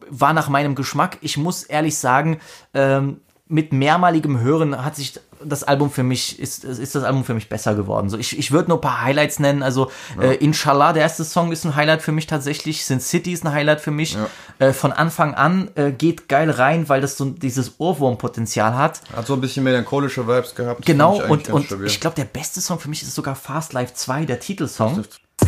[0.10, 1.18] war nach meinem Geschmack.
[1.22, 2.42] Ich muss ehrlich sagen,
[2.74, 3.22] ähm,
[3.52, 7.50] mit mehrmaligem Hören hat sich das Album für mich, ist, ist das Album für mich
[7.50, 8.10] besser geworden.
[8.10, 9.64] So, ich ich würde nur ein paar Highlights nennen.
[9.64, 12.86] Also äh, Inshallah, der erste Song ist ein Highlight für mich tatsächlich.
[12.86, 14.18] Sin City ist ein Highlight für mich.
[14.60, 19.02] Äh, von Anfang an äh, geht geil rein, weil das so dieses Ohrwurmpotenzial hat.
[19.16, 20.86] Hat so ein bisschen melancholische Vibes gehabt.
[20.86, 21.88] Genau, und, und stabil.
[21.88, 25.04] ich glaube, der beste Song für mich ist sogar Fast Life 2, der Titelsong.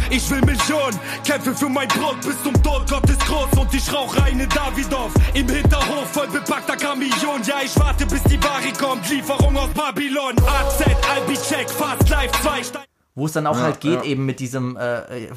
[0.09, 3.93] Ich will Millionen, kämpfe für mein Brot bis zum Tod, Gott ist groß und ich
[3.93, 5.11] rauch reine Davidoff.
[5.33, 10.35] Im Hinterhof voll bepackter Kamion, ja ich warte bis die Ware kommt, Lieferung aus Babylon.
[10.37, 10.83] AZ,
[11.13, 12.83] Albi Check, Fast Life 2, Stein
[13.15, 14.03] wo es dann auch halt geht ja.
[14.03, 15.29] eben mit diesem äh, äh,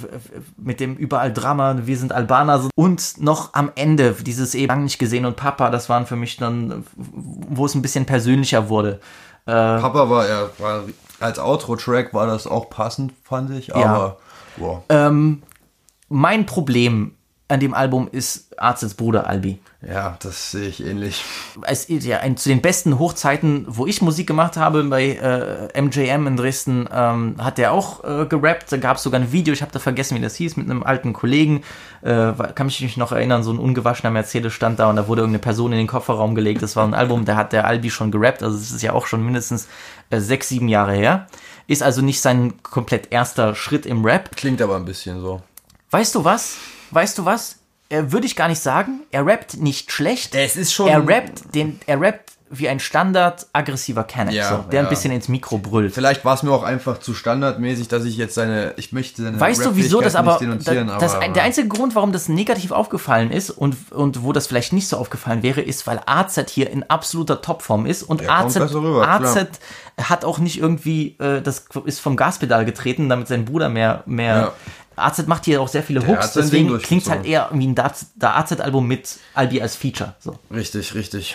[0.57, 4.99] mit dem überall Drama wir sind Albaner und noch am Ende dieses eben lang nicht
[4.99, 8.99] gesehen und Papa das waren für mich dann wo es ein bisschen persönlicher wurde
[9.45, 10.85] Papa war er war
[11.21, 13.75] als Outro-Track war das auch passend, fand ich.
[13.75, 14.19] Aber
[14.57, 14.83] wow.
[16.09, 17.13] mein Problem
[17.49, 21.23] an dem Album ist Arztes Bruder Albi ja, das sehe ich ähnlich.
[21.63, 26.27] es ja ein, zu den besten Hochzeiten, wo ich Musik gemacht habe, bei äh, MJM
[26.27, 28.73] in Dresden, ähm, hat der auch äh, gerappt.
[28.73, 30.83] Da gab es sogar ein Video, ich habe da vergessen, wie das hieß, mit einem
[30.83, 31.63] alten Kollegen.
[32.03, 35.23] Äh, kann mich nicht noch erinnern, so ein ungewaschener Mercedes stand da und da wurde
[35.23, 36.63] irgendeine Person in den Kofferraum gelegt.
[36.63, 39.07] Das war ein Album, da hat der Albi schon gerappt, also es ist ja auch
[39.07, 39.69] schon mindestens
[40.11, 41.27] äh, sechs, sieben Jahre her.
[41.69, 44.37] Ist also nicht sein komplett erster Schritt im Rap.
[44.37, 45.43] Klingt aber ein bisschen so.
[45.91, 46.57] Weißt du was?
[46.91, 47.57] Weißt du was?
[47.89, 49.01] Er würde ich gar nicht sagen.
[49.11, 50.35] Er rappt nicht schlecht.
[50.35, 54.65] Es ist schon- Er rappt, den, er rappt wie ein Standard aggressiver Kenneck, Ja, so,
[54.71, 54.87] der ja.
[54.87, 55.93] ein bisschen ins Mikro brüllt.
[55.93, 59.41] Vielleicht war es mir auch einfach zu standardmäßig, dass ich jetzt seine, ich möchte seine
[59.41, 63.33] Weißt du, wieso das aber, da- das, aber, der einzige Grund, warum das negativ aufgefallen
[63.33, 66.89] ist und, und wo das vielleicht nicht so aufgefallen wäre, ist, weil AZ hier in
[66.89, 69.47] absoluter Topform ist und Der AZ, rüber, AZ klar.
[70.09, 74.37] hat auch nicht irgendwie, äh, das ist vom Gaspedal getreten, damit sein Bruder mehr, mehr,
[74.37, 74.53] Ja.
[74.99, 77.25] AZ macht hier auch sehr viele Der Hooks, deswegen klingt halt durchgezogen.
[77.25, 77.77] eher wie ein
[78.21, 80.39] AZ-Album mit Albi als Feature, so.
[80.55, 81.35] Richtig, richtig.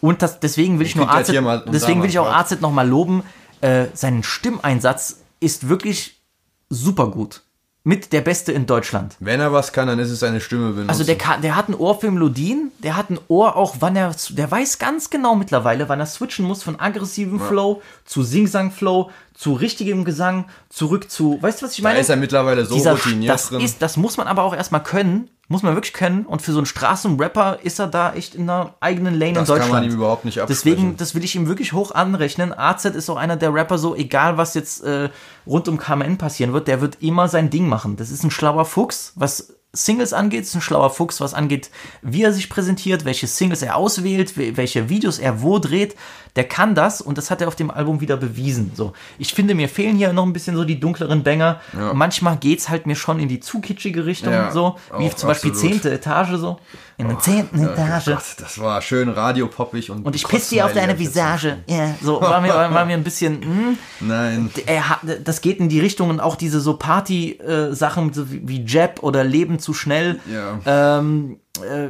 [0.00, 2.32] Und das, deswegen will ich nur kriegt halt AZ, da deswegen will ich auch.
[2.32, 3.22] AZ nochmal loben.
[3.60, 6.20] Äh, sein Stimmeinsatz ist wirklich
[6.68, 7.42] super gut.
[7.82, 9.16] Mit der Beste in Deutschland.
[9.20, 10.90] Wenn er was kann, dann ist es seine Stimme benutzen.
[10.90, 13.96] Also der, kann, der hat ein Ohr für Melodien, der hat ein Ohr auch, wann
[13.96, 19.10] er, der weiß ganz genau mittlerweile, wann er switchen muss von aggressivem Flow zu Sing-Sang-Flow,
[19.32, 22.00] zu richtigem Gesang, zurück zu, weißt du, was ich da meine?
[22.00, 23.62] ist er mittlerweile so Dieser, routiniert das drin.
[23.62, 26.24] Ist, das muss man aber auch erstmal können, muss man wirklich können.
[26.26, 29.54] Und für so einen Straßenrapper ist er da echt in einer eigenen Lane Das in
[29.54, 29.72] kann Deutschland.
[29.72, 30.64] man ihm überhaupt nicht absprechen.
[30.76, 32.56] Deswegen, das will ich ihm wirklich hoch anrechnen.
[32.56, 35.10] AZ ist auch einer der Rapper, so egal was jetzt äh,
[35.48, 37.96] rund um KMN passieren wird, der wird immer sein Ding machen.
[37.96, 41.70] Das ist ein schlauer Fuchs, was Singles angeht, ist ein schlauer Fuchs, was angeht,
[42.02, 45.94] wie er sich präsentiert, welche Singles er auswählt, we- welche Videos er wo dreht.
[46.36, 48.72] Der kann das und das hat er auf dem Album wieder bewiesen.
[48.74, 51.60] So, ich finde, mir fehlen hier noch ein bisschen so die dunkleren Banger.
[51.72, 51.92] Ja.
[51.92, 55.50] Manchmal geht's halt mir schon in die zu kitschige Richtung, Ja, so wie zum Beispiel
[55.50, 55.72] absolut.
[55.72, 56.58] zehnte Etage so.
[57.00, 58.04] In der zehnten Etage.
[58.06, 61.58] Gott, das war schön radiopoppig und Und ich piss dir auf deine Visage.
[61.66, 63.42] Ja, so war mir, war mir ein bisschen.
[63.42, 64.50] Hm, Nein.
[64.66, 64.82] er
[65.24, 69.58] das geht in die Richtung und auch diese so Party-Sachen so wie, Jab oder Leben
[69.58, 70.20] zu schnell.
[70.30, 70.98] Ja.
[70.98, 71.88] Ähm, äh,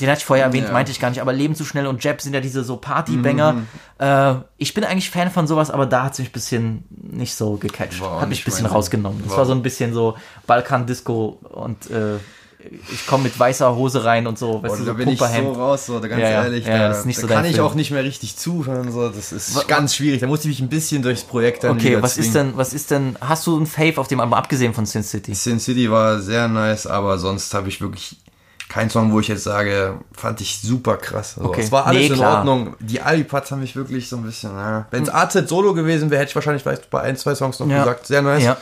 [0.00, 0.72] den hatte ich vorher erwähnt, Ja.
[0.72, 3.52] meinte ich gar nicht, aber Leben zu schnell und Jab sind ja diese so Party-Banger.
[3.54, 3.66] Mhm.
[3.98, 7.34] Äh, ich bin eigentlich Fan von sowas, aber da hat es mich ein bisschen nicht
[7.34, 8.00] so gecatcht.
[8.02, 9.22] Hat mich ein bisschen rausgenommen.
[9.24, 10.14] Es War- war so ein bisschen so
[10.46, 12.16] Balkan-Disco und äh,
[12.92, 15.18] ich komme mit weißer Hose rein und so, weißt Und du, da so bin ich
[15.18, 17.54] so raus, so, ganz Ja, ehrlich, Ja, da, das ist nicht da so kann ich
[17.54, 17.66] Film.
[17.66, 20.66] auch nicht mehr richtig zuhören, so, das ist Wa- ganz schwierig, da musste ich mich
[20.66, 23.66] ein bisschen durchs Projekt dann Okay, was ist denn, was ist denn, hast du ein
[23.66, 25.34] Fave auf dem Album, abgesehen von Sin City?
[25.34, 28.16] Sin City war sehr nice, aber sonst habe ich wirklich
[28.68, 31.36] keinen Song, wo ich jetzt sage, fand ich super krass.
[31.38, 31.62] Also, Okay.
[31.62, 32.36] Es war alles Nee, in klar.
[32.40, 32.74] Ordnung.
[32.80, 34.86] Die Ali-Parts haben mich wirklich so ein bisschen, ja.
[34.90, 37.66] wenn es AZ Solo gewesen wäre, hätte ich wahrscheinlich vielleicht bei ein, zwei Songs noch
[37.66, 37.78] Ja.
[37.78, 38.44] gesagt, sehr nice.
[38.44, 38.58] Ja.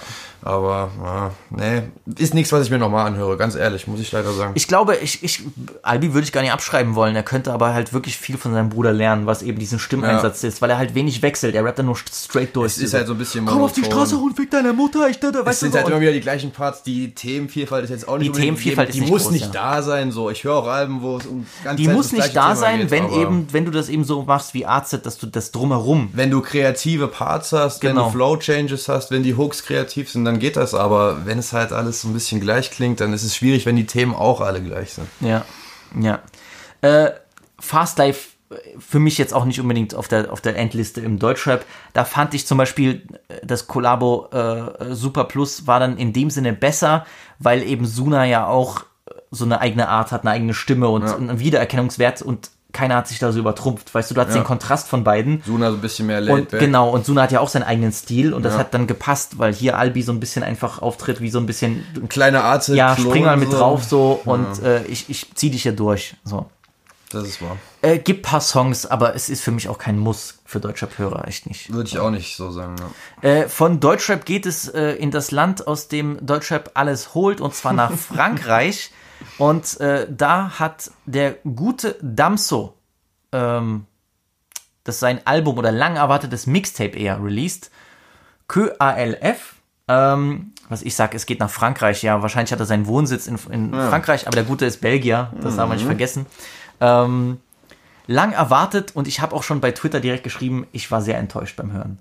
[0.46, 1.82] Aber, ja, nee,
[2.16, 4.52] ist nichts, was ich mir nochmal anhöre, ganz ehrlich, muss ich leider sagen.
[4.54, 5.42] Ich glaube, ich, ich,
[5.82, 7.16] Albi würde ich gar nicht abschreiben wollen.
[7.16, 10.62] Er könnte aber halt wirklich viel von seinem Bruder lernen, was eben diesen Stimmeinsatz ist,
[10.62, 11.56] weil er halt wenig wechselt.
[11.56, 12.72] Er rappt dann nur straight durch.
[12.72, 13.82] Es ist halt so ein bisschen Komm auf die.
[13.84, 15.78] Straße und fick deine Mutter, ich dachte, Es weißt du sind so.
[15.78, 16.84] halt immer wieder die gleichen Parts.
[16.84, 18.92] Die Themenvielfalt ist jetzt auch nicht Die Themenvielfalt gegeben.
[18.92, 19.74] ist Die nicht muss groß, nicht ja.
[19.74, 20.12] da sein.
[20.12, 22.78] So, ich höre auch Alben, wo es um ganz die muss nicht da Thema sein,
[22.82, 26.10] geht, wenn eben, wenn du das eben so machst wie AZ, dass du das drumherum.
[26.12, 28.06] wenn du kreative Parts hast, wenn Genau.
[28.06, 30.74] du Flow Changes hast, wenn die Hooks kreativ sind, dann geht das.
[30.74, 33.76] Aber wenn es halt alles so ein bisschen gleich klingt, dann ist es schwierig, wenn
[33.76, 35.08] die Themen auch alle gleich sind.
[35.20, 35.44] Ja,
[36.00, 36.20] ja.
[36.82, 37.12] Äh,
[37.58, 41.18] Fast Life äh, für mich jetzt auch nicht unbedingt auf der, auf der Endliste im
[41.18, 41.64] Deutschrap.
[41.92, 46.30] Da fand ich zum Beispiel äh, das Kollabo äh, Super Plus war dann in dem
[46.30, 47.06] Sinne besser,
[47.38, 48.84] weil eben Suna ja auch
[49.30, 53.18] so eine eigene Art hat, eine eigene Stimme und einen Wiedererkennungswert und keiner hat sich
[53.18, 53.94] da so übertrumpft.
[53.94, 54.34] Weißt du, du hast Ja.
[54.34, 55.42] den Kontrast von beiden.
[55.46, 57.92] Suna so ein bisschen mehr laid Und genau, und Suna hat ja auch seinen eigenen
[57.92, 58.60] Stil und das Ja.
[58.60, 61.84] hat dann gepasst, weil hier Albi so ein bisschen einfach auftritt, wie so ein bisschen
[61.96, 62.68] Ein kleiner Arzt.
[62.68, 66.14] ja, spring mal mit drauf so und äh, ich, ich zieh dich hier durch.
[66.24, 66.46] So.
[67.10, 67.56] Das ist wahr.
[67.82, 71.46] Äh, gibt paar Songs, aber es ist für mich auch kein Muss für Deutschrap-Hörer, echt
[71.46, 71.72] nicht.
[71.72, 72.74] Würde ich auch nicht so sagen.
[73.22, 73.28] Ja.
[73.30, 77.54] Äh, von Deutschrap geht es äh, in das Land, aus dem Deutschrap alles holt, und
[77.54, 78.90] zwar nach Frankreich.
[79.38, 82.74] Und äh, da hat der gute Damso
[83.32, 83.86] ähm,
[84.84, 87.70] das sein Album oder lang erwartetes Mixtape eher released.
[88.48, 89.56] QALF.
[89.88, 92.02] Ähm, was ich sag, es geht nach Frankreich.
[92.02, 95.32] Ja, wahrscheinlich hat er seinen Wohnsitz in, in Frankreich, aber der Gute ist Belgier.
[95.40, 96.26] Das darf man nicht vergessen.
[96.80, 97.40] Ähm,
[98.06, 101.56] lang erwartet und ich habe auch schon bei Twitter direkt geschrieben, ich war sehr enttäuscht
[101.56, 101.98] beim Hören.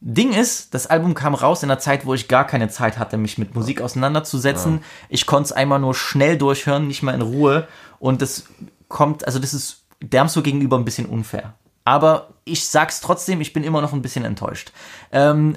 [0.00, 3.16] Ding ist, das Album kam raus in einer Zeit, wo ich gar keine Zeit hatte,
[3.16, 4.80] mich mit Musik auseinanderzusetzen.
[5.08, 7.66] Ich konnte es einmal nur schnell durchhören, nicht mal in Ruhe.
[7.98, 8.44] Und das
[8.88, 11.54] kommt, also das ist Dermso gegenüber ein bisschen unfair.
[11.84, 14.72] Aber ich sag's trotzdem, ich bin immer noch ein bisschen enttäuscht.
[15.12, 15.54] Ähm,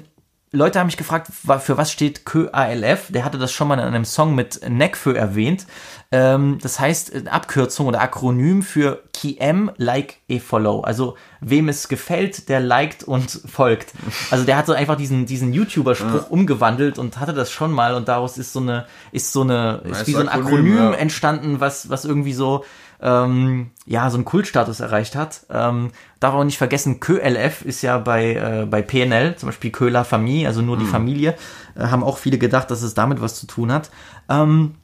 [0.52, 3.12] Leute haben mich gefragt, für was steht KALF?
[3.12, 5.64] Der hatte das schon mal in einem Song mit Nekfö erwähnt.
[6.10, 10.80] Ähm, das heißt äh, Abkürzung oder Akronym für KM Like a Follow.
[10.80, 13.92] Also wem es gefällt, der liked und folgt.
[14.32, 18.08] Also der hat so einfach diesen, diesen YouTuber-Spruch umgewandelt und hatte das schon mal und
[18.08, 20.92] daraus ist so eine, ist so eine, ist wie so ein Akronym, Akronym ja.
[20.94, 22.64] entstanden, was, was irgendwie so,
[23.02, 25.46] ähm, ja, so einen Kultstatus erreicht hat.
[25.50, 25.90] Ähm,
[26.20, 30.48] darf auch nicht vergessen, KÖLF ist ja bei, äh, bei PNL, zum Beispiel Köhler Familie,
[30.48, 31.34] also nur die Familie,
[31.76, 33.90] äh, haben auch viele gedacht, dass es damit was zu tun hat.
[34.28, 34.74] Ähm,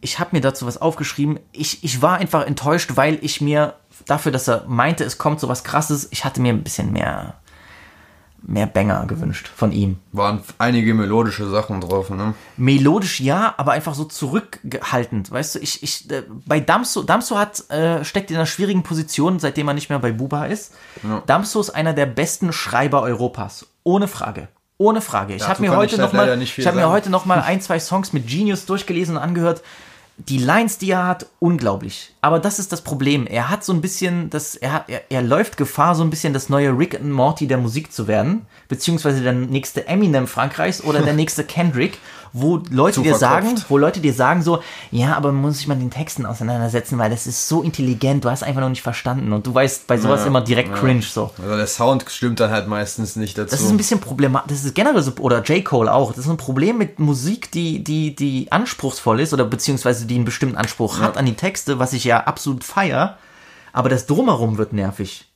[0.00, 1.40] ich habe mir dazu was aufgeschrieben.
[1.52, 3.74] Ich, ich war einfach enttäuscht, weil ich mir
[4.06, 7.34] dafür, dass er meinte, es kommt so was krasses, ich hatte mir ein bisschen mehr,
[8.46, 9.98] mehr Banger gewünscht von ihm.
[10.12, 12.34] Waren einige melodische Sachen drauf, ne?
[12.56, 15.30] Melodisch ja, aber einfach so zurückgehaltend.
[15.30, 19.38] Weißt du, ich, ich, äh, bei Damso, Damso hat, äh, steckt in einer schwierigen Position,
[19.38, 20.74] seitdem er nicht mehr bei Buba ist.
[21.26, 23.66] Damso ist einer der besten Schreiber Europas.
[23.82, 24.48] Ohne Frage.
[24.78, 25.34] Ohne Frage.
[25.34, 27.80] Ich habe mir heute halt noch mal, ich habe mir heute noch mal ein, zwei
[27.80, 29.62] Songs mit Genius durchgelesen und angehört.
[30.18, 32.14] Die Lines, die er hat, unglaublich.
[32.22, 33.26] Aber das ist das Problem.
[33.26, 36.32] Er hat so ein bisschen, das, er, hat, er, er läuft Gefahr, so ein bisschen
[36.32, 38.46] das neue Rick and Morty der Musik zu werden.
[38.68, 41.98] Beziehungsweise der nächste Eminem Frankreichs oder der nächste Kendrick,
[42.38, 44.60] wo Leute dir sagen, wo Leute dir sagen so,
[44.90, 48.30] ja, aber man muss sich mal den Texten auseinandersetzen, weil das ist so intelligent, du
[48.30, 49.32] hast einfach noch nicht verstanden.
[49.32, 50.74] Und du weißt bei sowas Ja, immer direkt ja.
[50.76, 51.30] cringe so.
[51.42, 53.50] Also der Sound stimmt dann halt meistens nicht dazu.
[53.50, 54.48] Das ist ein bisschen problematisch.
[54.48, 55.64] Das ist generell so, oder J.
[55.64, 56.12] Cole auch.
[56.12, 60.24] Das ist ein Problem mit Musik, die, die, die anspruchsvoll ist oder beziehungsweise die einen
[60.24, 63.16] bestimmten Anspruch hat an die Texte, was ich ja absolut feier.
[63.72, 65.26] Aber das Drumherum wird nervig.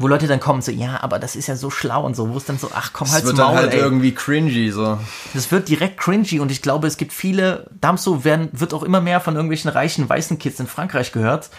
[0.00, 2.36] Wo Leute dann kommen so, ja, aber das ist ja so schlau und so, wo
[2.38, 3.80] es dann so, ach komm, es halt's wird Maul, dann halt ey.
[3.80, 4.98] irgendwie cringy so.
[5.34, 9.02] Das wird direkt cringy und ich glaube, es gibt viele, Damso werden, wird auch immer
[9.02, 11.50] mehr von irgendwelchen reichen weißen Kids in Frankreich gehört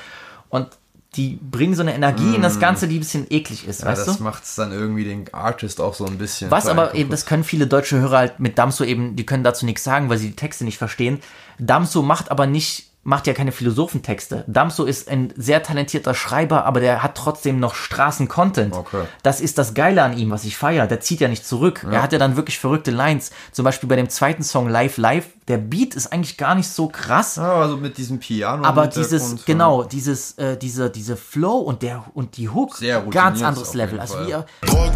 [0.49, 0.67] und
[1.15, 3.85] die bringen so eine Energie in das Ganze, die ein bisschen eklig ist, Mm.
[3.85, 4.23] Ja, weißt das du?
[4.23, 6.49] macht es dann irgendwie den Artist auch so ein bisschen.
[6.49, 9.65] Was aber eben, das können viele deutsche Hörer halt mit Damso eben, die können dazu
[9.65, 11.19] nichts sagen, weil sie die Texte nicht verstehen.
[11.59, 14.43] Damso macht aber nicht, macht ja keine Philosophentexte.
[14.47, 18.75] Damso ist ein sehr talentierter Schreiber, aber der hat trotzdem noch Straßen-Content.
[18.75, 19.03] Okay.
[19.23, 20.85] Das ist das Geile an ihm, was ich feiere.
[20.85, 21.85] Der zieht ja nicht zurück.
[21.89, 23.31] Er hat ja dann wirklich verrückte Lines.
[23.51, 25.25] Zum Beispiel bei dem zweiten Song Live Live.
[25.47, 27.37] Der Beat ist eigentlich gar nicht so krass.
[27.37, 28.63] Ja, also mit diesem Piano.
[28.63, 32.79] Aber dieses, genau, dieses, äh, diese, diese Flow und der und die Hook,
[33.09, 33.99] ganz anderes Level.
[33.99, 34.45] Also wie er,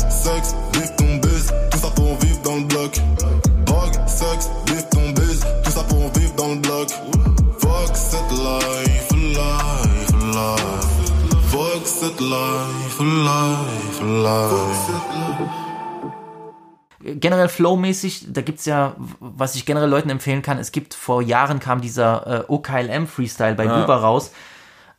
[0.09, 0.55] Sex,
[12.05, 14.93] Cette life, life, life.
[17.19, 21.59] generell flowmäßig, da gibt's ja, was ich generell Leuten empfehlen kann, es gibt vor Jahren
[21.59, 24.33] kam dieser äh, OKLM Freestyle bei Bieber raus.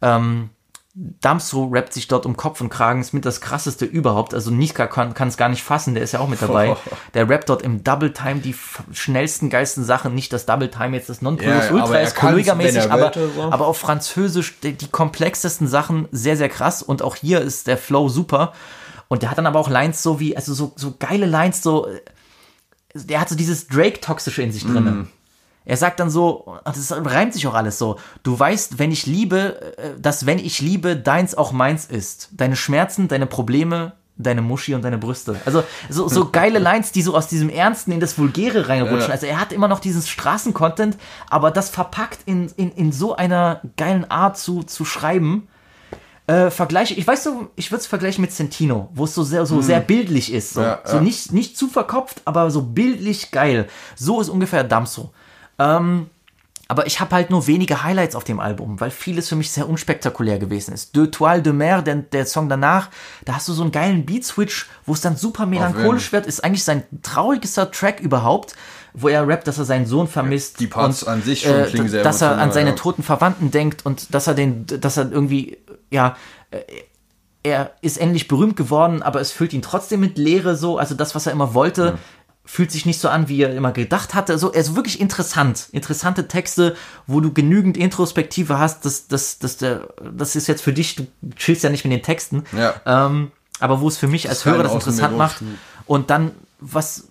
[0.03, 0.51] Ähm,
[0.99, 4.33] Damso rappt sich dort um Kopf und Kragen, ist mit das krasseste überhaupt.
[4.33, 6.75] Also Niska kann es gar nicht fassen, der ist ja auch mit dabei.
[7.13, 8.55] Der rappt dort im Double Time die
[8.93, 10.15] schnellsten, geilsten Sachen.
[10.15, 13.43] Nicht das Double Time jetzt das Ja, Nonplusultra aber er ist, Kollega-mäßig, er aber, so.
[13.43, 16.83] aber auf Französisch die, die komplexesten Sachen sehr, sehr krass.
[16.83, 18.55] Und auch hier ist der Flow super.
[19.09, 21.89] Und der hat dann aber auch Lines so wie, also so, so geile Lines, so,
[21.89, 22.01] äh,
[22.95, 25.09] der hat so dieses Drake-Toxische in sich drin.
[25.67, 27.99] Er sagt dann so, das reimt sich auch alles so.
[28.23, 32.31] Du weißt, wenn ich liebe, äh, dass wenn ich liebe, deins auch meins ist.
[32.33, 35.41] Deine Schmerzen, deine Probleme, deine Muschi und deine Brüste.
[35.45, 39.11] Also so, so geile Lines, die so aus diesem Ernsten in das Vulgäre reinrutschen.
[39.11, 40.97] Also er hat immer noch diesen Straßencontent,
[41.29, 45.49] aber das verpackt in, in, in so einer geilen Art zu, zu schreiben.
[46.29, 49.47] Äh, Vergleiche, ich weiß so, ich würde es vergleichen mit Sentino, wo es so sehr,
[49.47, 50.55] so sehr bildlich ist.
[50.55, 50.67] So, Hm.
[50.67, 51.03] Ja, so ja.
[51.03, 53.69] nicht, nicht zu verkopft, aber so bildlich geil.
[53.97, 55.13] So ist ungefähr Damso.
[55.59, 56.11] Ähm,
[56.69, 59.69] aber ich habe halt nur wenige Highlights auf dem Album, weil vieles für mich sehr
[59.69, 60.97] unspektakulär gewesen ist.
[60.97, 62.89] De Toile de Mer, der, der Song danach,
[63.25, 66.65] da hast du so einen geilen Beat-Switch, wo es dann super melancholisch wird, ist eigentlich
[66.65, 68.57] sein traurigster Track überhaupt,
[68.95, 70.59] wo er rappt, dass er seinen Sohn vermisst.
[70.59, 72.77] die Parts und, an sich schon äh, klingen sehr Dass er an seine ja.
[72.77, 75.59] toten Verwandten denkt und dass er den, dass er irgendwie,
[75.91, 76.17] ja,
[76.51, 76.59] äh,
[77.45, 80.79] er ist endlich berühmt geworden, aber es füllt ihn trotzdem mit Leere so.
[80.79, 81.97] Also das, was er immer wollte,
[82.47, 84.39] fühlt sich nicht so an, wie er immer gedacht hatte.
[84.39, 85.69] So, also wirklich interessant.
[85.73, 88.85] Interessante Texte, wo du genügend Introspektive hast.
[88.85, 92.45] Das, das, das, das ist jetzt für dich, du chillst ja nicht mit den Texten.
[92.57, 92.75] Ja.
[92.87, 95.43] Ähm, aber wo es für mich als Kein Hörer das interessant macht.
[95.87, 97.09] Und dann, was,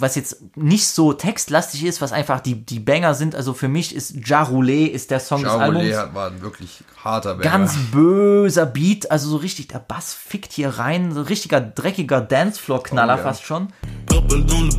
[0.00, 3.34] was jetzt nicht so textlastig ist, was einfach die, die Banger sind.
[3.34, 5.90] Also für mich ist Ja Roulé ist der Song des Albums.
[5.90, 7.50] Charolais war ein wirklich harter Banger.
[7.50, 13.14] Ganz böser Beat, also so richtig, der Bass fickt hier rein, so richtiger dreckiger Dancefloor-Knaller
[13.14, 13.22] Oh ja.
[13.22, 13.68] fast schon.
[14.10, 14.78] Rappel dans le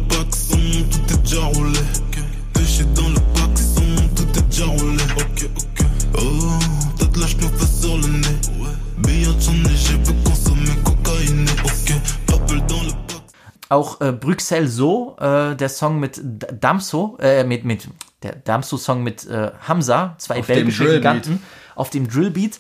[13.70, 16.20] Auch äh, Bruxelles So, äh, der Song mit
[16.60, 17.88] Damso, äh, mit, mit,
[18.24, 20.86] der Damso-Song mit äh, Hamza, zwei Auf belgische.
[20.96, 21.42] Giganten,
[21.76, 22.60] auf dem Drillbeat.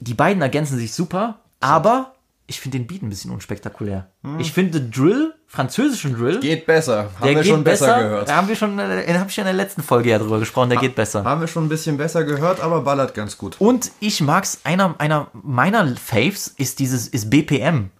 [0.00, 2.14] Die beiden ergänzen sich super, aber
[2.48, 4.08] ich finde den Beat ein bisschen unspektakulär.
[4.38, 6.40] Ich finde Drill, französischen Drill, Hm.
[6.40, 7.08] Geht besser.
[7.18, 8.02] Haben wir schon besser, besser.
[8.02, 8.28] gehört.
[8.28, 10.68] Da haben wir schon, äh, habe ich schon in der letzten Folge ja drüber gesprochen,
[10.70, 11.24] der geht besser.
[11.24, 13.56] Haben wir schon ein bisschen besser gehört, aber ballert ganz gut.
[13.58, 17.90] Und ich mag's, einer, einer meiner Faves ist dieses, ist BPM.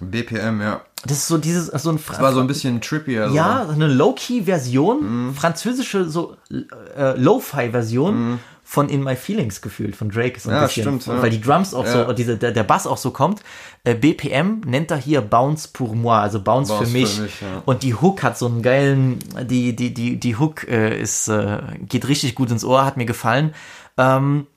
[0.00, 0.80] BPM, ja.
[1.06, 3.30] Das ist so dieses, so ein Das war so ein bisschen trippier.
[3.32, 3.72] Ja, So.
[3.72, 5.34] eine Low-Key-Version, Mhm.
[5.34, 10.56] französische so äh, Lo-Fi-Version von In My Feelings gefühlt, von Drake so ein.
[10.56, 10.82] Ja, bisschen.
[10.82, 11.22] stimmt, ja.
[11.22, 12.06] Weil die Drums auch Ja.
[12.06, 13.42] so, diese, der, der Bass auch so kommt.
[13.84, 17.20] Äh, BPM nennt er hier Bounce pour moi, also Bounce, Bounce für für mich.
[17.20, 17.62] mich, ja.
[17.64, 21.58] Und die Hook hat so einen geilen, die, die, die, die Hook äh, ist, äh,
[21.88, 23.54] geht richtig gut ins Ohr, hat mir gefallen.
[23.96, 24.48] Ähm,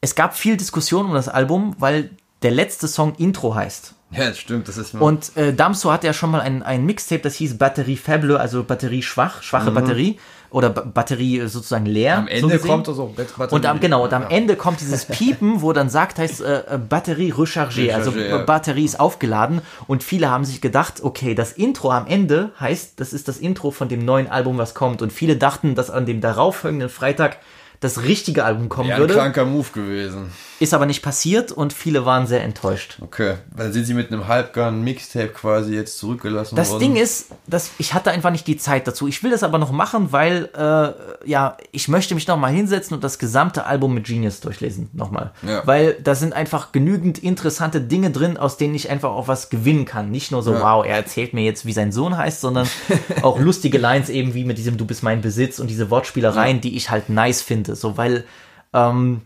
[0.00, 2.10] es gab viel Diskussion um das Album, weil
[2.46, 3.94] der letzte Song Intro heißt.
[4.12, 5.00] Ja, das stimmt, das ist mir.
[5.00, 8.62] Und äh, Damso hatte ja schon mal ein, ein Mixtape, das hieß Batterie Faible, also
[8.62, 10.20] Batterie schwach, schwache Batterie
[10.50, 12.18] oder ba Batterie äh, sozusagen leer.
[12.18, 12.70] am so Ende gesehen.
[12.70, 13.52] kommt also Batterie.
[13.52, 14.28] Und am, genau, und am Ja.
[14.28, 18.38] Ende kommt dieses Piepen, wo dann sagt, heißt äh, äh, Batterie rechargée, also ja.
[18.44, 19.60] Batterie ist aufgeladen.
[19.88, 23.72] Und viele haben sich gedacht, okay, das Intro am Ende heißt, das ist das Intro
[23.72, 25.02] von dem neuen Album, was kommt.
[25.02, 27.38] Und viele dachten, dass an dem darauffolgenden Freitag
[27.80, 29.14] das richtige Album kommen Ja, ein würde.
[29.14, 30.30] kranker Move gewesen.
[30.58, 32.96] Ist aber nicht passiert und viele waren sehr enttäuscht.
[33.02, 36.80] Okay, dann sind sie mit einem halbgarn Mixtape quasi jetzt zurückgelassen Das worden.
[36.80, 39.06] Ding ist, dass ich hatte einfach nicht die Zeit dazu.
[39.06, 42.94] Ich will das aber noch machen, weil äh, ja, ich möchte mich noch mal hinsetzen
[42.94, 45.60] und das gesamte Album mit Genius durchlesen nochmal, Ja.
[45.66, 49.84] weil da sind einfach genügend interessante Dinge drin, aus denen ich einfach auch was gewinnen
[49.84, 50.10] kann.
[50.10, 50.62] Nicht nur so, Ja.
[50.62, 52.66] wow, er erzählt mir jetzt, wie sein Sohn heißt, sondern
[53.22, 56.76] auch lustige Lines eben wie mit diesem Du bist mein Besitz und diese Wortspielereien, die
[56.78, 58.24] ich halt nice finde, so weil
[58.72, 59.22] ähm,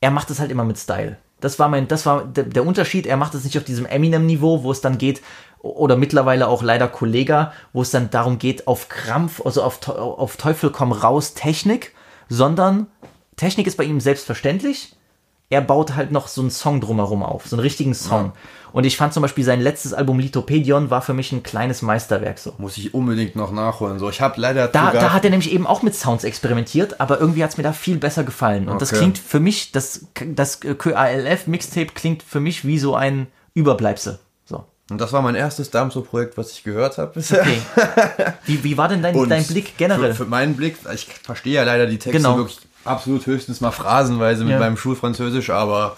[0.00, 1.16] er macht es halt immer mit Style.
[1.40, 3.06] Das war mein, das war der, der Unterschied.
[3.06, 5.22] Er macht es nicht auf diesem Eminem-Niveau, wo es dann geht,
[5.60, 10.36] oder mittlerweile auch leider Kollega, wo es dann darum geht, auf Krampf, also auf, auf
[10.36, 11.94] Teufel komm raus Technik,
[12.28, 12.86] sondern
[13.36, 14.96] Technik ist bei ihm selbstverständlich.
[15.48, 18.32] Er baut halt noch so einen Song drumherum auf, so einen richtigen Song.
[18.72, 22.38] Und ich fand zum Beispiel sein letztes Album Lithopedion war für mich ein kleines Meisterwerk
[22.38, 22.52] so.
[22.58, 23.98] Muss ich unbedingt noch nachholen.
[23.98, 27.20] So, ich habe leider Da, da hat er nämlich eben auch mit Sounds experimentiert, aber
[27.20, 28.68] irgendwie hat es mir da viel besser gefallen.
[28.68, 28.98] Und das Okay.
[28.98, 34.18] klingt für mich, das, das KALF Mixtape klingt für mich wie so ein Überbleibsel.
[34.44, 34.64] So.
[34.90, 37.40] Und das war mein erstes Damso-Projekt, was ich gehört habe bisher.
[37.42, 37.60] Okay.
[38.46, 40.12] Wie, wie war denn dein, dein Blick generell?
[40.14, 42.36] Für, für meinen Blick, ich verstehe ja leider die Texte Genau.
[42.36, 44.60] wirklich absolut höchstens mal phrasenweise mit Ja.
[44.60, 45.96] meinem Schulfranzösisch, aber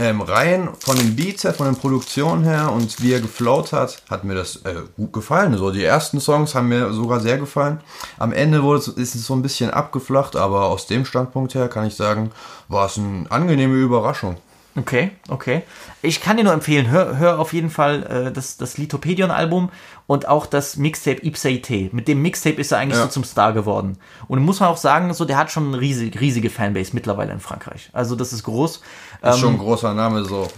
[0.00, 4.02] ähm, rein von den Beats her, von den Produktionen her und wie er geflowt hat,
[4.08, 5.56] hat mir das äh, gut gefallen.
[5.58, 7.80] So, die ersten Songs haben mir sogar sehr gefallen.
[8.18, 11.68] Am Ende wurde es, ist es so ein bisschen abgeflacht, aber aus dem Standpunkt her
[11.68, 12.32] kann ich sagen,
[12.68, 14.38] war es eine angenehme Überraschung.
[14.76, 15.62] Okay, okay.
[16.00, 19.70] Ich kann dir nur empfehlen, hör, hör auf jeden Fall äh, das, das Lithopedion-Album
[20.10, 21.88] und auch das Mixtape Ipsaite.
[21.92, 23.04] Mit dem Mixtape ist er eigentlich Ja.
[23.04, 23.96] so zum Star geworden.
[24.26, 27.38] Und muss man auch sagen, so der hat schon eine riesige, riesige Fanbase mittlerweile in
[27.38, 27.90] Frankreich.
[27.92, 28.78] Also das ist groß.
[28.78, 28.82] Ist
[29.22, 30.48] Ähm, schon ein großer Name so.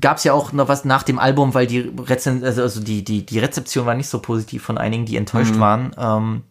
[0.00, 3.04] gab es ja auch noch was nach dem Album, weil die, Rezen also also die,
[3.04, 5.60] die, die Rezeption war nicht so positiv von einigen, die enttäuscht Mhm.
[5.60, 5.94] waren.
[5.96, 6.42] Ähm,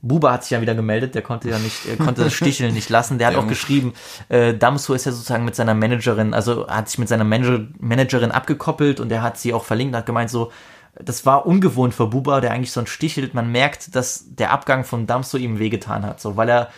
[0.00, 2.88] Buba hat sich ja wieder gemeldet, der konnte ja nicht, er konnte das Sticheln nicht
[2.88, 3.18] lassen.
[3.18, 3.94] Der hat Der auch geschrieben,
[4.28, 8.30] äh, Damso ist ja sozusagen mit seiner Managerin, also hat sich mit seiner Manager, Managerin
[8.30, 10.52] abgekoppelt und er hat sie auch verlinkt und hat gemeint so,
[10.94, 13.34] das war ungewohnt für Buba, der eigentlich so ein stichelt.
[13.34, 16.68] Man merkt, dass der Abgang von Damso ihm wehgetan hat, so, weil er,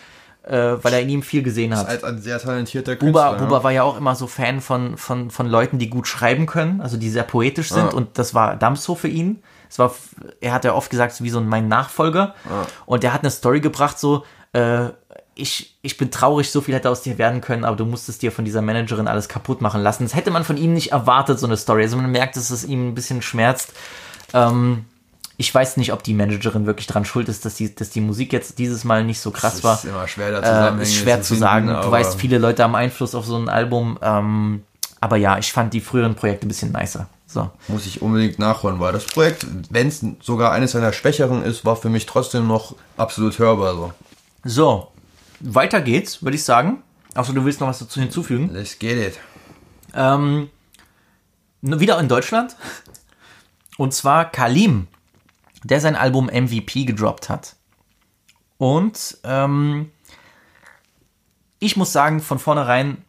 [0.43, 1.87] äh, weil er in ihm viel gesehen hat.
[1.87, 3.47] Als ein sehr talentierter Buba, Künstler.
[3.47, 6.81] Buba war ja auch immer so Fan von, von, von Leuten, die gut schreiben können,
[6.81, 7.91] also die sehr poetisch sind.
[7.91, 7.93] Ja.
[7.93, 9.43] Und das war Damso für ihn.
[9.69, 9.93] Es war,
[10.39, 12.35] er hat ja oft gesagt, wie so ein mein Nachfolger.
[12.85, 14.23] Und der hat eine Story gebracht, so,
[14.53, 14.89] äh,
[15.35, 18.31] ich, ich bin traurig, so viel hätte aus dir werden können, aber du musstest dir
[18.31, 20.03] von dieser Managerin alles kaputt machen lassen.
[20.03, 21.83] Das hätte man von ihm nicht erwartet, so eine Story.
[21.83, 23.73] Also man merkt, dass es ihm ein bisschen schmerzt.
[24.35, 24.85] Ähm,
[25.37, 28.31] ich weiß nicht, ob die Managerin wirklich dran schuld ist, dass die, dass die Musik
[28.31, 29.75] jetzt dieses Mal nicht so krass Das war.
[29.75, 31.67] ist immer schwer, da Äh, ist schwer zu zu finden, sagen.
[31.67, 33.97] Du weißt, viele Leute haben Einfluss auf so ein Album.
[34.01, 34.63] Ähm,
[35.01, 37.07] aber ja, ich fand die früheren Projekte ein bisschen nicer.
[37.27, 37.49] So.
[37.67, 41.75] Muss ich unbedingt nachholen, weil das Projekt, wenn es sogar eines seiner schwächeren ist, war
[41.75, 43.73] für mich trotzdem noch absolut hörbar.
[43.75, 43.93] So.
[44.45, 44.87] So,
[45.41, 46.81] weiter geht's, würde ich sagen.
[47.13, 48.51] Achso, du willst noch was dazu hinzufügen?
[48.53, 49.19] Let's get it.
[49.93, 50.49] Ähm,
[51.61, 52.55] wieder in Deutschland.
[53.77, 54.87] Und zwar Kalim,
[55.63, 57.55] der sein Album MVP gedroppt hat.
[58.57, 59.91] Und ähm,
[61.59, 63.03] ich muss sagen, von vornherein,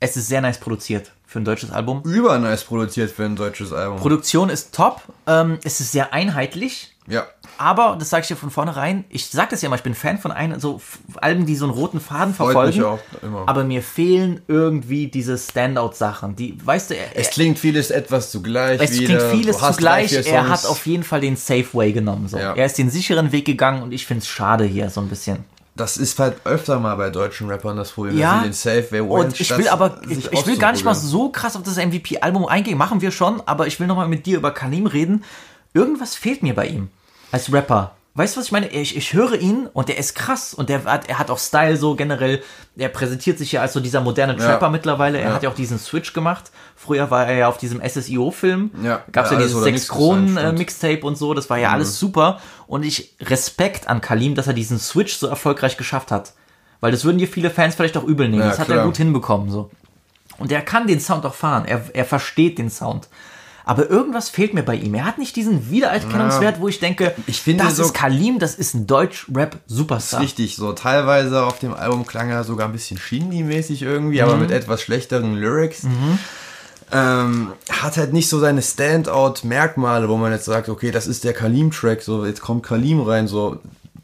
[0.00, 2.02] es ist sehr nice produziert für ein deutsches Album.
[2.04, 3.98] Übernice produziert für ein deutsches Album.
[3.98, 5.02] Produktion ist top.
[5.26, 6.96] Ähm, es ist sehr einheitlich.
[7.08, 7.26] Ja.
[7.58, 10.18] Aber, das sage ich dir von vornherein, ich sage das ja mal, ich bin Fan
[10.18, 10.80] von ein, so
[11.16, 12.78] Alben, die so einen roten Faden Freut verfolgen.
[12.78, 13.44] mich auch, immer.
[13.46, 16.36] Aber mir fehlen irgendwie diese Standout-Sachen.
[16.36, 18.80] Die, weißt du, er, Es klingt vieles etwas zugleich.
[18.80, 19.18] es wieder.
[19.18, 20.12] klingt vieles zugleich.
[20.12, 22.28] Er hat auf jeden Fall den Safe Way genommen.
[22.28, 22.38] So.
[22.38, 22.54] Ja.
[22.54, 25.44] Er ist den sicheren Weg gegangen und ich finde es schade hier so ein bisschen.
[25.74, 28.18] Das ist halt öfter mal bei deutschen Rappern das Problem.
[28.18, 31.30] Ja, den Safe Way und ich will aber, ich, ich will gar nicht mal so
[31.30, 34.52] krass auf das MVP-Album eingehen, machen wir schon, aber ich will nochmal mit dir über
[34.52, 35.24] Kalim reden.
[35.74, 36.88] Irgendwas fehlt mir bei ihm
[37.32, 37.92] als Rapper.
[38.14, 38.66] Weißt du, was ich meine?
[38.68, 41.76] Ich, ich höre ihn und der ist krass und der hat, er hat auch Style
[41.76, 42.42] so generell.
[42.76, 44.38] Er präsentiert sich ja als so dieser moderne Ja.
[44.44, 45.18] Trapper mittlerweile.
[45.18, 45.34] Er Ja.
[45.36, 46.50] hat ja auch diesen Switch gemacht.
[46.74, 48.72] Früher war er ja auf diesem SSIO-Film.
[48.82, 49.04] Ja.
[49.12, 50.46] Gab es Ja, ja, dieses sechs nichts ist Kronen halt,
[50.82, 51.32] äh, und so.
[51.32, 52.40] Das war ja alles super.
[52.66, 56.32] Und ich Respekt an Kalim, dass er diesen Switch so erfolgreich geschafft hat.
[56.80, 58.42] Weil das würden dir viele Fans vielleicht auch übel nehmen.
[58.42, 58.86] Ja, das hat er klar.
[58.86, 59.70] gut hinbekommen, so.
[60.38, 61.66] Und er kann den Sound auch fahren.
[61.66, 63.08] Er, er versteht den Sound.
[63.68, 64.94] Aber irgendwas fehlt mir bei ihm.
[64.94, 68.54] Er hat nicht diesen Wiedererkennungswert, wo ich denke, Ich finde das so- ist Kalim, das
[68.54, 70.20] ist ein Deutsch-Rap-Superstar.
[70.22, 74.40] Richtig, so teilweise auf dem Album klang er sogar ein bisschen Shindy-mäßig irgendwie, aber Mhm.
[74.40, 75.82] mit etwas schlechteren Lyrics.
[76.90, 81.34] ähm, hat halt nicht so seine Standout-Merkmale, wo man jetzt sagt, okay, das ist der
[81.34, 83.58] Kalim-Track, so jetzt kommt Kalim rein, so.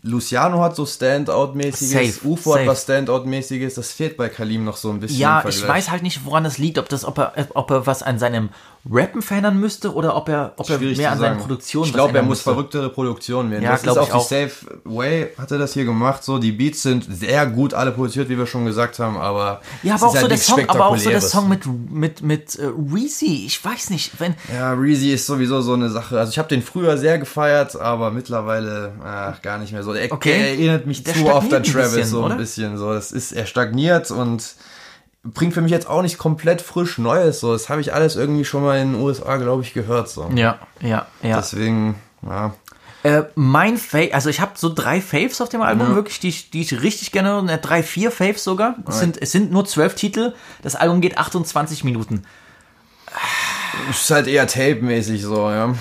[0.06, 5.00] Luciano hat so Standout-mäßiges, UFO hat was Standout-mäßiges, das fehlt bei Kalim noch so ein
[5.00, 5.18] bisschen.
[5.18, 8.02] Ja, ich weiß halt nicht, woran das liegt, ob das, ob er, ob er was
[8.02, 8.50] an seinem
[8.90, 11.38] Rappen verändern müsste oder ob er, ob er mehr an seinen.
[11.38, 12.44] Produktionen Ich glaube, er muss müsste.
[12.50, 13.64] verrücktere Produktionen werden.
[13.64, 14.28] Ja, das ist auch ich die auch.
[14.28, 14.50] Safe
[14.84, 16.22] Way, hat er das hier gemacht.
[16.22, 19.94] So, die Beats sind sehr gut alle produziert, wie wir schon gesagt haben, aber Ja,
[19.94, 21.20] aber ist auch, halt so der Song, aber auch so der.
[21.22, 23.44] Song mit, mit, mit äh, Reezy.
[23.46, 24.34] Ich weiß nicht, wenn.
[24.52, 26.18] Ja, Reezy ist sowieso so eine Sache.
[26.18, 29.92] Also ich habe den früher sehr gefeiert, aber mittlerweile ach, gar nicht mehr so.
[29.94, 30.30] Er, Okay.
[30.32, 32.34] er erinnert mich Der zu oft an ein Travis bisschen, so oder?
[32.34, 32.76] ein bisschen.
[32.76, 34.54] So, das ist, er stagniert und
[35.24, 37.40] bringt für mich jetzt auch nicht komplett frisch Neues.
[37.40, 40.08] So, das habe ich alles irgendwie schon mal in den USA, glaube ich, gehört.
[40.08, 40.30] So.
[40.34, 41.36] Ja, ja, ja.
[41.36, 42.54] Deswegen, ja.
[43.02, 46.50] Äh, mein Fave, also ich habe so drei Faves auf dem Album, wirklich, die ich,
[46.50, 47.42] die ich richtig gerne höre.
[47.42, 48.76] Ne, Drei, vier Faves sogar.
[48.88, 50.32] Es sind, es sind nur zwölf Titel.
[50.62, 52.22] Das Album geht 28 Minuten.
[53.90, 55.74] Ist halt eher Tape-mäßig so, ja.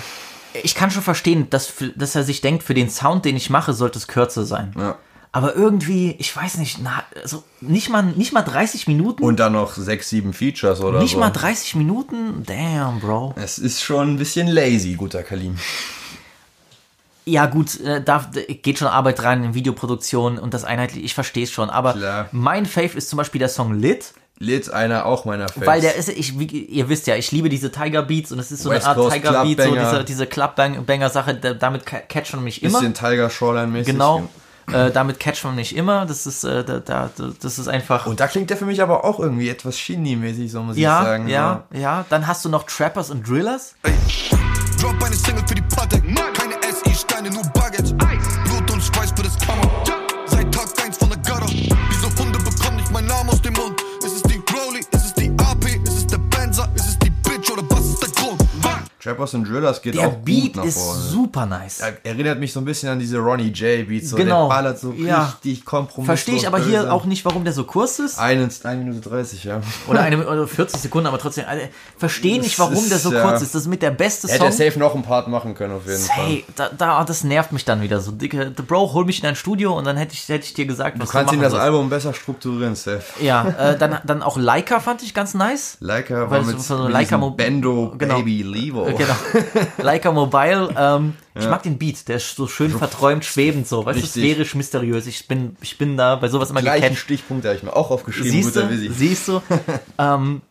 [0.62, 3.72] Ich kann schon verstehen, dass, dass er sich denkt, für den Sound, den ich mache,
[3.72, 4.74] sollte es kürzer sein.
[4.76, 4.98] Ja.
[5.36, 9.20] Aber irgendwie, ich weiß nicht, na, also nicht mal, nicht mal 30 Minuten.
[9.24, 11.18] Und dann noch sechs, sieben Features oder nicht so.
[11.18, 12.44] mal 30 Minuten?
[12.46, 13.34] Damn, Bro.
[13.36, 15.56] Es ist schon ein bisschen lazy, guter Kalim.
[17.26, 18.30] Ja, gut, äh, da
[18.62, 21.68] geht schon Arbeit rein in Videoproduktion und das einheitlich, ich verstehe es schon.
[21.68, 22.28] Aber Klar.
[22.30, 24.12] mein Fave ist zum Beispiel der Song Lit.
[24.38, 25.66] Lit einer auch meiner Faves.
[25.66, 28.52] Weil der ist, ich, wie, ihr wisst ja, ich liebe diese Tiger Beats und es
[28.52, 29.90] ist so West eine Art Coast Tiger Beat, so Clubbanger.
[29.90, 32.78] diese, diese Clubbanger-Sache, da- damit ca- catcht man mich immer.
[32.78, 33.92] Bisschen Tiger Shoreline-mäßig.
[33.92, 34.28] Genau.
[34.72, 36.06] Äh, damit catcht man mich immer.
[36.06, 37.10] Das ist, äh, da, da,
[37.40, 38.06] das ist einfach.
[38.06, 41.06] Und da klingt der für mich aber auch irgendwie etwas Shindy-mäßig, so muss ja, ich
[41.06, 41.28] sagen.
[41.28, 42.04] ja, ja.
[42.08, 43.74] Dann hast du noch Trappers und Drillers.
[44.80, 46.00] Drop eine Single für die Platte.
[46.00, 47.63] Keine SI-Steine, nur Baguette.
[59.04, 61.00] Trappers und Drillers geht Der auch Beat gut nach ist vorne.
[61.02, 61.80] super nice.
[61.80, 64.08] Er erinnert mich so ein bisschen an diese Ronnie J Beats.
[64.10, 64.48] So, Genau.
[64.48, 65.24] Der ballert so Ja.
[65.24, 66.06] richtig kompromisslos.
[66.06, 66.92] Verstehe ich aber hier böse.
[66.92, 68.18] auch nicht, warum der so kurz ist.
[68.18, 69.60] Eine, eine Minute 30, ja.
[69.88, 71.44] Oder eine oder 40 Sekunden, aber trotzdem.
[71.46, 71.64] Also,
[71.98, 73.22] verstehe nicht, warum ist, der so ja.
[73.22, 73.54] kurz ist.
[73.54, 74.46] Das ist mit der beste Hätte Song.
[74.46, 76.24] er safe noch einen Part machen können, auf jeden Fall.
[76.24, 78.10] Hey, da, da, das nervt mich dann wieder so.
[78.10, 80.64] Dicke, the Bro, hol mich in dein Studio und dann hätte ich, hätte ich dir
[80.66, 81.64] gesagt, was Du kannst du ihm das sollst.
[81.64, 83.02] Album besser strukturieren, safe.
[83.20, 85.76] Ja, äh, dann, dann auch Leica fand ich ganz nice.
[85.80, 88.16] Leica Weil war so- mit, so mit Leica Bendo Genau.
[88.16, 88.93] Baby Levo.
[88.94, 89.66] Äh, Genau.
[89.78, 90.74] Leica Mobile.
[90.76, 93.84] Ähm, Ich mag den Beat, der ist so schön verträumt, schwebend so.
[93.84, 95.06] Weißt du, sphärisch, mysteriös.
[95.06, 97.00] Ich bin, ich bin da bei sowas immer Gleichen gecatcht.
[97.00, 98.92] Stichpunkt habe ich mir auch aufgeschrieben, Siehst du?
[98.92, 99.42] Siehst du?
[99.98, 100.42] ähm,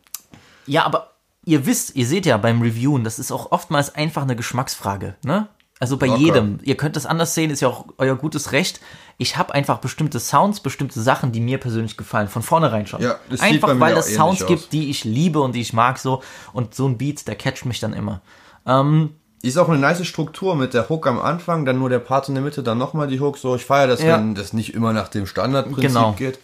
[0.66, 1.10] ja, aber
[1.44, 5.48] ihr wisst, ihr seht ja beim Reviewen, das ist auch oftmals einfach eine Geschmacksfrage, ne?
[5.80, 6.20] Also bei Locker.
[6.20, 6.58] jedem.
[6.62, 8.80] Ihr könnt das anders sehen, ist ja auch euer gutes Recht.
[9.16, 13.00] Ich habe einfach bestimmte Sounds, bestimmte Sachen, die mir persönlich gefallen, von vornherein schon.
[13.00, 14.48] Ja, das einfach weil es Sounds aus.
[14.48, 16.22] gibt, die ich liebe und die ich mag so.
[16.52, 18.20] Und so ein Beat, der catcht mich dann immer.
[18.66, 22.28] Ähm, Ist auch eine nice Struktur mit der Hook am Anfang, dann nur der Part
[22.28, 23.38] in der Mitte, dann nochmal die Hook.
[23.38, 24.16] So, ich feiere das, Ja.
[24.16, 26.12] wenn das nicht immer nach dem Standardprinzip Genau.
[26.12, 26.38] geht.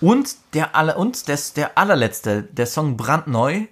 [0.00, 3.66] Und der aller und das, der allerletzte, der Song brandneu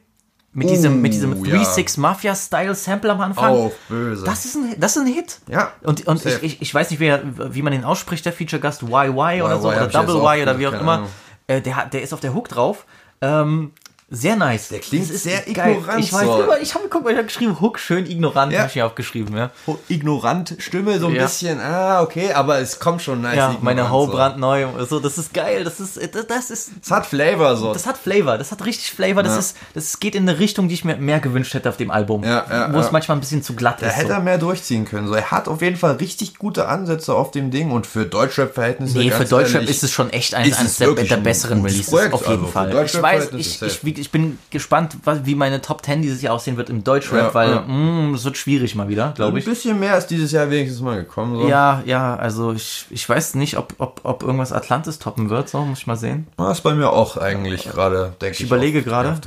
[0.52, 1.56] mit diesem mit diesem Oh, ja.
[1.56, 3.52] 3-6 Mafia Style Sample am Anfang.
[3.52, 4.24] Auch böse.
[4.24, 5.38] Das ist ein das ist ein Hit.
[5.48, 7.12] Ja, Und und ich, ich, ich weiß nicht wie,
[7.54, 10.66] wie man den ausspricht der Feature Gast YY oder so oder Double Y oder wie
[10.66, 11.06] auch immer.
[11.46, 12.86] Äh, der hat der ist auf der Hook drauf.
[13.20, 13.72] Ähm,
[14.10, 14.68] sehr nice.
[14.68, 16.42] Der klingt sehr ignorant Ich weiß, so.
[16.42, 18.60] immer, ich habe guck mal, ich hab geschrieben Hook schön ignorant, Ja.
[18.60, 19.50] habe ich hier aufgeschrieben, ja.
[19.88, 21.24] Ignorant Stimme, so ein Ja.
[21.24, 23.36] bisschen, ah, okay, aber es kommt schon nice.
[23.36, 24.12] Ja, ignorant meine Ho so.
[24.12, 27.72] brandneu, so das ist geil, das ist das, das ist Es hat Flavor so.
[27.74, 29.38] das hat Flavor, das hat richtig Flavor, das Ja.
[29.40, 32.24] ist, das geht in eine Richtung, die ich mir mehr gewünscht hätte auf dem Album.
[32.24, 33.96] Ja, ja, wo es manchmal ein bisschen zu glatt Da ist.
[33.96, 34.12] hätte So.
[34.14, 35.06] er mehr durchziehen können.
[35.08, 38.96] So, er hat auf jeden Fall richtig gute Ansätze auf dem Ding und für Deutschrap-Verhältnisse.
[38.96, 41.90] Nee, für Deutschrap ehrlich, ist es schon echt eines, eines es der, der besseren Releases,
[41.90, 42.84] Projekt, auf jeden also Fall.
[42.86, 43.97] Ich weiß, ich, safe.
[43.98, 47.18] Ich, ich bin gespannt, was- wie meine Top 10 dieses Jahr aussehen wird im Deutschrap,
[47.28, 47.60] Ja, weil ja.
[47.60, 49.44] mh, es wird schwierig mal wieder, glaube Ein ich.
[49.44, 51.36] bisschen mehr ist dieses Jahr wenigstens mal gekommen.
[51.40, 51.48] So.
[51.48, 55.60] Ja, ja, also ich, ich weiß nicht, ob, ob, ob irgendwas Atlantis toppen wird, so
[55.64, 56.26] muss ich mal sehen.
[56.36, 58.40] Das ist bei mir auch eigentlich gerade, denke ich.
[58.42, 59.20] überlege auf- gerade.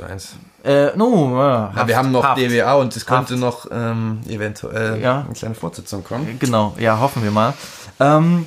[0.63, 2.39] Äh, no, ja, Ja, wir haben noch Haft.
[2.39, 3.41] DWA und es könnte Haft.
[3.41, 5.21] noch ähm, eventuell Ja.
[5.25, 6.37] eine kleine Fortsetzung kommen.
[6.39, 7.53] Genau, ja, hoffen wir mal.
[7.99, 8.45] Ähm,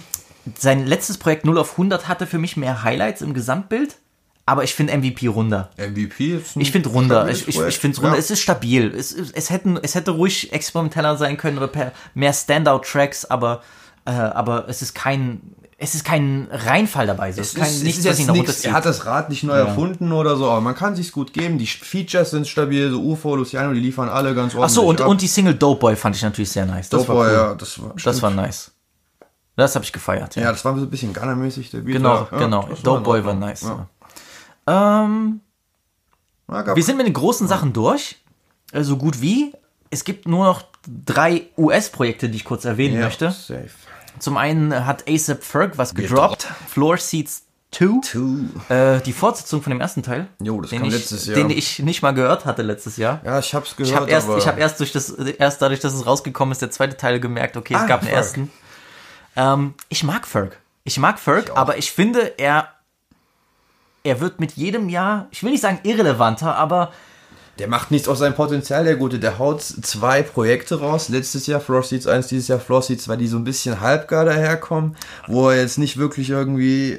[0.59, 3.97] sein letztes Projekt 0 auf 100 hatte für mich mehr Highlights im Gesamtbild,
[4.47, 5.71] aber ich finde MVP runder.
[5.79, 7.29] MVP ist Ich finde runder.
[7.31, 8.17] Ich, ich, ich finde es runder.
[8.17, 8.21] Ja.
[8.21, 8.93] Es ist stabil.
[8.95, 11.71] Es, es, hätten, es hätte ruhig experimenteller sein können oder
[12.15, 13.63] mehr Standout-Tracks, aber,
[14.05, 15.41] äh, aber es ist kein,
[15.79, 17.33] es ist kein Reinfall dabei.
[17.33, 17.41] So.
[17.41, 18.67] Es ist kein, Es ist nichts, was ihn runterzieht.
[18.67, 21.57] er hat das Rad nicht neu erfunden oder so, aber man kann sich's gut geben.
[21.57, 25.01] Die Features sind stabil, so UFO, Luciano, die liefern alle ganz ordentlich Ach so, und,
[25.01, 25.09] ab.
[25.09, 26.91] und die Single Dope Boy fand ich natürlich sehr nice.
[26.91, 27.33] Das Dope war Boy, cool.
[27.33, 28.73] ja, das war, Das war nice.
[29.57, 30.35] Das habe ich gefeiert.
[30.37, 32.67] Ja, Ja, das war so ein bisschen Gunner-mäßig, genau, ja, genau.
[32.69, 33.63] das Dope Boy war nice.
[33.63, 33.89] Ja.
[34.67, 35.41] Ähm,
[36.49, 38.17] Wir sind mit den großen Sachen durch,
[38.73, 39.53] so gut wie.
[39.91, 40.63] Es gibt nur noch
[41.07, 43.31] drei US-Projekte, die ich kurz erwähnen Ja, möchte.
[43.31, 43.69] Safe.
[44.19, 46.47] Zum einen hat ASAP Ferg was gedroppt.
[46.69, 48.73] Floor Seats 2.
[48.75, 50.29] Äh, die Fortsetzung von dem ersten Teil.
[50.41, 51.35] Jo, das den kam ich, letztes Jahr.
[51.37, 53.21] Den ich nicht mal gehört hatte letztes Jahr.
[53.25, 55.81] Ja, ich hab's gehört, Ich habe erst, aber ich hab erst, durch das, erst dadurch,
[55.81, 58.19] dass es rausgekommen ist, der zweite Teil gemerkt, okay, es Ah, gab einen Ferg.
[58.19, 58.53] ersten.
[59.37, 60.59] Ähm, ich mag Ferg.
[60.85, 62.69] Ich mag Ferg, aber ich finde, er,
[64.05, 66.93] er wird mit jedem Jahr, ich will nicht sagen irrelevanter, aber
[67.59, 69.19] Der macht nichts aus seinem Potenzial, der Gute.
[69.19, 71.09] Der haut zwei Projekte raus.
[71.09, 74.25] Letztes Jahr Floor Seats 1, dieses Jahr Floor Seats 2, die so ein bisschen halbgar
[74.25, 74.97] daherkommen,
[75.29, 76.99] wo er jetzt nicht wirklich irgendwie,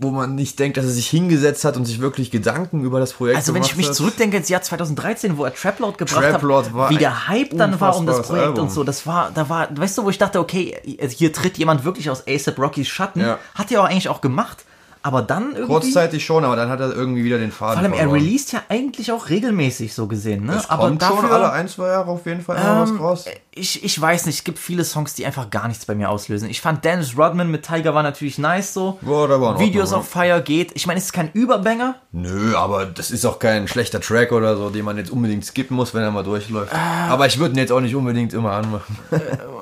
[0.00, 3.12] wo man nicht denkt, dass er sich hingesetzt hat und sich wirklich Gedanken über das
[3.12, 3.94] Projekt Also wenn ich gemacht mich hat.
[3.94, 7.96] zurückdenke ins Jahr 2013, wo er Traplord gebracht Traplord hat, wie der Hype dann war
[7.96, 8.64] um das Projekt Album.
[8.64, 10.76] und so, das war, da war, weißt du, wo ich dachte, okay,
[11.08, 13.38] hier tritt jemand wirklich aus ASAP Rockys Schatten, Ja.
[13.54, 14.64] hat er auch eigentlich auch gemacht,
[15.04, 17.92] aber dann irgendwie, Kurzzeitig schon, aber dann hat er irgendwie wieder den Faden vor allem
[17.92, 18.20] er verloren.
[18.20, 20.54] released ja eigentlich auch regelmäßig so gesehen, ne?
[20.54, 23.24] Es aber kommt dafür, schon alle ein, zwei Jahre auf jeden Fall Ähm, was raus.
[23.54, 26.48] ich, ich weiß nicht, es gibt viele Songs, die einfach gar nichts bei mir auslösen.
[26.48, 28.98] Ich fand Dennis Rodman mit Tiger war natürlich nice so.
[29.00, 30.70] Boah, der war Videos of Fire geht.
[30.74, 31.96] Ich meine, es ist kein Überbanger.
[32.12, 35.76] Nö, aber das ist auch kein schlechter Track oder so, den man jetzt unbedingt skippen
[35.76, 36.72] muss, wenn er mal durchläuft.
[36.72, 38.96] aber ich würde ihn jetzt auch nicht unbedingt immer anmachen.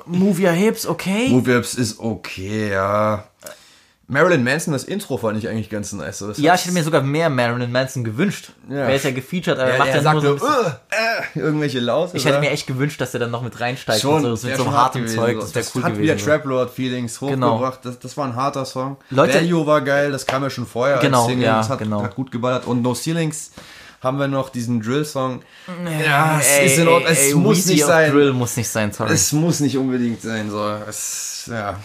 [0.06, 1.28] Move Your Hips, okay.
[1.28, 3.24] Moveaps ist okay, ja.
[4.10, 6.18] Marilyn Manson, das Intro fand ich eigentlich ganz nice.
[6.18, 8.50] Das ja, ich hätte mir sogar mehr Marilyn Manson gewünscht.
[8.68, 8.76] Ja.
[8.88, 10.72] Er ist ja gefeatured, aber er ja, macht er ja sagt nur so bisschen.
[10.90, 12.16] äh, äh, irgendwelche Laute.
[12.16, 14.42] Ich hätte mir echt gewünscht, dass er dann noch mit reinsteigt schon, und so, das
[14.42, 15.36] mit so einem hart hartem gewesen, Zeug.
[15.40, 15.40] so.
[15.42, 16.02] Das wäre cool hat gewesen.
[16.02, 16.24] wieder so.
[16.26, 17.52] Trap-Lord-Feelings Genau.
[17.54, 17.80] hochgebracht.
[17.84, 18.96] Das, das war ein harter Song.
[19.10, 21.44] Leute- Value war geil, das kam ja schon vorher Genau, als Single.
[21.46, 22.02] ja, das hat, genau.
[22.02, 22.66] hat gut geballert.
[22.66, 23.52] Und No Ceilings
[24.02, 25.42] haben wir noch diesen Drill-Song.
[26.04, 27.12] Ja, es Ey, ist in Ordnung.
[27.12, 28.10] Es ey, muss Weezy nicht sein.
[28.10, 29.12] Drill muss nicht sein, sorry.
[29.12, 30.50] Es muss nicht unbedingt sein.
[30.50, 30.68] So.
[30.88, 31.78] Es, ja.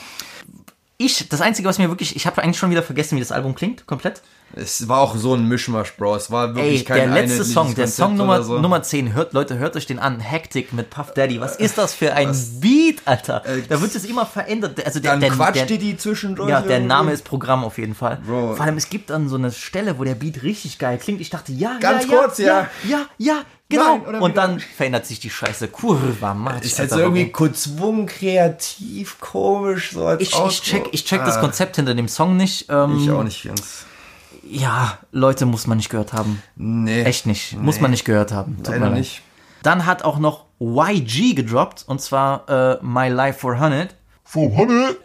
[0.98, 3.54] Ich, das Einzige, was mir wirklich, ich habe eigentlich schon wieder vergessen, wie das Album
[3.54, 4.22] klingt, komplett.
[4.56, 6.16] es war auch so ein Mischmasch, Bro.
[6.16, 8.60] Es war wirklich Ey, kein der letzte Song, der Song Nummer, so.
[8.60, 10.22] Nummer 10, hört, Leute, hört euch den an.
[10.22, 11.42] Hectic mit Puff Daddy.
[11.42, 13.44] Was ist das für ein Beat, Alter?
[13.68, 14.86] da wird es immer verändert.
[14.86, 16.50] Also der, Dann der, quatscht der, die die zwischendurch.
[16.50, 16.80] Ja, der.
[16.80, 18.20] Name ist Programm auf jeden Fall.
[18.26, 18.56] Bro.
[18.56, 21.20] Vor allem, es gibt dann so eine Stelle, wo der Beat richtig geil klingt.
[21.20, 22.46] Ich dachte, ja, Ganz ja, kurz, ja.
[22.46, 23.98] ja, ja, ja, genau.
[23.98, 25.68] Nein, oder Und dann verändert sich die Scheiße.
[25.70, 26.66] Kurva, Matsch.
[26.66, 27.48] Ist jetzt irgendwie warum?
[27.48, 32.08] gezwungen, kreativ, komisch, so als ich, ich check, ich check das Ah, Konzept hinter dem
[32.08, 32.68] Song nicht.
[32.70, 33.86] Ähm, Ich auch nicht ganz.
[34.48, 36.42] Ja, Leute, muss man nicht gehört haben.
[36.56, 37.04] Nee.
[37.04, 37.58] Echt nicht.
[37.60, 38.58] Muss man nicht gehört haben.
[38.58, 39.00] Tut mir Leider leid.
[39.00, 39.22] nicht.
[39.64, 43.96] Dann hat auch noch YG gedroppt, und zwar äh, My Life 400.
[44.24, 44.98] 400?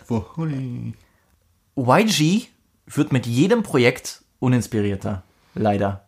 [1.76, 2.46] YG
[2.86, 5.22] wird mit jedem Projekt uninspirierter.
[5.54, 6.04] Leider.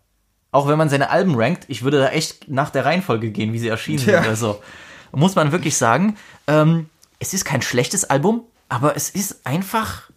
[0.53, 3.59] Auch wenn man seine Alben rankt, ich würde da echt nach der Reihenfolge gehen, wie
[3.59, 4.20] sie erschienen Ja.
[4.23, 4.29] sind.
[4.31, 4.62] Also,
[5.11, 6.16] muss man wirklich sagen,
[6.47, 6.89] ähm,
[7.19, 10.11] es ist kein schlechtes Album, aber es ist einfach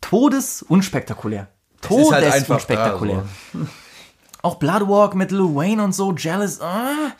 [0.00, 1.40] todesunspektakulär.
[1.40, 3.24] halt Todesunspektakulär.
[3.52, 3.58] so.
[4.42, 7.12] Auch Bloodwalk mit Lil Wayne und so, Jealous, ah,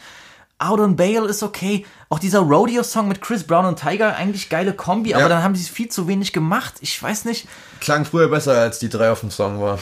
[0.58, 1.84] Out on Bail ist okay.
[2.08, 5.64] Auch dieser Rodeo-Song mit Chris Brown und Tiger, eigentlich geile Kombi, aber dann haben sie
[5.68, 6.74] viel zu wenig gemacht.
[6.80, 7.48] Ich weiß nicht.
[7.80, 9.78] Klang früher besser, als die drei auf dem Song war.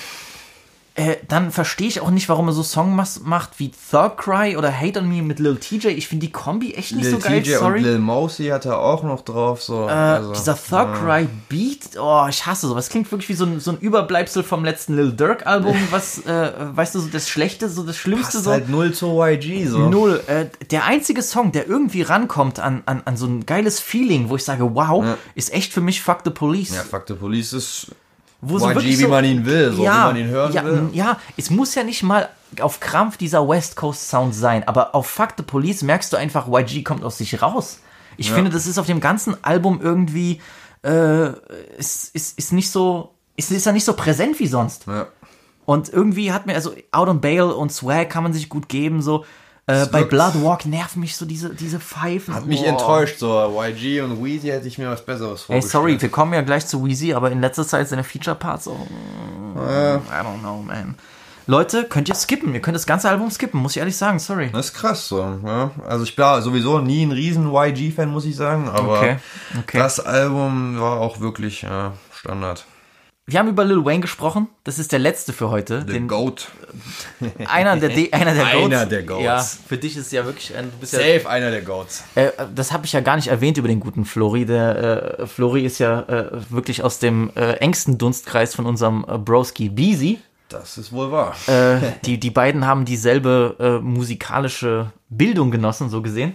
[0.96, 4.76] Äh, dann verstehe ich auch nicht, warum er so Songs macht wie Thug Cry oder
[4.76, 5.88] Hate on Me mit Lil TJ.
[5.88, 7.78] Ich finde die Kombi echt nicht Lil so geil, TJ sorry.
[7.78, 9.62] und Lil Mosey hat er auch noch drauf.
[9.62, 9.86] So.
[9.86, 12.88] Äh, also, dieser Thug Cry Beat, oh, ich hasse sowas.
[12.88, 16.52] Klingt wirklich wie so ein, so ein Überbleibsel vom letzten Lil Durk Album, was, äh,
[16.74, 18.50] weißt du, so das Schlechte, so das Schlimmste passt so.
[18.50, 19.68] halt null zu YG.
[19.68, 19.88] So.
[19.88, 20.20] Null.
[20.26, 24.36] Äh, der einzige Song, der irgendwie rankommt an, an, an so ein geiles Feeling, wo
[24.36, 25.04] ich sage, wow,
[25.36, 26.74] ist echt für mich Fuck the Police.
[26.74, 27.92] Ja, Fuck the Police ist
[28.40, 30.64] wo so YG, wirklich wie so, man ihn will, so wie man ihn hören ja,
[30.64, 30.88] will.
[30.92, 32.28] Ja, es muss ja nicht mal
[32.60, 36.48] auf Krampf dieser West Coast Sound sein, aber auf Fuck the Police merkst du einfach,
[36.48, 37.80] YG kommt aus sich raus.
[38.16, 38.34] Ich Ja.
[38.34, 40.40] finde, das ist auf dem ganzen Album irgendwie,
[40.82, 41.28] äh,
[41.78, 44.86] ist, ist, ist nicht so, ist, ist ja nicht so präsent wie sonst.
[44.86, 45.06] Ja.
[45.64, 49.02] Und irgendwie hat mir, also Out on Bail und Swag kann man sich gut geben,
[49.02, 49.24] so.
[49.70, 52.34] Äh, bei Bloodwalk nerven mich so diese, diese Pfeifen.
[52.34, 52.68] Hat mich Boah.
[52.68, 55.72] enttäuscht, so YG und Weezy hätte ich mir was Besseres Ey, vorgestellt.
[55.72, 58.72] sorry, wir kommen ja gleich zu Weezy, aber in letzter Zeit seine Feature-Parts so.
[59.56, 60.94] Äh, I don't know, man.
[61.46, 62.54] Leute, könnt ihr skippen.
[62.54, 64.50] Ihr könnt das ganze Album skippen, muss ich ehrlich sagen, sorry.
[64.52, 65.18] das ist krass so.
[65.44, 65.70] Ja.
[65.86, 69.16] Also ich war sowieso nie ein riesen YG-Fan, muss ich sagen, aber Okay,
[69.58, 69.78] okay.
[69.78, 72.66] das Album war auch wirklich ja, Standard.
[73.30, 74.48] Wir haben über Lil Wayne gesprochen.
[74.64, 75.84] Das ist der letzte für heute.
[75.86, 76.48] The Goat.
[77.46, 78.64] Einer der, De einer der Goats.
[78.64, 79.22] Einer der Goats.
[79.22, 79.38] Ja,
[79.68, 80.72] für dich ist ja wirklich ein.
[80.72, 82.02] Du bist ja, Safe einer der Goats.
[82.16, 84.46] äh, das habe ich ja gar nicht erwähnt über den guten Flori.
[84.46, 89.16] Der äh, Flori ist ja äh, wirklich aus dem äh, engsten Dunstkreis von unserem äh,
[89.16, 90.18] Broski Beezy.
[90.48, 91.36] Das ist wohl wahr.
[91.46, 96.34] Äh, die, die beiden haben dieselbe musikalische Bildung genossen, so gesehen.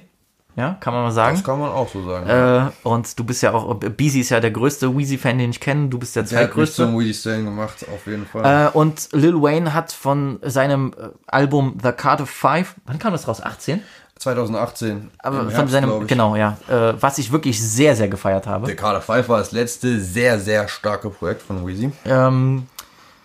[0.57, 1.35] Ja, kann man mal sagen.
[1.35, 2.29] Das kann man auch so sagen.
[2.29, 5.89] Äh, und du bist ja auch, Beezy ist ja der größte Weezy-Fan, den ich kenne.
[5.89, 6.83] Du bist der Der hat mich zweitgrößte.
[6.83, 8.67] zum Stan gemacht, auf jeden Fall.
[8.67, 13.27] Äh, und Lil Wayne hat von seinem äh, Album The Carter 5, wann kam das
[13.27, 13.41] raus?
[13.43, 13.81] 18?
[14.17, 15.11] 2018.
[15.19, 16.57] Aber im von Herbst, seinem, genau, ja.
[16.69, 18.65] Äh, was ich wirklich sehr, sehr gefeiert habe.
[18.65, 21.91] Der Kader 5 war das letzte sehr, sehr starke Projekt von Weezy.
[22.05, 22.67] ähm,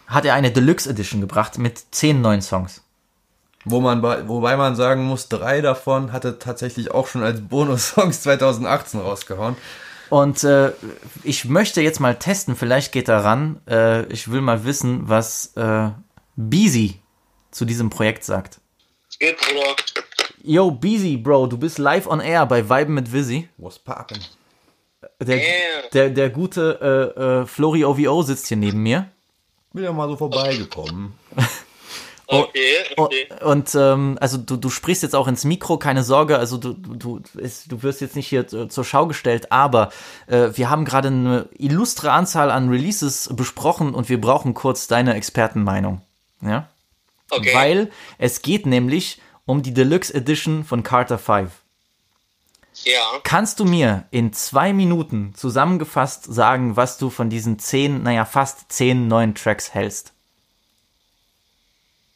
[0.09, 2.83] hat er eine Deluxe Edition gebracht mit zehn neuen Songs.
[3.65, 8.23] Wo man, bei- wobei man sagen muss, drei davon hatte tatsächlich auch schon als Bonus-Songs
[8.23, 9.57] 2018 rausgehauen.
[10.09, 10.73] Und äh,
[11.23, 13.61] ich möchte jetzt mal testen, vielleicht geht er ran.
[13.69, 15.91] Äh, ich will mal wissen, was äh,
[16.37, 17.01] Beezy
[17.51, 18.61] zu diesem Projekt sagt.
[19.19, 19.77] Geht, Bruder.
[20.43, 23.49] Yo, Beezy, Bro, du bist live on air bei Viben mit Vizzy.
[23.59, 24.19] Was poppin'?
[25.21, 25.45] Der, Yeah.
[25.93, 29.07] der, der gute äh, äh, Flori OVO sitzt hier neben mir.
[29.75, 31.13] Bin ja mal so vorbeigekommen.
[32.33, 33.29] Okay, okay.
[33.41, 36.75] Und, und ähm, also du, du sprichst jetzt auch ins Mikro, keine Sorge, also du,
[36.75, 39.91] du, es, du wirst jetzt nicht hier zur Schau gestellt, aber
[40.29, 45.15] äh, wir haben gerade eine illustre Anzahl an Releases besprochen und wir brauchen kurz deine
[45.15, 46.03] Expertenmeinung.
[46.41, 46.69] Ja?
[47.31, 47.53] Okay.
[47.53, 51.51] Weil es geht nämlich um die Deluxe Edition von Carter 5.
[52.85, 53.01] ja.
[53.25, 58.71] Kannst du mir in zwei Minuten zusammengefasst sagen, was du von diesen zehn, naja, fast
[58.71, 60.13] zehn neuen Tracks hältst?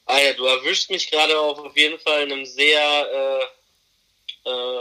[0.07, 2.81] Ah ja, du erwischst mich gerade auf, auf jeden Fall in einem sehr,
[4.45, 4.81] äh, äh,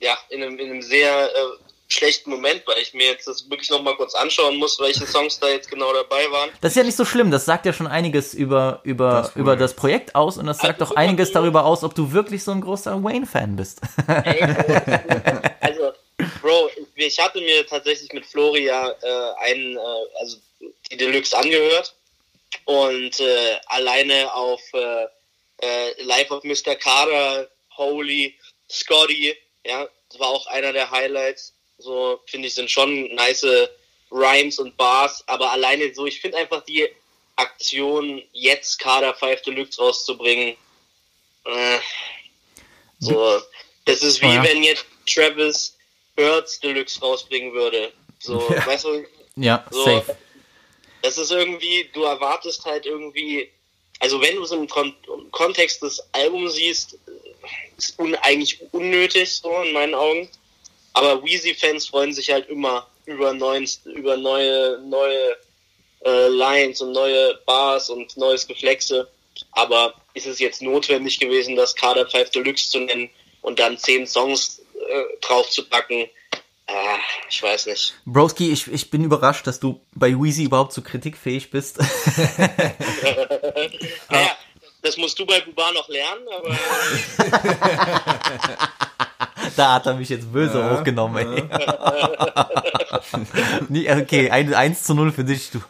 [0.00, 1.62] ja, in einem, in einem sehr äh,
[1.92, 5.48] schlechten Moment, weil ich mir jetzt das wirklich nochmal kurz anschauen muss, welche Songs da
[5.48, 6.50] jetzt genau dabei waren.
[6.62, 9.56] Das ist ja nicht so schlimm, das sagt ja schon einiges über, über, Das über
[9.56, 12.52] das Projekt aus und das sagt Also, doch einiges darüber aus, ob du wirklich so
[12.52, 13.80] ein großer Wayne-Fan bist.
[15.60, 15.92] Also,
[16.40, 20.38] Bro, ich, ich hatte mir tatsächlich mit Floria äh, einen, äh, also
[20.90, 21.94] die Deluxe angehört
[22.64, 25.06] und äh, alleine auf äh,
[25.58, 26.74] äh, Life of Mr.
[26.76, 28.38] Carter, Holy,
[28.70, 31.54] Scotty, ja, das war auch einer der Highlights.
[31.78, 33.46] So, finde ich, sind schon nice
[34.10, 36.88] Rhymes und Bars, aber alleine so, ich finde einfach die
[37.36, 40.56] Aktion, jetzt Carter 5 Deluxe rauszubringen,
[41.44, 41.78] äh,
[42.98, 43.40] so,
[43.84, 44.44] das ist wie Oh ja.
[44.44, 45.76] wenn jetzt Travis
[46.14, 47.92] Birds Deluxe rausbringen würde.
[48.20, 49.04] So, weißt du,
[49.36, 50.16] Ja, so, safe.
[51.02, 53.50] Das ist irgendwie, du erwartest halt irgendwie,
[53.98, 54.94] also wenn du es im Kon
[55.30, 56.98] Kontext des Albums siehst,
[57.76, 60.28] ist un eigentlich unnötig, so in meinen Augen.
[60.94, 65.36] Aber Weezy-Fans freuen sich halt immer über, neuen, über neue, neue
[66.04, 69.08] äh, Lines und neue Bars und neues Geflexe.
[69.52, 73.10] Aber ist es jetzt notwendig gewesen, das Kader 5 Deluxe zu nennen
[73.40, 76.08] und dann zehn Songs äh, draufzupacken?
[76.72, 77.94] Ah, ich weiß nicht.
[78.06, 81.78] Broski, ich, ich bin überrascht, dass du bei Weezy überhaupt so kritikfähig bist.
[84.10, 84.30] Naja,
[84.82, 86.50] das musst du bei Buba noch lernen, aber
[89.56, 91.44] da hat er mich jetzt böse hochgenommen, ey.
[93.68, 95.60] Nee, okay, ein, 1 zu 0 für dich, du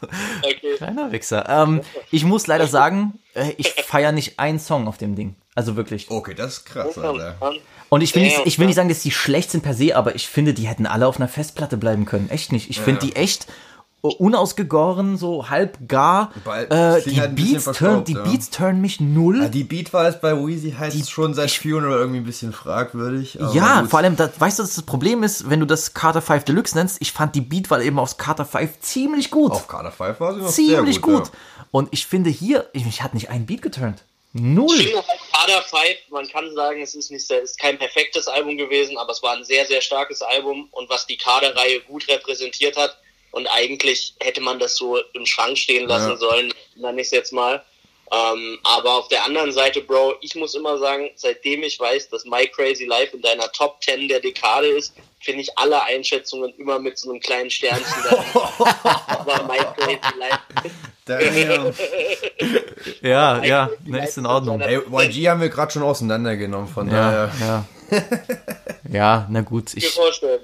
[0.43, 0.77] okay.
[0.77, 1.49] kleiner Wichser.
[1.49, 5.37] Ähm, ich muss leider sagen, äh, ich feiere nicht einen Song auf dem Ding.
[5.55, 6.11] Also wirklich.
[6.11, 7.37] Okay, das ist krass, Alter.
[7.93, 9.95] Und ich will, nicht, Ja, ich will nicht sagen, dass die schlecht sind per se,
[9.95, 12.31] aber ich finde, die hätten alle auf einer Festplatte bleiben können.
[12.31, 12.71] Echt nicht.
[12.71, 13.49] Ich finde die echt
[14.01, 16.33] unausgegoren, so halb gar.
[16.71, 18.23] Äh, die, halt Beats turn, die ja.
[18.23, 19.43] Beats turn mich null.
[19.43, 23.39] Ja, die Beat war es bei Weezy halt schon seit Funeral irgendwie ein bisschen fragwürdig.
[23.43, 23.91] aber Ja, gut.
[23.91, 26.97] vor allem, das, weißt du, das Problem ist, wenn du das Carter 5 Deluxe nennst?
[27.01, 29.53] Ich fand die Beatwahl eben aus Carter 5 ziemlich gut.
[29.53, 31.25] Auf Kader 5 war sie noch sehr ziemlich gut.
[31.25, 31.33] gut.
[31.71, 34.03] Und ich finde hier, ich, mich hat nicht ein Beat geturnt.
[34.35, 35.03] Null.
[35.33, 39.13] Kader 5, man kann sagen, es ist nicht sehr, ist kein perfektes Album gewesen, aber
[39.13, 42.97] es war ein sehr, sehr starkes Album und was die Kaderreihe gut repräsentiert hat.
[43.33, 46.17] Und eigentlich hätte man das so im Schrank stehen lassen Ja.
[46.17, 47.65] sollen, nenne ich es jetzt mal.
[48.11, 52.27] Ähm, aber auf der anderen Seite, Bro, ich muss immer sagen, seitdem ich weiß, dass
[52.27, 56.79] My Crazy Life in deiner Top 10 der Dekade ist, finde ich alle Einschätzungen immer
[56.79, 58.25] mit so einem kleinen Sternchen da.
[59.07, 60.41] aber My Crazy Life.
[61.05, 61.73] Damn.
[63.01, 64.61] Ja, ja, ne, ist in Ordnung.
[64.61, 67.31] Ey, YG haben wir gerade schon auseinandergenommen, von Ja, daher.
[67.41, 67.65] ja.
[68.93, 69.75] Ja, na gut.
[69.75, 70.41] Ich, vorstellen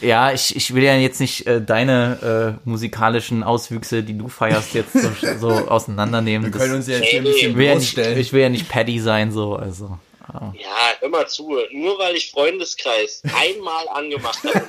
[0.00, 4.74] ja, ich, ich will ja jetzt nicht äh, deine äh, musikalischen Auswüchse, die du feierst,
[4.74, 6.52] jetzt so, so auseinandernehmen.
[6.52, 8.48] Wir können uns ja jetzt hier ein bisschen ich will ja nicht, ich will ja
[8.48, 9.98] nicht Paddy sein, so, also.
[10.32, 11.56] Ja, hör mal zu.
[11.72, 14.64] Nur weil ich Freundeskreis einmal angemacht habe.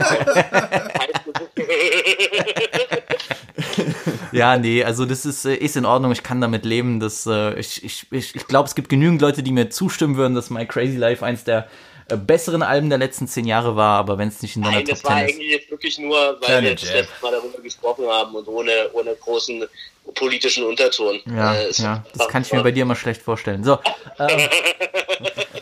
[4.35, 6.99] Ja, nee, also das ist, äh, ist in Ordnung, ich kann damit leben.
[6.99, 10.49] Dass, äh, ich ich, ich, glaube, es gibt genügend Leute, die mir zustimmen würden, dass
[10.49, 11.67] My Crazy Life eins der
[12.07, 14.85] äh, besseren Alben der letzten zehn Jahre war, aber wenn es nicht in deiner Nein,
[14.85, 15.33] Top das war 10 ist.
[15.33, 19.15] eigentlich jetzt wirklich nur, weil wir jetzt letztes Mal darüber gesprochen haben und ohne, ohne
[19.15, 19.65] großen
[20.13, 21.19] politischen Unterton.
[21.25, 23.63] Ja, Äh, ja, das kann ich mir bei dir mal schlecht vorstellen.
[23.63, 23.79] So,
[24.19, 24.49] ähm,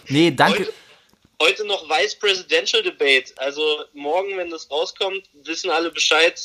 [0.10, 0.68] nee, danke.
[1.42, 3.32] heute noch Vice Presidential Debate.
[3.38, 3.62] Also
[3.94, 6.38] morgen, wenn das rauskommt, wissen alle Bescheid,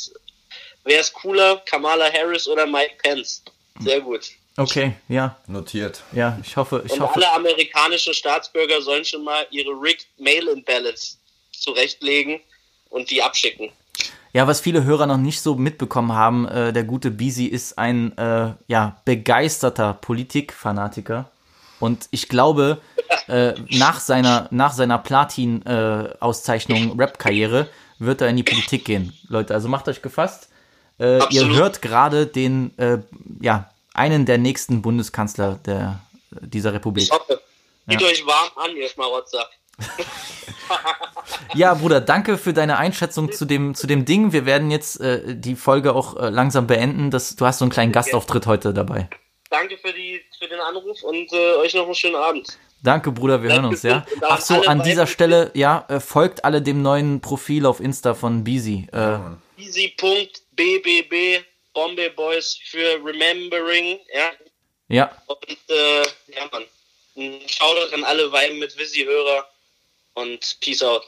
[0.88, 3.42] wer ist cooler, Kamala Harris oder Mike Pence.
[3.80, 4.30] Sehr gut.
[4.56, 6.02] Okay, ja, Notiert.
[6.12, 7.14] ja, ich hoffe, ich Und hoffe.
[7.14, 11.18] alle amerikanischen Staatsbürger sollen schon mal ihre rigged Mail-in-Ballots
[11.52, 12.40] zurechtlegen
[12.90, 13.70] und die abschicken.
[14.32, 18.16] Ja, was viele Hörer noch nicht so mitbekommen haben, äh, der gute Beasy ist ein
[18.18, 21.30] äh, ja, begeisterter Politikfanatiker.
[21.78, 22.80] Und ich glaube,
[23.28, 27.68] äh, nach seiner, nach seiner Platin-Auszeichnung Rap-Karriere
[28.00, 29.16] wird er in die Politik gehen.
[29.28, 30.48] Leute, also macht euch gefasst.
[30.98, 32.98] Äh, ihr hört gerade den, äh,
[33.40, 36.00] ja, einen der nächsten Bundeskanzler der,
[36.40, 37.04] dieser Republik.
[37.04, 37.40] Ich hoffe.
[37.88, 38.06] Zieht Ja.
[38.06, 39.46] euch warm an, ihr Schmarotzer.
[41.54, 44.32] Ja, Bruder, danke für deine Einschätzung zu dem, zu dem Ding.
[44.32, 47.10] Wir werden jetzt äh, die Folge auch äh, langsam beenden.
[47.10, 49.08] Das, du hast so einen kleinen Gastauftritt heute dabei.
[49.50, 52.58] Danke für, die, für den Anruf und äh, euch noch einen schönen Abend.
[52.82, 54.04] Danke, Bruder, wir hören uns, ja.
[54.28, 58.44] Ach so, an dieser Stelle, ja, äh, folgt alle dem neuen Profil auf Insta von
[58.44, 58.86] Beezy.
[58.92, 59.18] Äh,
[60.58, 64.32] Easy.bbb Bombay Boys für Remembering, ja.
[64.88, 66.02] ja, Und äh,
[66.34, 66.64] ja, Mann.
[67.16, 69.48] Ein Shoutout an alle Weiben mit Visi-Hörer
[70.14, 71.02] und Peace out.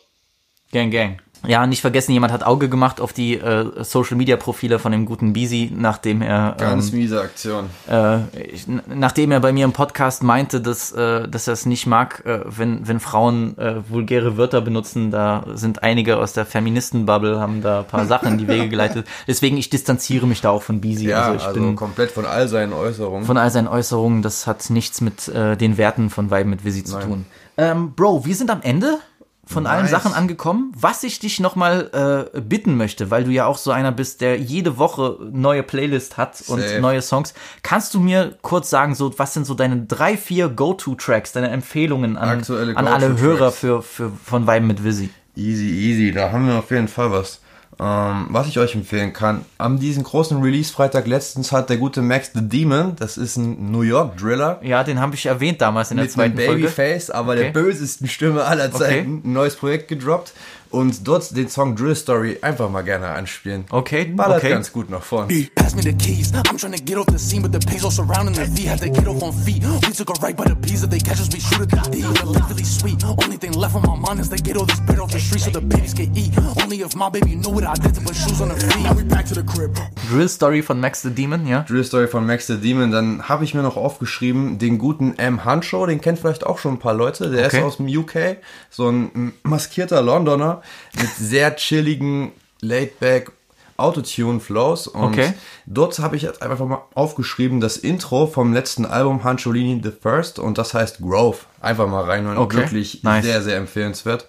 [0.72, 1.20] Gang, gang.
[1.46, 5.72] Ja, nicht vergessen, jemand hat Auge gemacht auf die äh, Social-Media-Profile von dem guten Beezy,
[5.74, 7.70] nachdem er Ganz ähm, miese Aktion.
[7.88, 11.86] äh, ich, nachdem er bei mir im Podcast meinte, dass, äh, dass er es nicht
[11.86, 17.40] mag, äh, wenn, wenn Frauen äh, vulgäre Wörter benutzen, da sind einige aus der Feministenbubble,
[17.40, 19.06] haben da ein paar Sachen in die Wege geleitet.
[19.26, 21.08] Deswegen, ich distanziere mich da auch von Beezy.
[21.08, 23.24] Ja, also also, ich bin komplett von all seinen Äußerungen.
[23.24, 26.84] von all seinen Äußerungen, das hat nichts mit äh, den Werten von Weiben mit Visi
[26.84, 27.24] zu tun.
[27.56, 28.98] Ähm, Bro, wir sind am Ende
[29.46, 29.90] von allen Nice.
[29.90, 30.72] Sachen angekommen.
[30.76, 34.38] Was ich dich nochmal äh, bitten möchte, weil du ja auch so einer bist, der
[34.38, 36.80] jede Woche neue Playlist hat und Safe.
[36.80, 37.34] neue Songs.
[37.62, 42.16] Kannst du mir kurz sagen, so was sind so deine drei, vier Go-To-Tracks, deine Empfehlungen
[42.16, 42.42] an,
[42.76, 43.18] an alle.
[43.18, 45.10] Hörer für, für, von Weiben mit Visi?
[45.36, 47.40] Easy, easy, da haben wir auf jeden Fall was.
[47.82, 52.30] Ähm, was ich euch empfehlen kann, an diesem großen Release-Freitag letztens hat der gute Max
[52.34, 55.96] the Demon, das ist ein New York Driller, Ja, den habe ich erwähnt damals in
[55.96, 56.64] der mit zweiten Folge.
[56.64, 57.44] Babyface, aber Okay.
[57.44, 60.34] der bösesten Stimme aller Zeiten, ein neues Projekt gedroppt
[60.70, 63.64] und dort den Song Drill Story einfach mal gerne anspielen.
[63.70, 64.50] Okay, Ballert okay.
[64.50, 65.46] ganz gut nach vorne.
[65.54, 66.32] Pass me the keys.
[66.32, 68.88] I'm trying to get off the scene, but the pesos surrounding the V had to
[68.88, 69.62] get off on feet.
[69.86, 71.90] We took a right by the P's, if they catch us, we shoot at the
[71.90, 72.02] D.
[72.02, 73.02] The life really sweet.
[73.04, 75.40] Only thing left on my mind is they get all this bread off the street
[75.42, 76.32] so the babies can eat.
[76.62, 78.82] Only if my baby knew what I did to put shoes on her feet.
[78.84, 79.76] Now we back to the crib.
[80.08, 81.62] Drill Story von Max the Demon, ja?
[81.68, 85.44] Drill Story von Max the Demon, dann habe ich mir noch aufgeschrieben, den guten M.
[85.44, 87.58] Huncho, den kennt vielleicht auch schon ein paar Leute, der Okay.
[87.58, 88.36] ist aus dem UK,
[88.70, 90.59] so ein maskierter Londoner
[90.98, 93.32] mit sehr chilligen, laid-back
[93.76, 95.32] Autotune-Flows und Okay.
[95.66, 100.38] dort habe ich jetzt einfach mal aufgeschrieben, das Intro vom letzten Album Huncholini The First
[100.38, 101.38] und das heißt Grove.
[101.60, 102.58] Einfach mal reinhören, Okay.
[102.58, 103.24] wirklich Nice.
[103.24, 104.26] sehr, sehr empfehlenswert.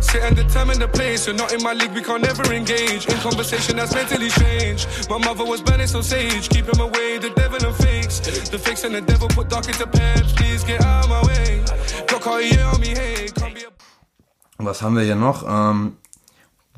[0.00, 1.26] Sit and determine the place.
[1.26, 4.86] You're not in my league, we can't never engage in conversation that's mentally strange.
[5.08, 8.20] My mother was burning so sage, keep him away, the devil and fakes.
[8.50, 11.62] The fakes and the devil put dark into peps, please get out of my way.
[12.08, 13.70] Block all year on me, hey, can't be a
[14.64, 15.44] Was haben wir hier noch?
[15.48, 15.96] Ähm,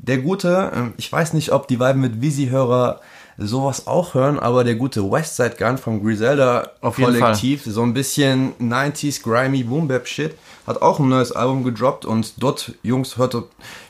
[0.01, 2.99] der gute, ähm, ich weiß nicht, ob die Weiben mit Visi-Hörer
[3.37, 7.93] sowas auch hören, aber der gute Westside Gun vom Griselda Auf jeden Kollektiv, so ein
[7.93, 10.35] bisschen 90s grimy Boom Bap Shit,
[10.65, 13.35] hat auch ein neues Album gedroppt und dort, Jungs, hört,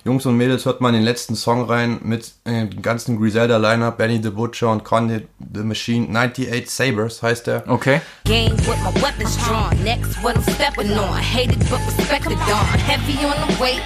[0.06, 3.98] Jungs und Mädels, hört man den letzten Song rein mit äh, dem ganzen Griselda Lineup,
[3.98, 7.64] Benny the Butcher und Conde the Machine, 98 Sabers heißt der.
[7.68, 8.02] Okay.
[8.26, 9.72] Game with my weapons drawn.
[9.84, 11.18] Next, what I'm stepping on.
[11.18, 12.66] Hated but respected on.
[12.80, 13.82] Heavy on the weight,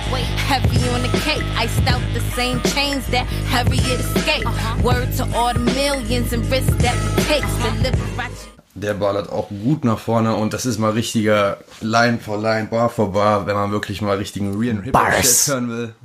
[0.48, 1.44] heavy on the cake.
[1.58, 4.48] Iced out the same chains that Harriet escaped.
[4.84, 7.42] Word to all the millions and risks that we take.
[7.42, 8.57] The Liberace.
[8.80, 12.90] Der ballert auch gut nach vorne und das ist mal richtiger Line for Line, Bar
[12.90, 15.46] for Bar, wenn man wirklich mal richtigen realen Hip-Hop Bars.
[15.46, 15.96] Shit hören will.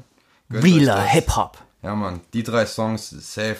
[0.51, 1.11] Realer das.
[1.11, 1.59] Hip-Hop.
[1.83, 3.59] Ja, Mann, die drei Songs, safe.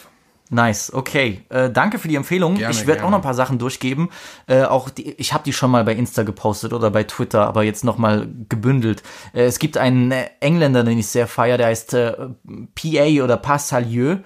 [0.49, 1.43] Nice, okay.
[1.49, 2.57] Äh, danke für die Empfehlung.
[2.57, 4.11] Gerne, ich werde auch noch ein paar Sachen durchgeben.
[4.47, 7.63] Äh, auch die, ich habe die schon mal bei Insta gepostet oder bei Twitter, aber
[7.63, 9.03] jetzt noch mal gebündelt.
[9.35, 12.13] Äh, es gibt einen äh, Engländer, den ich sehr feier, der heißt äh,
[12.75, 14.19] PA oder Passalieu.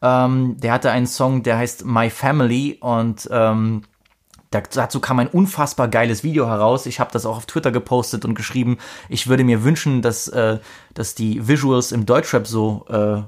[0.00, 3.82] Ähm, der hatte einen Song, der heißt My Family und ähm,
[4.54, 6.86] Dazu kam ein unfassbar geiles Video heraus.
[6.86, 8.78] Ich habe das auch auf Twitter gepostet und geschrieben,
[9.08, 10.58] ich würde mir wünschen, dass, äh,
[10.94, 13.22] dass die Visuals im Deutschrap so, äh,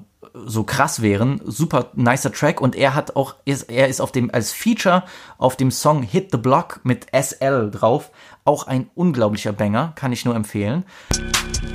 [0.47, 1.41] so krass wären.
[1.45, 5.05] Super nicer Track und er hat auch, ist, er ist auf dem, als Feature
[5.39, 8.11] auf dem Song Hit the Block mit SL drauf.
[8.47, 10.85] Auch ein unglaublicher Banger, kann ich nur empfehlen.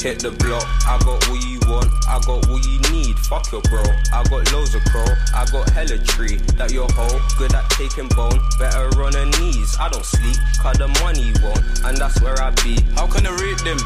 [0.02, 3.19] Hit the block, I got what you want, I got what you need.
[3.27, 3.84] Fuck your bro,
[4.14, 6.38] I got loads of crow, I got hella tree.
[6.57, 9.76] That your hoe, good at taking bone, better on her knees.
[9.81, 12.80] I don't sleep, cause the money won't, and that's where I be.
[12.95, 13.77] How can I read them?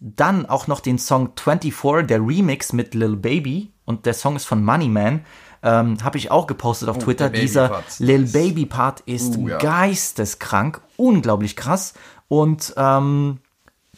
[0.00, 3.72] Dann auch noch den Song 24, der Remix mit Lil Baby.
[3.84, 5.24] Und der Song ist von Money Man.
[5.62, 7.30] Ähm, Habe ich auch gepostet auf Oh, Twitter.
[7.30, 9.58] Dieser Lil Baby Part ist Uh, ja.
[9.58, 11.94] geisteskrank, unglaublich krass.
[12.28, 13.38] Und ähm,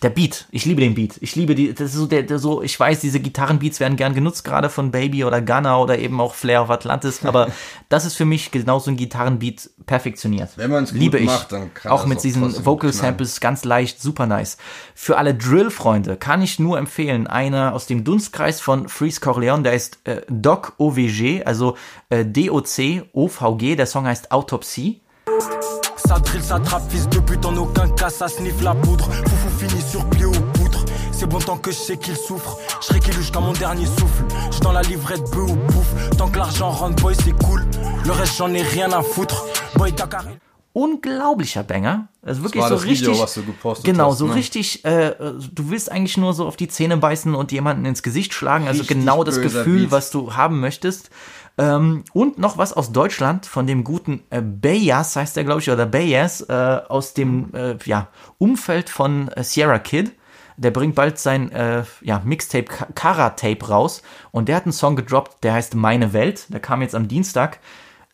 [0.02, 1.16] der Beat, ich liebe den Beat.
[1.20, 4.14] Ich liebe die, das ist so der, der so, ich weiß, diese Gitarrenbeats werden gern
[4.14, 7.48] genutzt, gerade von Baby oder Gunner oder eben auch Flair auf Atlantis, aber
[7.90, 10.51] das ist für mich genauso ein Gitarrenbeat perfektioniert.
[10.56, 11.27] Wenn man's gut liebe ich.
[11.27, 12.93] macht, dann kann auch mit auch diesen Vocal.
[12.93, 14.56] Samples ganz leicht, super nice.
[14.94, 19.74] Für alle Drill-Freunde kann ich nur empfehlen, einer aus dem Dunstkreis von Freeze Corleone, der
[19.74, 21.77] ist äh, Doc OVG, also
[22.09, 25.01] äh, DOC OVG, der Song heißt Autopsie.
[26.06, 29.05] Ça drill, ça trappe, fils de pute, en aucun cas ça sniffe la poudre.
[29.05, 30.85] Foufou finit sur pied ou poutre.
[31.12, 32.56] C'est bon tant que je sais qu'il souffre.
[32.81, 34.24] Je serai qu'il jusqu'à mon dernier souffle.
[34.51, 36.16] Je dans la livrette bœuf ou pouf.
[36.16, 37.64] Tant que l'argent rentre, boy, c'est cool.
[38.05, 39.44] Le reste, j'en ai rien à foutre.
[39.77, 40.39] Boy, t'as carré.
[40.74, 42.09] unglaublicher Banger.
[42.22, 43.22] Also wirklich war so das Video, richtig.
[43.22, 44.35] was du gepostet genau, hast, so ne?
[44.35, 44.85] richtig.
[44.85, 45.14] Äh,
[45.52, 48.66] du willst eigentlich nur so auf die Zähne beißen und jemanden ins Gesicht schlagen.
[48.66, 49.90] Also Richtig genau das Gefühl, Beat.
[49.90, 51.10] was du haben möchtest.
[51.61, 55.70] Ähm, und noch was aus Deutschland von dem guten äh, Bayas, heißt der, glaube ich,
[55.70, 56.53] oder Bayas, äh,
[56.89, 58.09] aus dem äh, ja,
[58.39, 60.12] Umfeld von äh, Sierra Kid.
[60.57, 64.97] Der bringt bald sein äh, ja, Mixtape Ka- Kara-Tape raus und der hat einen Song
[64.97, 66.47] gedroppt, der heißt Meine Welt.
[66.53, 67.59] Der kam jetzt am Dienstag.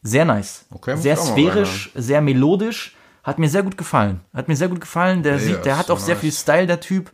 [0.02, 0.64] Sehr nice.
[0.73, 2.94] Okay, sehr sphärisch, sehr melodisch.
[3.24, 4.20] Hat mir sehr gut gefallen.
[4.32, 5.24] Hat mir sehr gut gefallen.
[5.24, 6.20] Der, Ja, sieht, der hat so auch sehr nice.
[6.23, 7.10] viel Style, der Typ.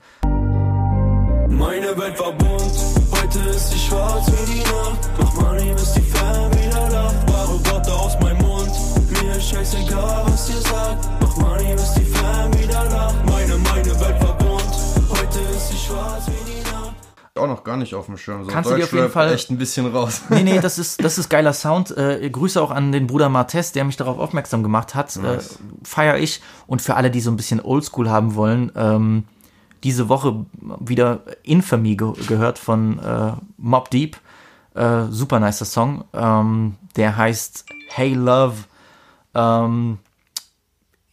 [1.48, 2.72] Meine Welt war bunt,
[3.22, 5.01] heute ist sie schwarz wie die Nacht.
[9.42, 11.08] Scheißegal, was ihr sagt.
[11.20, 13.26] Mach Money, bis die Fan wieder lacht.
[13.26, 14.62] Meine, meine Welt war bunt,
[15.10, 16.94] heute ist sie schwarz wie die Nacht.
[17.34, 18.44] Auch noch gar nicht auf dem Schirm.
[18.44, 20.22] So Kannst du dir auf jeden Fall- echt ein bisschen raus.
[20.28, 21.96] Nee, nee, das ist, das ist geiler Sound.
[21.96, 25.16] Äh, Grüße auch an den Bruder Martes, der mich darauf aufmerksam gemacht hat.
[25.16, 25.56] Nice.
[25.56, 26.40] Äh, Feier ich.
[26.66, 29.24] Und für alle, die so ein bisschen Oldschool haben wollen, ähm,
[29.82, 30.46] diese Woche
[30.78, 34.16] wieder Infamy ge gehört von äh, Mob Deep.
[34.74, 36.04] Äh, super nicer Song.
[36.12, 38.54] Ähm, der heißt Hey Love.
[39.34, 39.98] Ähm,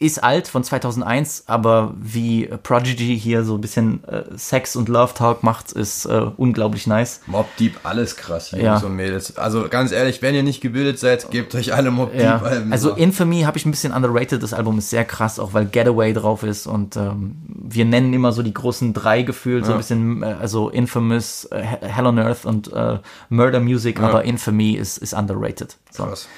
[0.02, 5.14] ist alt von 2001, aber wie Prodigy hier so ein bisschen äh, Sex und Love
[5.14, 7.20] Talk macht, ist äh, unglaublich nice.
[7.28, 8.78] Mob Deep, alles krass, Jungs Ja.
[8.78, 9.36] und Mädels.
[9.38, 12.72] Also ganz ehrlich, wenn ihr nicht gebildet seid, gebt euch alle Mob Ja, Deep Alben.
[12.72, 12.96] also so.
[12.96, 14.42] Infamy habe ich ein bisschen underrated.
[14.42, 18.32] Das Album ist sehr krass, auch weil Getaway drauf ist und ähm, wir nennen immer
[18.32, 19.78] so die großen drei gefühlt, so ein Ja.
[19.80, 24.08] bisschen, äh, also Infamous, äh, Hell on Earth und äh, Murder Music, Ja.
[24.08, 25.76] aber Infamy ist, ist underrated.
[25.92, 26.06] So.
[26.06, 26.30] Krass.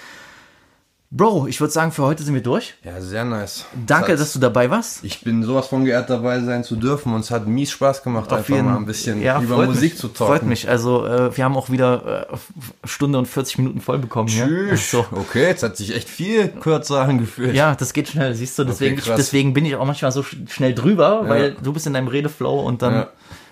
[1.14, 2.74] Bro, ich würde sagen, für heute sind wir durch.
[2.86, 3.66] Ja, sehr nice.
[3.86, 5.04] Danke, dass du dabei warst.
[5.04, 8.32] Ich bin sowas von geehrt dabei sein zu dürfen und es hat mies Spaß gemacht,
[8.32, 10.26] einfach mal ein bisschen ja, über Musik mich, zu talken.
[10.34, 10.70] Freut mich.
[10.70, 14.30] Also äh, wir haben auch wieder äh, Stunde und 40 Minuten voll bekommen.
[14.30, 14.90] Tschüss.
[14.90, 15.06] So.
[15.12, 17.56] Okay, jetzt hat sich echt viel kürzer angefühlt.
[17.56, 18.64] Ja, das geht schnell, siehst du.
[18.64, 19.18] Deswegen, krass.
[19.18, 21.30] deswegen bin ich auch manchmal so sch- schnell drüber, Ja.
[21.30, 23.08] weil du bist in deinem Redeflow und dann.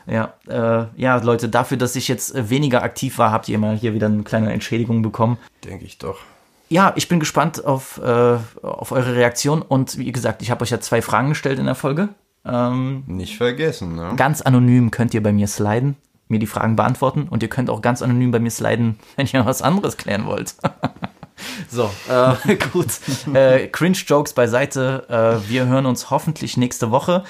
[0.08, 3.94] Ja, äh, ja, Leute, dafür, dass ich jetzt weniger aktiv war, habt ihr mal hier
[3.94, 5.38] wieder eine kleine Entschädigung bekommen.
[5.66, 6.18] Denke ich doch.
[6.70, 10.70] Ja, ich bin gespannt auf, äh, auf eure Reaktion und wie gesagt, ich habe euch
[10.70, 12.10] ja zwei Fragen gestellt in der Folge.
[12.46, 14.14] Ähm, Nicht vergessen, ne?
[14.16, 15.98] Ganz anonym könnt ihr bei mir sliden,
[16.28, 19.46] mir die Fragen beantworten und ihr könnt auch ganz anonym bei mir sliden, wenn ihr
[19.46, 20.56] was anderes klären wollt.
[21.70, 22.88] so, äh, gut.
[23.34, 25.06] Äh, Cringe-Jokes beiseite.
[25.10, 27.24] Äh, wir hören uns hoffentlich nächste Woche.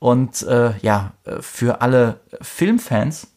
[0.00, 3.28] Und äh, ja, äh, für alle Filmfans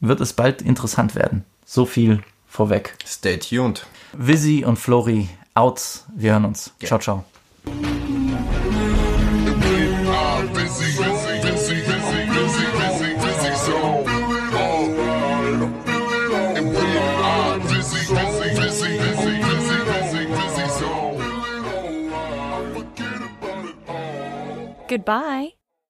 [0.00, 1.44] wird es bald interessant werden.
[1.64, 2.94] So viel vorweg.
[3.04, 3.86] Stay tuned.
[4.18, 6.04] Visi und Flori out.
[6.14, 6.72] Wir hören uns.
[6.82, 7.24] Ciao, ciao.
[24.88, 25.52] Goodbye.